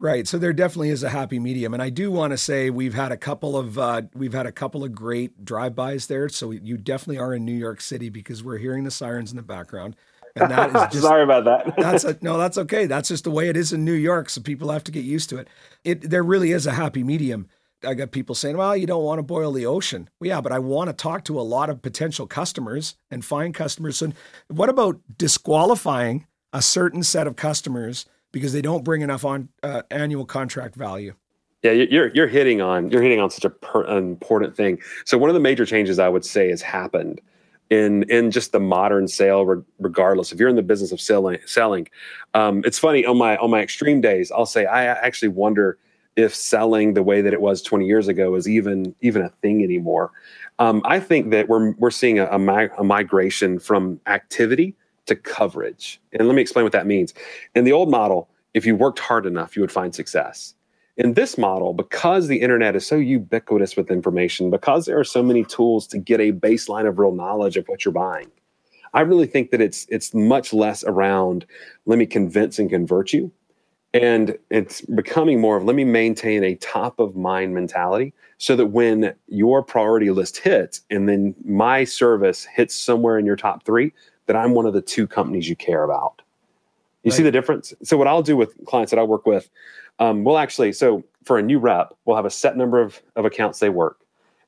Right. 0.00 0.28
So 0.28 0.38
there 0.38 0.52
definitely 0.52 0.90
is 0.90 1.02
a 1.02 1.08
happy 1.08 1.40
medium, 1.40 1.74
and 1.74 1.82
I 1.82 1.90
do 1.90 2.12
want 2.12 2.32
to 2.32 2.38
say 2.38 2.70
we've 2.70 2.94
had 2.94 3.10
a 3.10 3.16
couple 3.16 3.56
of 3.56 3.78
uh, 3.78 4.02
we've 4.14 4.32
had 4.32 4.46
a 4.46 4.52
couple 4.52 4.84
of 4.84 4.94
great 4.94 5.44
drive-bys 5.44 6.06
there. 6.06 6.28
So 6.28 6.52
you 6.52 6.76
definitely 6.76 7.18
are 7.18 7.34
in 7.34 7.44
New 7.44 7.54
York 7.54 7.80
City 7.80 8.08
because 8.08 8.44
we're 8.44 8.58
hearing 8.58 8.84
the 8.84 8.92
sirens 8.92 9.32
in 9.32 9.36
the 9.36 9.42
background. 9.42 9.96
And 10.36 10.50
that 10.52 10.68
is 10.68 10.72
just, 10.92 11.02
sorry 11.02 11.24
about 11.24 11.44
that. 11.46 11.74
that's 11.76 12.04
a, 12.04 12.16
no, 12.22 12.38
that's 12.38 12.58
okay. 12.58 12.86
That's 12.86 13.08
just 13.08 13.24
the 13.24 13.32
way 13.32 13.48
it 13.48 13.56
is 13.56 13.72
in 13.72 13.84
New 13.84 13.92
York. 13.92 14.30
So 14.30 14.40
people 14.40 14.70
have 14.70 14.84
to 14.84 14.92
get 14.92 15.04
used 15.04 15.30
to 15.30 15.38
it. 15.38 15.48
It 15.82 16.08
there 16.08 16.22
really 16.22 16.52
is 16.52 16.66
a 16.66 16.72
happy 16.72 17.02
medium. 17.02 17.48
I 17.84 17.94
got 17.94 18.10
people 18.10 18.34
saying, 18.34 18.56
"Well, 18.56 18.76
you 18.76 18.86
don't 18.86 19.04
want 19.04 19.18
to 19.18 19.22
boil 19.22 19.52
the 19.52 19.66
ocean." 19.66 20.08
Well, 20.20 20.28
yeah, 20.28 20.40
but 20.40 20.52
I 20.52 20.58
want 20.58 20.88
to 20.88 20.94
talk 20.94 21.24
to 21.24 21.38
a 21.38 21.42
lot 21.42 21.70
of 21.70 21.82
potential 21.82 22.26
customers 22.26 22.96
and 23.10 23.24
find 23.24 23.54
customers. 23.54 23.98
So, 23.98 24.12
what 24.48 24.68
about 24.68 25.00
disqualifying 25.16 26.26
a 26.52 26.62
certain 26.62 27.02
set 27.02 27.26
of 27.26 27.36
customers 27.36 28.06
because 28.32 28.52
they 28.52 28.62
don't 28.62 28.84
bring 28.84 29.02
enough 29.02 29.24
on 29.24 29.48
uh, 29.62 29.82
annual 29.90 30.24
contract 30.24 30.74
value? 30.74 31.14
Yeah, 31.62 31.72
you're 31.72 32.08
you're 32.14 32.28
hitting 32.28 32.60
on 32.60 32.90
you're 32.90 33.02
hitting 33.02 33.20
on 33.20 33.30
such 33.30 33.44
a 33.44 33.50
per, 33.50 33.84
an 33.84 33.98
important 33.98 34.56
thing. 34.56 34.78
So 35.04 35.18
one 35.18 35.30
of 35.30 35.34
the 35.34 35.40
major 35.40 35.66
changes 35.66 35.98
I 35.98 36.08
would 36.08 36.24
say 36.24 36.50
has 36.50 36.62
happened 36.62 37.20
in 37.70 38.04
in 38.04 38.30
just 38.30 38.52
the 38.52 38.60
modern 38.60 39.08
sale 39.08 39.44
regardless 39.78 40.32
if 40.32 40.40
you're 40.40 40.48
in 40.48 40.56
the 40.56 40.62
business 40.62 40.92
of 40.92 41.00
selling 41.00 41.38
selling 41.44 41.88
um, 42.34 42.62
it's 42.64 42.78
funny 42.78 43.04
on 43.04 43.18
my 43.18 43.36
on 43.38 43.50
my 43.50 43.60
extreme 43.60 44.00
days 44.00 44.32
i'll 44.32 44.46
say 44.46 44.64
i 44.66 44.86
actually 44.86 45.28
wonder 45.28 45.78
if 46.18 46.34
selling 46.34 46.94
the 46.94 47.02
way 47.02 47.20
that 47.22 47.32
it 47.32 47.40
was 47.40 47.62
20 47.62 47.86
years 47.86 48.08
ago 48.08 48.34
is 48.34 48.48
even 48.48 48.92
even 49.00 49.22
a 49.22 49.28
thing 49.40 49.62
anymore. 49.62 50.10
Um, 50.58 50.82
i 50.84 50.98
think 50.98 51.30
that 51.30 51.48
we're 51.48 51.70
we're 51.72 51.92
seeing 51.92 52.18
a, 52.18 52.26
a, 52.26 52.38
mi- 52.38 52.74
a 52.76 52.84
migration 52.84 53.60
from 53.60 54.00
activity 54.06 54.74
to 55.06 55.14
coverage. 55.14 56.00
And 56.12 56.26
let 56.26 56.34
me 56.34 56.42
explain 56.42 56.64
what 56.64 56.72
that 56.72 56.86
means. 56.86 57.14
In 57.54 57.64
the 57.64 57.72
old 57.72 57.88
model 57.88 58.28
if 58.52 58.66
you 58.66 58.74
worked 58.74 58.98
hard 58.98 59.26
enough 59.26 59.54
you 59.54 59.62
would 59.62 59.72
find 59.72 59.94
success. 59.94 60.54
In 60.96 61.14
this 61.14 61.38
model, 61.38 61.72
because 61.72 62.26
the 62.26 62.40
internet 62.40 62.74
is 62.74 62.84
so 62.84 62.96
ubiquitous 62.96 63.76
with 63.76 63.88
information, 63.88 64.50
because 64.50 64.84
there 64.84 64.98
are 64.98 65.04
so 65.04 65.22
many 65.22 65.44
tools 65.44 65.86
to 65.86 65.98
get 65.98 66.18
a 66.18 66.32
baseline 66.32 66.88
of 66.88 66.98
real 66.98 67.12
knowledge 67.12 67.56
of 67.56 67.68
what 67.68 67.84
you're 67.84 67.92
buying, 67.92 68.32
I 68.92 69.02
really 69.02 69.28
think 69.28 69.52
that 69.52 69.60
it's 69.60 69.86
it's 69.88 70.12
much 70.12 70.52
less 70.52 70.82
around 70.82 71.46
let 71.86 72.00
me 72.00 72.06
convince 72.06 72.58
and 72.58 72.68
convert 72.68 73.12
you, 73.12 73.30
and 73.94 74.38
it's 74.50 74.80
becoming 74.82 75.40
more 75.40 75.56
of 75.56 75.64
let 75.64 75.76
me 75.76 75.84
maintain 75.84 76.44
a 76.44 76.54
top 76.56 76.98
of 76.98 77.16
mind 77.16 77.54
mentality 77.54 78.12
so 78.38 78.54
that 78.54 78.66
when 78.66 79.14
your 79.28 79.62
priority 79.62 80.10
list 80.10 80.38
hits 80.38 80.82
and 80.90 81.08
then 81.08 81.34
my 81.44 81.84
service 81.84 82.44
hits 82.44 82.74
somewhere 82.74 83.18
in 83.18 83.26
your 83.26 83.36
top 83.36 83.64
three, 83.64 83.92
that 84.26 84.36
I'm 84.36 84.54
one 84.54 84.66
of 84.66 84.74
the 84.74 84.82
two 84.82 85.06
companies 85.06 85.48
you 85.48 85.56
care 85.56 85.82
about. 85.82 86.22
You 87.02 87.10
right. 87.10 87.16
see 87.16 87.22
the 87.22 87.32
difference? 87.32 87.72
So 87.82 87.96
what 87.96 88.06
I'll 88.06 88.22
do 88.22 88.36
with 88.36 88.54
clients 88.66 88.90
that 88.90 88.98
I 88.98 89.02
work 89.02 89.26
with 89.26 89.48
um, 89.98 90.24
we'll 90.24 90.38
actually, 90.38 90.72
so 90.72 91.04
for 91.24 91.38
a 91.38 91.42
new 91.42 91.58
rep, 91.58 91.94
we'll 92.04 92.16
have 92.16 92.24
a 92.24 92.30
set 92.30 92.56
number 92.56 92.80
of, 92.80 93.00
of 93.16 93.24
accounts 93.24 93.58
they 93.58 93.68
work. 93.68 93.98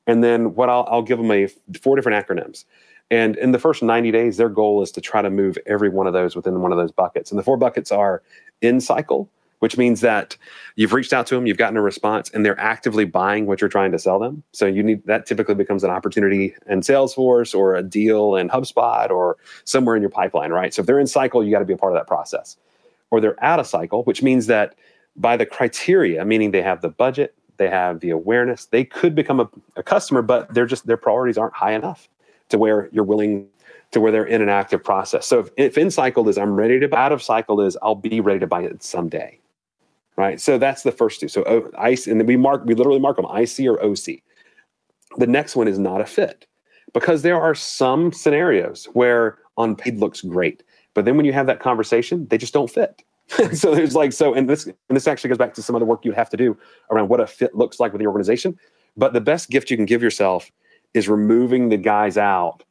And 0.07 0.23
then 0.23 0.55
what 0.55 0.69
I'll, 0.69 0.87
I'll 0.89 1.01
give 1.01 1.17
them 1.17 1.31
a 1.31 1.47
four 1.81 1.95
different 1.95 2.25
acronyms. 2.25 2.65
And 3.11 3.35
in 3.35 3.51
the 3.51 3.59
first 3.59 3.83
90 3.83 4.09
days, 4.11 4.37
their 4.37 4.49
goal 4.49 4.81
is 4.81 4.89
to 4.93 5.01
try 5.01 5.21
to 5.21 5.29
move 5.29 5.57
every 5.67 5.89
one 5.89 6.07
of 6.07 6.13
those 6.13 6.33
within 6.33 6.61
one 6.61 6.71
of 6.71 6.77
those 6.77 6.93
buckets. 6.93 7.29
And 7.29 7.37
the 7.37 7.43
four 7.43 7.57
buckets 7.57 7.91
are 7.91 8.23
in 8.61 8.79
cycle, 8.79 9.29
which 9.59 9.77
means 9.77 9.99
that 9.99 10.37
you've 10.77 10.93
reached 10.93 11.11
out 11.11 11.27
to 11.27 11.35
them, 11.35 11.45
you've 11.45 11.57
gotten 11.57 11.75
a 11.75 11.81
response, 11.81 12.29
and 12.29 12.45
they're 12.45 12.59
actively 12.59 13.03
buying 13.03 13.47
what 13.47 13.59
you're 13.59 13.69
trying 13.69 13.91
to 13.91 13.99
sell 13.99 14.17
them. 14.17 14.43
So 14.53 14.65
you 14.65 14.81
need 14.81 15.05
that 15.07 15.25
typically 15.25 15.55
becomes 15.55 15.83
an 15.83 15.91
opportunity 15.91 16.55
in 16.67 16.79
Salesforce 16.79 17.53
or 17.53 17.75
a 17.75 17.83
deal 17.83 18.37
in 18.37 18.47
HubSpot 18.47 19.09
or 19.09 19.35
somewhere 19.65 19.97
in 19.97 20.01
your 20.01 20.09
pipeline, 20.09 20.51
right? 20.51 20.73
So 20.73 20.79
if 20.79 20.85
they're 20.85 20.99
in 20.99 21.05
cycle, 21.05 21.43
you 21.43 21.51
got 21.51 21.59
to 21.59 21.65
be 21.65 21.73
a 21.73 21.77
part 21.77 21.91
of 21.91 21.99
that 21.99 22.07
process. 22.07 22.55
Or 23.11 23.19
they're 23.19 23.43
out 23.43 23.59
of 23.59 23.67
cycle, 23.67 24.03
which 24.03 24.23
means 24.23 24.45
that 24.47 24.73
by 25.17 25.35
the 25.35 25.45
criteria, 25.45 26.23
meaning 26.23 26.51
they 26.51 26.61
have 26.61 26.79
the 26.79 26.87
budget, 26.87 27.35
they 27.57 27.67
have 27.67 27.99
the 27.99 28.09
awareness, 28.09 28.67
they 28.67 28.85
could 28.85 29.15
become 29.15 29.41
a, 29.41 29.49
a 29.75 29.83
customer, 29.83 30.21
but 30.21 30.53
they're 30.53 30.65
just 30.65 30.87
their 30.87 30.95
priorities 30.95 31.37
aren't 31.37 31.53
high 31.53 31.73
enough 31.73 32.07
to 32.51 32.57
where 32.57 32.89
you're 32.91 33.03
willing 33.03 33.47
to 33.91 33.99
where 33.99 34.11
they're 34.11 34.25
in 34.25 34.41
an 34.41 34.49
active 34.49 34.83
process. 34.83 35.25
So 35.25 35.39
if, 35.39 35.49
if 35.57 35.77
in 35.77 35.91
cycle 35.91 36.27
is 36.29 36.37
I'm 36.37 36.53
ready 36.53 36.79
to 36.79 36.87
buy, 36.87 37.05
out 37.05 37.11
of 37.11 37.21
cycle 37.21 37.59
is 37.61 37.77
I'll 37.81 37.95
be 37.95 38.21
ready 38.21 38.39
to 38.39 38.47
buy 38.47 38.61
it 38.61 38.83
someday. 38.83 39.37
Right. 40.17 40.39
So 40.39 40.57
that's 40.57 40.83
the 40.83 40.91
first 40.91 41.19
two. 41.19 41.27
So 41.27 41.43
oh, 41.45 41.71
IC, 41.83 42.07
and 42.07 42.19
then 42.19 42.27
we 42.27 42.37
mark, 42.37 42.63
we 42.65 42.75
literally 42.75 42.99
mark 42.99 43.17
them 43.17 43.25
IC 43.25 43.65
or 43.65 43.81
OC. 43.83 44.21
The 45.17 45.27
next 45.27 45.55
one 45.55 45.67
is 45.67 45.79
not 45.79 46.01
a 46.01 46.05
fit 46.05 46.45
because 46.93 47.21
there 47.21 47.41
are 47.41 47.55
some 47.55 48.11
scenarios 48.11 48.85
where 48.93 49.39
on 49.57 49.75
paid 49.75 49.97
looks 49.97 50.21
great, 50.21 50.63
but 50.93 51.05
then 51.05 51.17
when 51.17 51.25
you 51.25 51.33
have 51.33 51.47
that 51.47 51.59
conversation, 51.59 52.27
they 52.27 52.37
just 52.37 52.53
don't 52.53 52.69
fit. 52.69 53.03
so 53.53 53.73
there's 53.73 53.95
like 53.95 54.13
so, 54.13 54.33
and 54.33 54.49
this 54.49 54.65
and 54.65 54.75
this 54.89 55.07
actually 55.07 55.29
goes 55.29 55.37
back 55.37 55.53
to 55.53 55.61
some 55.61 55.75
of 55.75 55.79
the 55.79 55.85
work 55.85 56.03
you 56.03 56.11
have 56.11 56.29
to 56.29 56.37
do 56.37 56.57
around 56.89 57.09
what 57.09 57.19
a 57.19 57.27
fit 57.27 57.55
looks 57.55 57.79
like 57.79 57.93
with 57.93 57.99
the 57.99 58.07
organization. 58.07 58.57
But 58.97 59.13
the 59.13 59.21
best 59.21 59.49
gift 59.49 59.71
you 59.71 59.77
can 59.77 59.85
give 59.85 60.03
yourself 60.03 60.51
is 60.93 61.07
removing 61.07 61.69
the 61.69 61.77
guys 61.77 62.17
out 62.17 62.63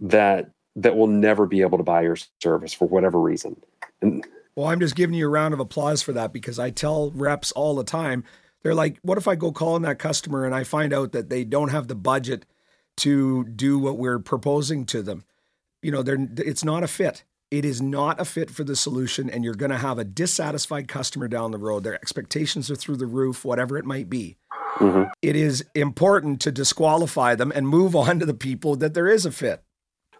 that 0.00 0.50
that 0.76 0.96
will 0.96 1.06
never 1.06 1.46
be 1.46 1.62
able 1.62 1.78
to 1.78 1.84
buy 1.84 2.02
your 2.02 2.16
service 2.42 2.72
for 2.72 2.86
whatever 2.86 3.18
reason. 3.18 3.56
And 4.02 4.26
well, 4.54 4.66
I'm 4.66 4.80
just 4.80 4.94
giving 4.94 5.14
you 5.14 5.26
a 5.26 5.30
round 5.30 5.54
of 5.54 5.60
applause 5.60 6.02
for 6.02 6.12
that 6.12 6.32
because 6.32 6.58
I 6.58 6.70
tell 6.70 7.10
reps 7.10 7.52
all 7.52 7.74
the 7.74 7.84
time. 7.84 8.24
They're 8.62 8.74
like, 8.74 8.98
"What 9.02 9.18
if 9.18 9.28
I 9.28 9.34
go 9.34 9.52
call 9.52 9.74
on 9.74 9.82
that 9.82 9.98
customer 9.98 10.44
and 10.44 10.54
I 10.54 10.64
find 10.64 10.92
out 10.92 11.12
that 11.12 11.28
they 11.28 11.44
don't 11.44 11.70
have 11.70 11.88
the 11.88 11.94
budget 11.94 12.46
to 12.98 13.44
do 13.44 13.78
what 13.78 13.98
we're 13.98 14.18
proposing 14.18 14.84
to 14.86 15.02
them?" 15.02 15.24
You 15.82 15.92
know, 15.92 16.02
they're 16.02 16.28
it's 16.38 16.64
not 16.64 16.82
a 16.82 16.88
fit. 16.88 17.24
It 17.50 17.64
is 17.64 17.80
not 17.80 18.20
a 18.20 18.24
fit 18.24 18.50
for 18.50 18.64
the 18.64 18.74
solution, 18.74 19.30
and 19.30 19.44
you're 19.44 19.54
going 19.54 19.70
to 19.70 19.78
have 19.78 19.98
a 19.98 20.04
dissatisfied 20.04 20.88
customer 20.88 21.28
down 21.28 21.52
the 21.52 21.58
road. 21.58 21.84
Their 21.84 21.94
expectations 21.94 22.70
are 22.72 22.76
through 22.76 22.96
the 22.96 23.06
roof, 23.06 23.44
whatever 23.44 23.78
it 23.78 23.84
might 23.84 24.10
be. 24.10 24.36
Mm-hmm. 24.78 25.04
It 25.22 25.36
is 25.36 25.64
important 25.74 26.40
to 26.40 26.50
disqualify 26.50 27.36
them 27.36 27.52
and 27.54 27.68
move 27.68 27.94
on 27.96 28.18
to 28.18 28.26
the 28.26 28.34
people 28.34 28.74
that 28.76 28.94
there 28.94 29.06
is 29.06 29.24
a 29.24 29.30
fit. 29.30 29.62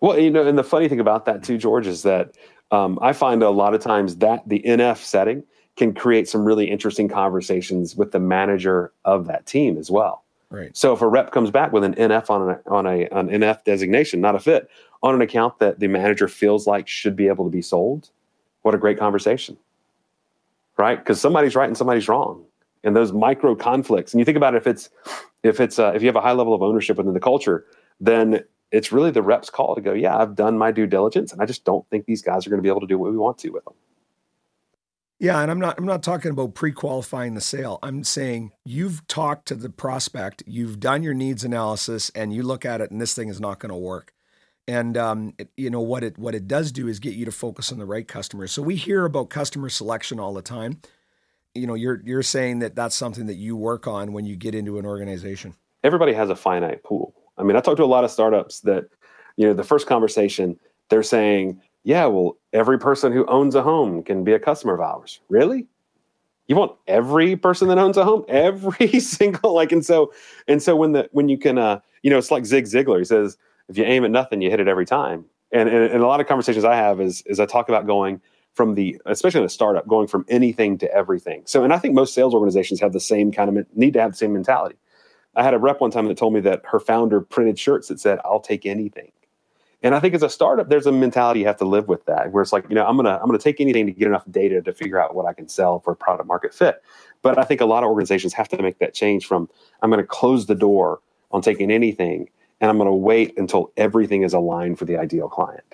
Well, 0.01 0.19
you 0.19 0.31
know, 0.31 0.47
and 0.47 0.57
the 0.57 0.65
funny 0.65 0.89
thing 0.89 1.01
about 1.01 1.25
that 1.25 1.43
too, 1.43 1.59
George, 1.59 1.87
is 1.87 2.03
that 2.03 2.37
um, 2.71 2.99
I 3.03 3.13
find 3.13 3.43
a 3.43 3.51
lot 3.51 3.75
of 3.75 3.81
times 3.81 4.17
that 4.17 4.49
the 4.49 4.63
NF 4.65 4.99
setting 4.99 5.43
can 5.77 5.95
create 5.95 6.29
some 6.29 6.45
really 6.45 6.71
interesting 6.71 7.09
conversations 7.09 7.97
with 7.97 8.13
the 8.13 8.21
manager 8.21 8.93
of 9.05 9.27
that 9.27 9.47
team 9.47 9.79
as 9.79 9.91
well. 9.91 10.25
Right. 10.51 10.77
So 10.77 10.93
if 10.93 11.03
a 11.03 11.09
rep 11.09 11.33
comes 11.33 11.51
back 11.51 11.73
with 11.73 11.83
an 11.83 11.95
NF 11.95 12.31
on 12.31 12.51
an 12.51 12.59
on 12.67 12.87
a 12.87 13.07
an 13.07 13.29
NF 13.29 13.65
designation, 13.65 14.21
not 14.21 14.37
a 14.37 14.39
fit, 14.39 14.71
on 15.07 15.15
an 15.15 15.23
account 15.23 15.59
that 15.61 15.81
the 15.81 15.89
manager 15.89 16.29
feels 16.29 16.67
like 16.67 16.89
should 16.89 17.17
be 17.17 17.29
able 17.29 17.45
to 17.45 17.51
be 17.51 17.63
sold, 17.63 18.11
what 18.63 18.75
a 18.75 18.79
great 18.79 18.99
conversation. 18.99 19.57
Right? 20.77 20.99
Because 20.99 21.21
somebody's 21.21 21.57
right 21.57 21.69
and 21.69 21.77
somebody's 21.77 22.09
wrong. 22.09 22.45
And 22.85 22.95
those 22.95 23.13
micro 23.13 23.55
conflicts, 23.55 24.13
and 24.13 24.21
you 24.21 24.25
think 24.25 24.37
about 24.37 24.55
it, 24.55 24.59
if 24.59 24.67
it's 24.67 24.91
if 25.43 25.61
it's 25.61 25.79
uh, 25.79 25.93
if 25.95 26.03
you 26.03 26.09
have 26.09 26.17
a 26.17 26.21
high 26.21 26.33
level 26.33 26.55
of 26.55 26.63
ownership 26.63 26.99
within 26.99 27.15
the 27.15 27.21
culture, 27.21 27.65
then 28.01 28.45
it's 28.71 28.93
really 28.93 29.11
the 29.11 29.23
rep's 29.23 29.51
call 29.51 29.75
to 29.75 29.81
go, 29.81 29.93
yeah, 29.93 30.17
I've 30.17 30.35
done 30.35 30.59
my 30.59 30.71
due 30.71 30.87
diligence, 30.87 31.33
and 31.33 31.41
I 31.41 31.47
just 31.47 31.65
don't 31.65 31.89
think 31.89 32.07
these 32.07 32.23
guys 32.23 32.47
are 32.47 32.51
going 32.51 32.59
to 32.59 32.63
be 32.63 32.69
able 32.69 32.81
to 32.81 32.87
do 32.87 32.99
what 32.99 33.11
we 33.11 33.17
want 33.17 33.39
to 33.39 33.51
with 33.51 33.65
them. 33.65 33.75
Yeah, 35.19 35.41
and 35.41 35.51
I'm 35.51 35.59
not 35.59 35.79
I'm 35.79 35.87
not 35.87 36.03
talking 36.03 36.31
about 36.31 36.55
pre-qualifying 36.55 37.35
the 37.35 37.41
sale. 37.41 37.79
I'm 37.83 38.05
saying 38.05 38.53
you've 38.65 39.07
talked 39.09 39.49
to 39.49 39.55
the 39.55 39.71
prospect, 39.71 40.43
you've 40.47 40.79
done 40.79 41.03
your 41.03 41.15
needs 41.15 41.43
analysis, 41.43 42.11
and 42.15 42.35
you 42.35 42.43
look 42.43 42.67
at 42.67 42.81
it, 42.83 42.91
and 42.91 43.01
this 43.01 43.15
thing 43.15 43.29
is 43.29 43.41
not 43.41 43.59
going 43.59 43.71
to 43.71 43.77
work. 43.77 44.13
And 44.69 44.97
um, 44.97 45.35
it, 45.39 45.49
you 45.57 45.71
know 45.71 45.81
what 45.81 46.03
it 46.03 46.19
what 46.19 46.35
it 46.35 46.49
does 46.49 46.73
do 46.73 46.89
is 46.89 46.99
get 46.99 47.15
you 47.15 47.25
to 47.25 47.33
focus 47.33 47.71
on 47.71 47.79
the 47.79 47.85
right 47.85 48.07
customers. 48.07 48.51
So 48.51 48.63
we 48.63 48.75
hear 48.75 49.05
about 49.05 49.31
customer 49.31 49.69
selection 49.69 50.19
all 50.19 50.35
the 50.35 50.43
time. 50.43 50.81
You 51.55 51.67
know, 51.67 51.75
you're 51.75 52.03
you're 52.05 52.23
saying 52.23 52.59
that 52.61 52.75
that's 52.75 52.97
something 52.97 53.27
that 53.27 53.37
you 53.37 53.57
work 53.57 53.87
on 53.87 54.13
when 54.13 54.25
you 54.25 54.37
get 54.37 54.55
into 54.55 54.79
an 54.79 54.87
organization. 54.87 55.55
Everybody 55.85 56.13
has 56.15 56.31
a 56.31 56.37
finite 56.37 56.83
pool. 56.83 57.15
I 57.39 57.45
mean, 57.45 57.57
I 57.57 57.61
talk 57.61 57.77
to 57.77 57.85
a 57.85 57.87
lot 57.87 58.03
of 58.03 58.11
startups 58.11 58.61
that, 58.61 58.89
you 59.37 59.47
know, 59.47 59.55
the 59.55 59.63
first 59.63 59.87
conversation 59.87 60.59
they're 60.89 61.03
saying, 61.05 61.61
"Yeah, 61.85 62.07
well, 62.07 62.37
every 62.53 62.79
person 62.79 63.13
who 63.13 63.25
owns 63.27 63.55
a 63.55 63.63
home 63.63 64.03
can 64.03 64.25
be 64.25 64.33
a 64.33 64.39
customer 64.41 64.75
of 64.75 64.81
ours." 64.81 65.21
Really? 65.29 65.67
You 66.49 66.57
want 66.57 66.77
every 66.87 67.37
person 67.37 67.69
that 67.69 67.79
owns 67.79 67.97
a 67.97 68.05
home, 68.05 68.25
every 68.29 68.99
single 68.99 69.55
like, 69.55 69.71
and 69.71 69.87
so 69.87 70.13
and 70.49 70.61
so 70.61 70.75
when 70.75 70.91
the 70.91 71.09
when 71.13 71.29
you 71.29 71.39
can, 71.39 71.57
uh, 71.57 71.81
you 72.03 72.11
know, 72.11 72.19
it's 72.19 72.33
like 72.33 72.47
Zig 72.47 72.65
Ziglar. 72.65 72.99
He 72.99 73.05
says 73.05 73.37
if 73.69 73.79
you 73.79 73.85
aim 73.85 74.05
at 74.05 74.11
nothing, 74.11 74.43
you 74.43 74.51
hit 74.51 74.61
it 74.61 74.69
every 74.69 74.87
time. 74.87 75.25
And, 75.53 75.69
and, 75.69 75.93
and 75.93 76.03
a 76.03 76.07
lot 76.07 76.21
of 76.21 76.27
conversations 76.27 76.65
I 76.65 76.77
have 76.77 77.01
is, 77.01 77.23
is 77.27 77.41
I 77.41 77.47
talk 77.47 77.69
about 77.69 77.87
going 77.87 78.21
from 78.55 78.75
the, 78.75 79.01
especially 79.07 79.41
in 79.41 79.47
a 79.47 79.51
startup, 79.51 79.87
going 79.87 80.07
from 80.07 80.25
anything 80.29 80.79
to 80.79 80.93
everything. 80.93 81.43
So, 81.45 81.63
and 81.63 81.73
I 81.73 81.79
think 81.79 81.95
most 81.95 82.15
sales 82.15 82.35
organizations 82.35 82.81
have 82.81 82.93
the 82.93 83.01
same 83.01 83.31
kind 83.31 83.57
of, 83.57 83.67
need 83.77 83.93
to 83.95 84.01
have 84.01 84.13
the 84.13 84.17
same 84.17 84.33
mentality. 84.33 84.77
I 85.35 85.43
had 85.43 85.53
a 85.53 85.59
rep 85.59 85.81
one 85.81 85.91
time 85.91 86.07
that 86.07 86.17
told 86.17 86.33
me 86.33 86.41
that 86.41 86.63
her 86.65 86.81
founder 86.81 87.21
printed 87.21 87.59
shirts 87.59 87.89
that 87.89 88.01
said, 88.01 88.19
I'll 88.25 88.41
take 88.41 88.65
anything. 88.65 89.13
And 89.83 89.95
I 89.95 90.01
think 90.01 90.15
as 90.15 90.23
a 90.23 90.31
startup, 90.31 90.69
there's 90.69 90.87
a 90.87 90.93
mentality 90.93 91.41
you 91.41 91.47
have 91.47 91.59
to 91.59 91.67
live 91.67 91.87
with 91.87 92.07
that, 92.07 92.33
where 92.33 92.43
it's 92.43 92.53
like, 92.53 92.65
you 92.69 92.75
know, 92.75 92.87
I'm 92.87 92.97
gonna 92.97 93.19
I'm 93.21 93.27
gonna 93.27 93.39
take 93.39 93.61
anything 93.61 93.87
to 93.87 93.93
get 93.93 94.09
enough 94.09 94.25
data 94.31 94.63
to 94.63 94.73
figure 94.73 94.99
out 94.99 95.15
what 95.15 95.27
I 95.27 95.35
can 95.35 95.49
sell 95.49 95.81
for 95.81 95.95
product 95.95 96.27
market 96.27 96.55
fit. 96.55 96.83
But 97.23 97.39
I 97.39 97.45
think 97.45 97.61
a 97.61 97.67
lot 97.67 97.83
of 97.83 97.91
organizations 97.91 98.33
have 98.33 98.49
to 98.49 98.61
make 98.61 98.79
that 98.79 98.95
change 98.95 99.27
from 99.27 99.51
I'm 99.83 99.91
gonna 99.91 100.03
close 100.03 100.47
the 100.47 100.55
door 100.55 101.01
on 101.31 101.43
taking 101.43 101.71
anything 101.71 102.31
and 102.61 102.71
I'm 102.71 102.79
going 102.79 102.87
to 102.87 102.93
wait 102.93 103.39
until 103.39 103.73
everything 103.77 104.23
is 104.23 104.33
aligned 104.33 104.79
for 104.79 104.85
the 104.85 104.97
ideal 104.97 105.29
client. 105.29 105.65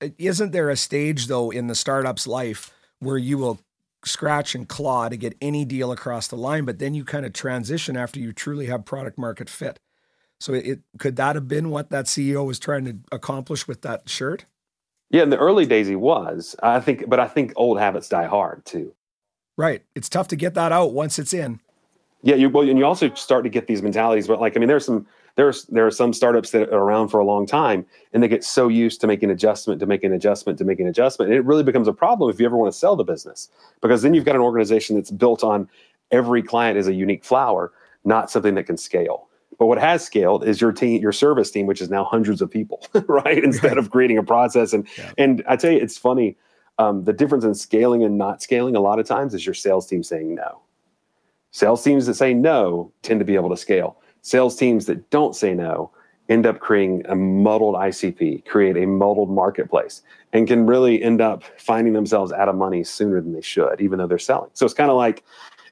Uh, 0.00 0.08
isn't 0.18 0.52
there 0.52 0.70
a 0.70 0.76
stage 0.76 1.26
though 1.26 1.50
in 1.50 1.66
the 1.66 1.74
startup's 1.74 2.26
life 2.26 2.72
where 2.98 3.18
you 3.18 3.38
will 3.38 3.60
scratch 4.04 4.54
and 4.54 4.68
claw 4.68 5.08
to 5.08 5.16
get 5.16 5.36
any 5.40 5.64
deal 5.64 5.92
across 5.92 6.28
the 6.28 6.36
line, 6.36 6.64
but 6.64 6.78
then 6.78 6.94
you 6.94 7.04
kind 7.04 7.24
of 7.24 7.32
transition 7.32 7.96
after 7.96 8.20
you 8.20 8.32
truly 8.32 8.66
have 8.66 8.84
product 8.84 9.18
market 9.18 9.48
fit? 9.48 9.80
So 10.40 10.52
it 10.52 10.80
could 10.98 11.16
that 11.16 11.36
have 11.36 11.48
been 11.48 11.70
what 11.70 11.90
that 11.90 12.06
CEO 12.06 12.44
was 12.46 12.58
trying 12.58 12.84
to 12.84 12.96
accomplish 13.12 13.66
with 13.66 13.82
that 13.82 14.08
shirt? 14.08 14.44
Yeah, 15.10 15.22
in 15.22 15.30
the 15.30 15.38
early 15.38 15.64
days 15.64 15.86
he 15.86 15.96
was. 15.96 16.56
I 16.62 16.80
think 16.80 17.08
but 17.08 17.20
I 17.20 17.28
think 17.28 17.52
old 17.56 17.78
habits 17.78 18.08
die 18.08 18.26
hard 18.26 18.64
too. 18.64 18.94
Right. 19.56 19.82
It's 19.94 20.08
tough 20.08 20.28
to 20.28 20.36
get 20.36 20.54
that 20.54 20.72
out 20.72 20.92
once 20.92 21.18
it's 21.18 21.32
in. 21.32 21.60
Yeah, 22.22 22.34
you 22.34 22.48
well, 22.48 22.68
and 22.68 22.78
you 22.78 22.84
also 22.84 23.12
start 23.14 23.44
to 23.44 23.50
get 23.50 23.66
these 23.66 23.82
mentalities. 23.82 24.26
But 24.26 24.40
like, 24.40 24.56
I 24.56 24.60
mean, 24.60 24.68
there's 24.68 24.86
some 24.86 25.06
there's 25.36 25.64
there 25.66 25.86
are 25.86 25.90
some 25.90 26.12
startups 26.12 26.50
that 26.50 26.68
are 26.70 26.82
around 26.82 27.08
for 27.08 27.18
a 27.18 27.24
long 27.24 27.46
time 27.46 27.84
and 28.12 28.22
they 28.22 28.28
get 28.28 28.44
so 28.44 28.68
used 28.68 29.00
to 29.00 29.06
making 29.06 29.30
adjustment 29.30 29.80
to 29.80 29.86
making 29.86 30.12
adjustment 30.12 30.58
to 30.58 30.64
making 30.64 30.86
adjustment. 30.86 31.30
And 31.30 31.38
it 31.38 31.44
really 31.44 31.64
becomes 31.64 31.88
a 31.88 31.92
problem 31.92 32.30
if 32.30 32.38
you 32.38 32.46
ever 32.46 32.56
want 32.56 32.72
to 32.72 32.78
sell 32.78 32.96
the 32.96 33.04
business 33.04 33.48
because 33.80 34.02
then 34.02 34.14
you've 34.14 34.24
got 34.24 34.36
an 34.36 34.42
organization 34.42 34.96
that's 34.96 35.10
built 35.10 35.42
on 35.42 35.68
every 36.10 36.42
client 36.42 36.78
is 36.78 36.86
a 36.86 36.94
unique 36.94 37.24
flower 37.24 37.72
not 38.04 38.30
something 38.30 38.54
that 38.54 38.64
can 38.64 38.76
scale. 38.76 39.28
But 39.58 39.66
what 39.66 39.78
has 39.78 40.04
scaled 40.04 40.46
is 40.46 40.60
your 40.60 40.72
team 40.72 41.00
your 41.00 41.12
service 41.12 41.50
team 41.50 41.66
which 41.66 41.80
is 41.80 41.90
now 41.90 42.04
hundreds 42.04 42.40
of 42.40 42.50
people 42.50 42.86
right. 43.08 43.42
Instead 43.42 43.78
of 43.78 43.90
creating 43.90 44.18
a 44.18 44.22
process. 44.22 44.72
And 44.72 44.86
yeah. 44.96 45.12
and 45.18 45.42
i 45.48 45.56
tell 45.56 45.72
you 45.72 45.78
it's 45.78 45.98
funny 45.98 46.36
um, 46.78 47.04
the 47.04 47.12
difference 47.12 47.44
in 47.44 47.54
scaling 47.54 48.02
and 48.02 48.18
not 48.18 48.42
scaling 48.42 48.74
a 48.74 48.80
lot 48.80 48.98
of 48.98 49.06
times 49.06 49.32
is 49.32 49.46
your 49.46 49.54
sales 49.54 49.86
team 49.86 50.02
saying 50.02 50.34
no. 50.34 50.60
Sales 51.52 51.84
teams 51.84 52.06
that 52.06 52.14
say 52.14 52.34
no 52.34 52.92
tend 53.02 53.20
to 53.20 53.24
be 53.24 53.36
able 53.36 53.50
to 53.50 53.56
scale 53.56 53.96
Sales 54.24 54.56
teams 54.56 54.86
that 54.86 55.10
don't 55.10 55.36
say 55.36 55.52
no 55.52 55.90
end 56.30 56.46
up 56.46 56.58
creating 56.58 57.04
a 57.10 57.14
muddled 57.14 57.74
ICP, 57.74 58.46
create 58.46 58.74
a 58.78 58.86
muddled 58.86 59.30
marketplace, 59.30 60.00
and 60.32 60.48
can 60.48 60.66
really 60.66 61.02
end 61.02 61.20
up 61.20 61.44
finding 61.58 61.92
themselves 61.92 62.32
out 62.32 62.48
of 62.48 62.56
money 62.56 62.82
sooner 62.82 63.20
than 63.20 63.34
they 63.34 63.42
should, 63.42 63.82
even 63.82 63.98
though 63.98 64.06
they're 64.06 64.18
selling. 64.18 64.48
So 64.54 64.64
it's 64.64 64.74
kind 64.74 64.90
of 64.90 64.96
like 64.96 65.22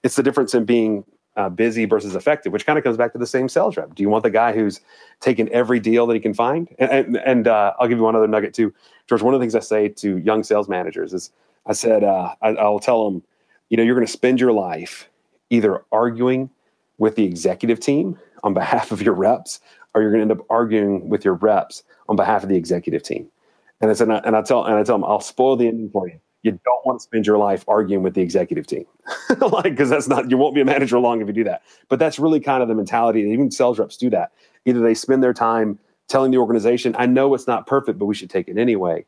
it's 0.03 0.17
the 0.17 0.23
difference 0.23 0.55
in 0.55 0.67
being 0.67 1.03
uh, 1.37 1.49
busy 1.49 1.87
versus 1.87 2.15
effective, 2.15 2.53
which 2.53 2.67
kind 2.67 2.77
of 2.77 2.85
comes 2.85 2.99
back 2.99 3.13
to 3.13 3.19
the 3.19 3.27
same 3.27 3.49
sales 3.49 3.79
rep. 3.79 3.95
Do 3.95 4.03
you 4.03 4.11
want 4.11 4.23
the 4.23 4.31
guy 4.31 4.53
who's 4.53 4.83
taking 5.21 5.49
every 5.49 5.81
deal 5.81 6.07
that 6.07 6.15
he 6.15 6.21
can 6.21 6.35
find? 6.35 6.69
And, 6.79 6.91
and, 6.91 7.17
and 7.17 7.49
uh, 7.49 7.73
I'll 7.81 7.89
give 7.89 7.97
you 7.97 8.05
one 8.05 8.15
other 8.15 8.29
nugget 8.29 8.53
too, 8.53 8.75
George. 9.09 9.23
One 9.23 9.33
of 9.33 9.41
the 9.41 9.43
things 9.43 9.55
I 9.55 9.61
say 9.61 9.89
to 9.89 10.19
young 10.19 10.45
sales 10.45 10.69
managers 10.69 11.15
is, 11.15 11.31
I 11.65 11.73
said, 11.73 12.05
uh, 12.05 12.35
I, 12.43 12.49
I'll 12.49 12.81
tell 12.81 13.11
them, 13.11 13.23
you 13.71 13.79
know, 13.79 13.83
you're 13.83 13.95
going 13.95 14.07
to 14.07 14.13
spend 14.13 14.41
your 14.41 14.53
life 14.53 15.09
either 15.49 15.83
arguing 15.91 16.51
with 16.99 17.17
the 17.17 17.25
executive 17.25 17.81
team 17.81 18.19
on 18.43 18.55
behalf 18.55 18.93
of 18.93 19.03
your 19.03 19.15
reps, 19.15 19.61
or 19.95 20.03
you're 20.03 20.11
going 20.11 20.27
to 20.27 20.33
end 20.33 20.41
up 20.41 20.47
arguing 20.51 21.09
with 21.09 21.25
your 21.25 21.35
reps 21.35 21.83
on 22.09 22.17
behalf 22.17 22.43
of 22.43 22.49
the 22.49 22.57
executive 22.57 23.03
team. 23.03 23.29
And 23.81 23.91
I 23.91 23.95
said, 23.95 24.09
and 24.09 24.37
I 24.37 24.43
tell 24.43 24.65
and 24.65 24.77
I 24.77 24.85
tell 24.85 24.97
them, 24.97 25.05
I'll 25.05 25.21
spoil 25.21 25.57
the 25.57 25.67
ending 25.67 25.91
for 25.91 26.09
you. 26.09 26.19
You 26.43 26.53
don't 26.65 26.87
want 26.87 26.99
to 26.99 27.03
spend 27.03 27.27
your 27.27 27.39
life 27.39 27.65
arguing 27.69 28.03
with 28.03 28.15
the 28.15 28.21
executive 28.21 28.67
team, 28.67 28.85
like 29.39 29.65
because 29.65 29.91
that's 29.91 30.09
not 30.09 30.31
you 30.31 30.37
won't 30.37 30.55
be 30.55 30.61
a 30.61 30.65
manager 30.65 30.99
long 30.99 31.21
if 31.21 31.27
you 31.29 31.33
do 31.33 31.45
that. 31.45 31.63
But 31.89 31.99
that's 31.99 32.19
really 32.19 32.41
kind 32.41 32.63
of 32.63 32.69
the 32.69 32.75
mentality. 32.75 33.21
Even 33.23 33.51
sales 33.51 33.79
reps 33.79 33.97
do 33.97 34.11
that. 34.11 34.33
Either 34.65 34.81
they 34.81 34.95
spend 34.95 35.23
their 35.23 35.35
time 35.35 35.79
telling 36.09 36.31
the 36.33 36.39
organization, 36.39 36.95
"I 36.99 37.07
know 37.07 37.35
it's 37.35 37.47
not 37.47 37.67
perfect, 37.67 37.99
but 37.99 38.07
we 38.07 38.15
should 38.15 38.31
take 38.31 38.49
it 38.49 38.59
anyway," 38.59 39.05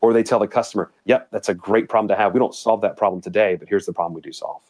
or 0.00 0.12
they 0.12 0.22
tell 0.22 0.38
the 0.38 0.48
customer, 0.48 0.92
yep, 1.04 1.28
that's 1.32 1.48
a 1.48 1.54
great 1.54 1.88
problem 1.88 2.08
to 2.08 2.16
have. 2.16 2.32
We 2.32 2.38
don't 2.40 2.54
solve 2.54 2.80
that 2.82 2.96
problem 2.96 3.20
today, 3.20 3.56
but 3.56 3.68
here's 3.68 3.86
the 3.86 3.92
problem 3.92 4.14
we 4.14 4.20
do 4.20 4.32
solve. 4.32 4.62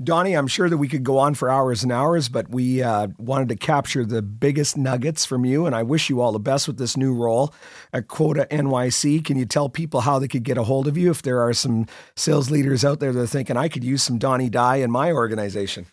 Donny, 0.00 0.34
I'm 0.34 0.46
sure 0.46 0.68
that 0.68 0.76
we 0.76 0.86
could 0.86 1.02
go 1.02 1.18
on 1.18 1.34
for 1.34 1.50
hours 1.50 1.82
and 1.82 1.90
hours, 1.90 2.28
but 2.28 2.48
we 2.50 2.84
uh, 2.84 3.08
wanted 3.18 3.48
to 3.48 3.56
capture 3.56 4.04
the 4.04 4.22
biggest 4.22 4.76
nuggets 4.76 5.26
from 5.26 5.44
you, 5.44 5.66
and 5.66 5.74
I 5.74 5.82
wish 5.82 6.08
you 6.08 6.20
all 6.20 6.30
the 6.30 6.38
best 6.38 6.68
with 6.68 6.78
this 6.78 6.96
new 6.96 7.12
role 7.12 7.52
at 7.92 8.06
Quota 8.06 8.46
NYC. 8.48 9.24
Can 9.24 9.36
you 9.36 9.44
tell 9.44 9.68
people 9.68 10.02
how 10.02 10.20
they 10.20 10.28
could 10.28 10.44
get 10.44 10.56
a 10.56 10.62
hold 10.62 10.86
of 10.86 10.96
you 10.96 11.10
if 11.10 11.22
there 11.22 11.40
are 11.40 11.52
some 11.52 11.86
sales 12.14 12.48
leaders 12.48 12.84
out 12.84 13.00
there 13.00 13.12
that 13.12 13.20
are 13.20 13.26
thinking, 13.26 13.56
I 13.56 13.68
could 13.68 13.82
use 13.82 14.04
some 14.04 14.18
Donny 14.18 14.48
Dye 14.48 14.76
in 14.76 14.90
my 14.92 15.10
organization? 15.10 15.86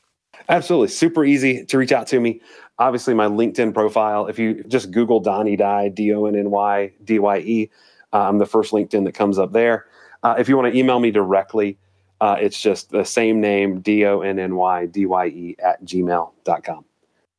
Absolutely. 0.50 0.90
Super 0.90 1.26
easy 1.26 1.66
to 1.66 1.78
reach 1.80 1.92
out 1.92 2.06
to 2.08 2.20
me. 2.20 2.42
Obviously, 2.78 3.16
my 3.16 3.26
LinkedIn 3.26 3.74
profile, 3.74 4.28
if 4.28 4.38
you 4.38 4.64
just 4.66 4.92
Google 4.92 5.20
Donny 5.20 5.56
Dye, 5.56 5.90
D 5.90 6.14
O 6.14 6.26
N 6.26 6.36
N 6.36 6.52
Y 6.52 6.92
D 7.04 7.18
Y 7.18 7.38
E, 7.40 7.72
uh, 8.14 8.30
I'm 8.30 8.38
the 8.38 8.46
first 8.46 8.72
LinkedIn 8.72 9.06
that 9.06 9.14
comes 9.14 9.40
up 9.40 9.52
there. 9.52 9.88
Uh, 10.22 10.36
if 10.38 10.48
you 10.48 10.56
want 10.56 10.72
to 10.72 10.78
email 10.78 11.00
me 11.00 11.10
directly, 11.10 11.80
uh, 12.22 12.38
it's 12.40 12.62
just 12.62 12.92
the 12.92 13.04
same 13.04 13.42
name, 13.42 13.82
D 13.82 14.06
O 14.06 14.22
N 14.22 14.40
N 14.40 14.56
Y 14.56 14.86
D 14.88 15.06
Y 15.06 15.26
E 15.28 15.56
at 15.64 15.84
gmail.com. 15.84 16.86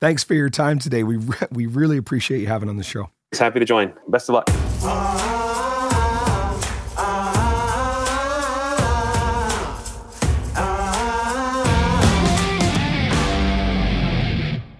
Thanks 0.00 0.24
for 0.24 0.34
your 0.34 0.50
time 0.50 0.78
today. 0.78 1.02
We, 1.02 1.16
re- 1.16 1.36
we 1.50 1.66
really 1.66 1.96
appreciate 1.96 2.40
you 2.40 2.46
having 2.46 2.68
on 2.68 2.76
the 2.76 2.84
show. 2.84 3.10
It's 3.32 3.40
happy 3.40 3.58
to 3.60 3.66
join. 3.66 3.92
Best 4.08 4.28
of 4.28 4.34
luck. 4.34 5.35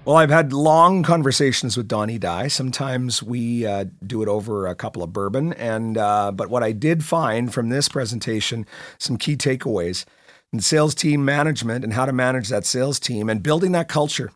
Well, 0.07 0.19
I've 0.19 0.31
had 0.31 0.53
long 0.53 1.03
conversations 1.03 1.77
with 1.77 1.89
Donny 1.89 2.17
Dye. 2.17 2.47
Sometimes 2.47 3.25
we 3.25 3.67
uh, 3.67 3.87
do 4.07 4.23
it 4.23 4.29
over 4.29 4.69
a 4.69 4.75
couple 4.77 5.03
of 5.03 5.13
bourbon, 5.13 5.53
and 5.55 5.99
uh, 5.99 6.31
but 6.31 6.49
what 6.49 6.63
I 6.63 6.71
did 6.71 7.05
find 7.05 7.53
from 7.53 7.71
this 7.71 7.89
presentation, 7.89 8.67
some 8.99 9.17
key 9.17 9.37
takeaways 9.37 10.05
in 10.53 10.61
sales 10.61 10.95
team 10.95 11.25
management 11.25 11.83
and 11.83 11.93
how 11.93 12.07
to 12.07 12.13
manage 12.13 12.51
that 12.51 12.65
sales 12.65 13.01
team 13.01 13.29
and 13.29 13.43
building 13.43 13.73
that 13.73 13.89
culture. 13.89 14.31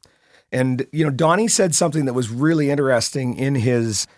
And 0.50 0.88
you 0.92 1.04
know, 1.04 1.10
Donny 1.12 1.46
said 1.46 1.72
something 1.72 2.04
that 2.06 2.14
was 2.14 2.30
really 2.30 2.68
interesting 2.68 3.36
in 3.36 3.54
his 3.54 4.08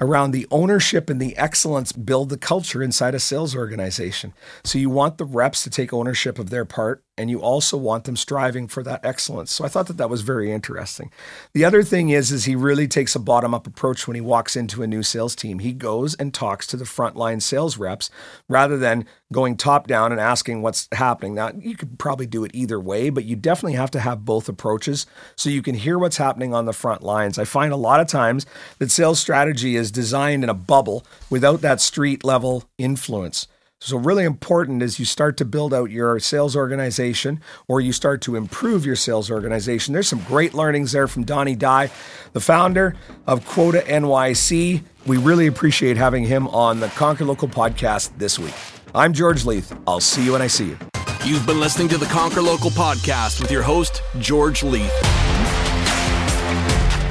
around 0.00 0.30
the 0.30 0.46
ownership 0.50 1.10
and 1.10 1.20
the 1.20 1.36
excellence 1.36 1.92
build 1.92 2.30
the 2.30 2.38
culture 2.38 2.82
inside 2.82 3.14
a 3.14 3.20
sales 3.20 3.54
organization. 3.54 4.32
So 4.64 4.78
you 4.78 4.88
want 4.88 5.18
the 5.18 5.26
reps 5.26 5.62
to 5.64 5.70
take 5.70 5.92
ownership 5.92 6.38
of 6.38 6.48
their 6.48 6.64
part 6.64 7.04
and 7.18 7.28
you 7.28 7.40
also 7.40 7.76
want 7.76 8.04
them 8.04 8.16
striving 8.16 8.66
for 8.66 8.82
that 8.82 9.04
excellence. 9.04 9.52
So 9.52 9.64
I 9.64 9.68
thought 9.68 9.86
that 9.88 9.98
that 9.98 10.08
was 10.08 10.22
very 10.22 10.50
interesting. 10.50 11.10
The 11.52 11.64
other 11.64 11.82
thing 11.82 12.08
is 12.08 12.32
is 12.32 12.46
he 12.46 12.56
really 12.56 12.88
takes 12.88 13.14
a 13.14 13.20
bottom 13.20 13.52
up 13.52 13.66
approach 13.66 14.08
when 14.08 14.14
he 14.14 14.20
walks 14.22 14.56
into 14.56 14.82
a 14.82 14.86
new 14.86 15.02
sales 15.02 15.36
team. 15.36 15.58
He 15.58 15.74
goes 15.74 16.14
and 16.14 16.32
talks 16.32 16.66
to 16.68 16.76
the 16.76 16.84
frontline 16.84 17.42
sales 17.42 17.76
reps 17.76 18.08
rather 18.48 18.78
than 18.78 19.04
going 19.30 19.56
top 19.56 19.86
down 19.86 20.10
and 20.10 20.20
asking 20.20 20.62
what's 20.62 20.88
happening. 20.92 21.34
Now, 21.34 21.50
you 21.58 21.76
could 21.76 21.98
probably 21.98 22.26
do 22.26 22.44
it 22.44 22.50
either 22.54 22.80
way, 22.80 23.10
but 23.10 23.24
you 23.24 23.36
definitely 23.36 23.76
have 23.76 23.90
to 23.90 24.00
have 24.00 24.24
both 24.24 24.48
approaches 24.48 25.06
so 25.36 25.50
you 25.50 25.62
can 25.62 25.74
hear 25.74 25.98
what's 25.98 26.16
happening 26.16 26.54
on 26.54 26.64
the 26.64 26.72
front 26.72 27.02
lines. 27.02 27.38
I 27.38 27.44
find 27.44 27.74
a 27.74 27.76
lot 27.76 28.00
of 28.00 28.08
times 28.08 28.46
that 28.78 28.90
sales 28.90 29.20
strategy 29.20 29.76
is 29.76 29.90
designed 29.90 30.44
in 30.44 30.50
a 30.50 30.54
bubble 30.54 31.04
without 31.28 31.60
that 31.60 31.80
street 31.80 32.24
level 32.24 32.64
influence. 32.78 33.46
So, 33.84 33.96
really 33.96 34.22
important 34.22 34.80
as 34.80 35.00
you 35.00 35.04
start 35.04 35.36
to 35.38 35.44
build 35.44 35.74
out 35.74 35.90
your 35.90 36.20
sales 36.20 36.54
organization 36.54 37.40
or 37.66 37.80
you 37.80 37.92
start 37.92 38.20
to 38.22 38.36
improve 38.36 38.86
your 38.86 38.94
sales 38.94 39.28
organization. 39.28 39.92
There's 39.92 40.06
some 40.06 40.20
great 40.20 40.54
learnings 40.54 40.92
there 40.92 41.08
from 41.08 41.24
Donny 41.24 41.56
Dye, 41.56 41.90
the 42.32 42.38
founder 42.38 42.94
of 43.26 43.44
Quota 43.44 43.80
NYC. 43.80 44.84
We 45.04 45.16
really 45.16 45.48
appreciate 45.48 45.96
having 45.96 46.22
him 46.22 46.46
on 46.46 46.78
the 46.78 46.90
Conquer 46.90 47.24
Local 47.24 47.48
podcast 47.48 48.16
this 48.18 48.38
week. 48.38 48.54
I'm 48.94 49.12
George 49.12 49.44
Leith. 49.44 49.76
I'll 49.84 49.98
see 49.98 50.26
you 50.26 50.32
when 50.32 50.42
I 50.42 50.46
see 50.46 50.66
you. 50.68 50.78
You've 51.24 51.44
been 51.44 51.58
listening 51.58 51.88
to 51.88 51.98
the 51.98 52.06
Conquer 52.06 52.40
Local 52.40 52.70
podcast 52.70 53.40
with 53.40 53.50
your 53.50 53.62
host, 53.62 54.00
George 54.20 54.62
Leith. 54.62 54.92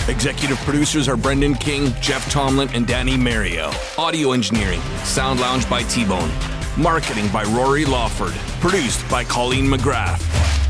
Executive 0.07 0.57
producers 0.59 1.09
are 1.09 1.17
Brendan 1.17 1.55
King, 1.55 1.93
Jeff 1.99 2.31
Tomlin, 2.31 2.69
and 2.69 2.87
Danny 2.87 3.17
Mario. 3.17 3.71
Audio 3.97 4.31
engineering, 4.31 4.79
Sound 5.03 5.41
Lounge 5.41 5.69
by 5.69 5.83
T 5.83 6.05
Bone. 6.05 6.31
Marketing 6.77 7.27
by 7.29 7.43
Rory 7.43 7.85
Lawford. 7.85 8.33
Produced 8.61 9.07
by 9.09 9.23
Colleen 9.25 9.65
McGrath. 9.65 10.60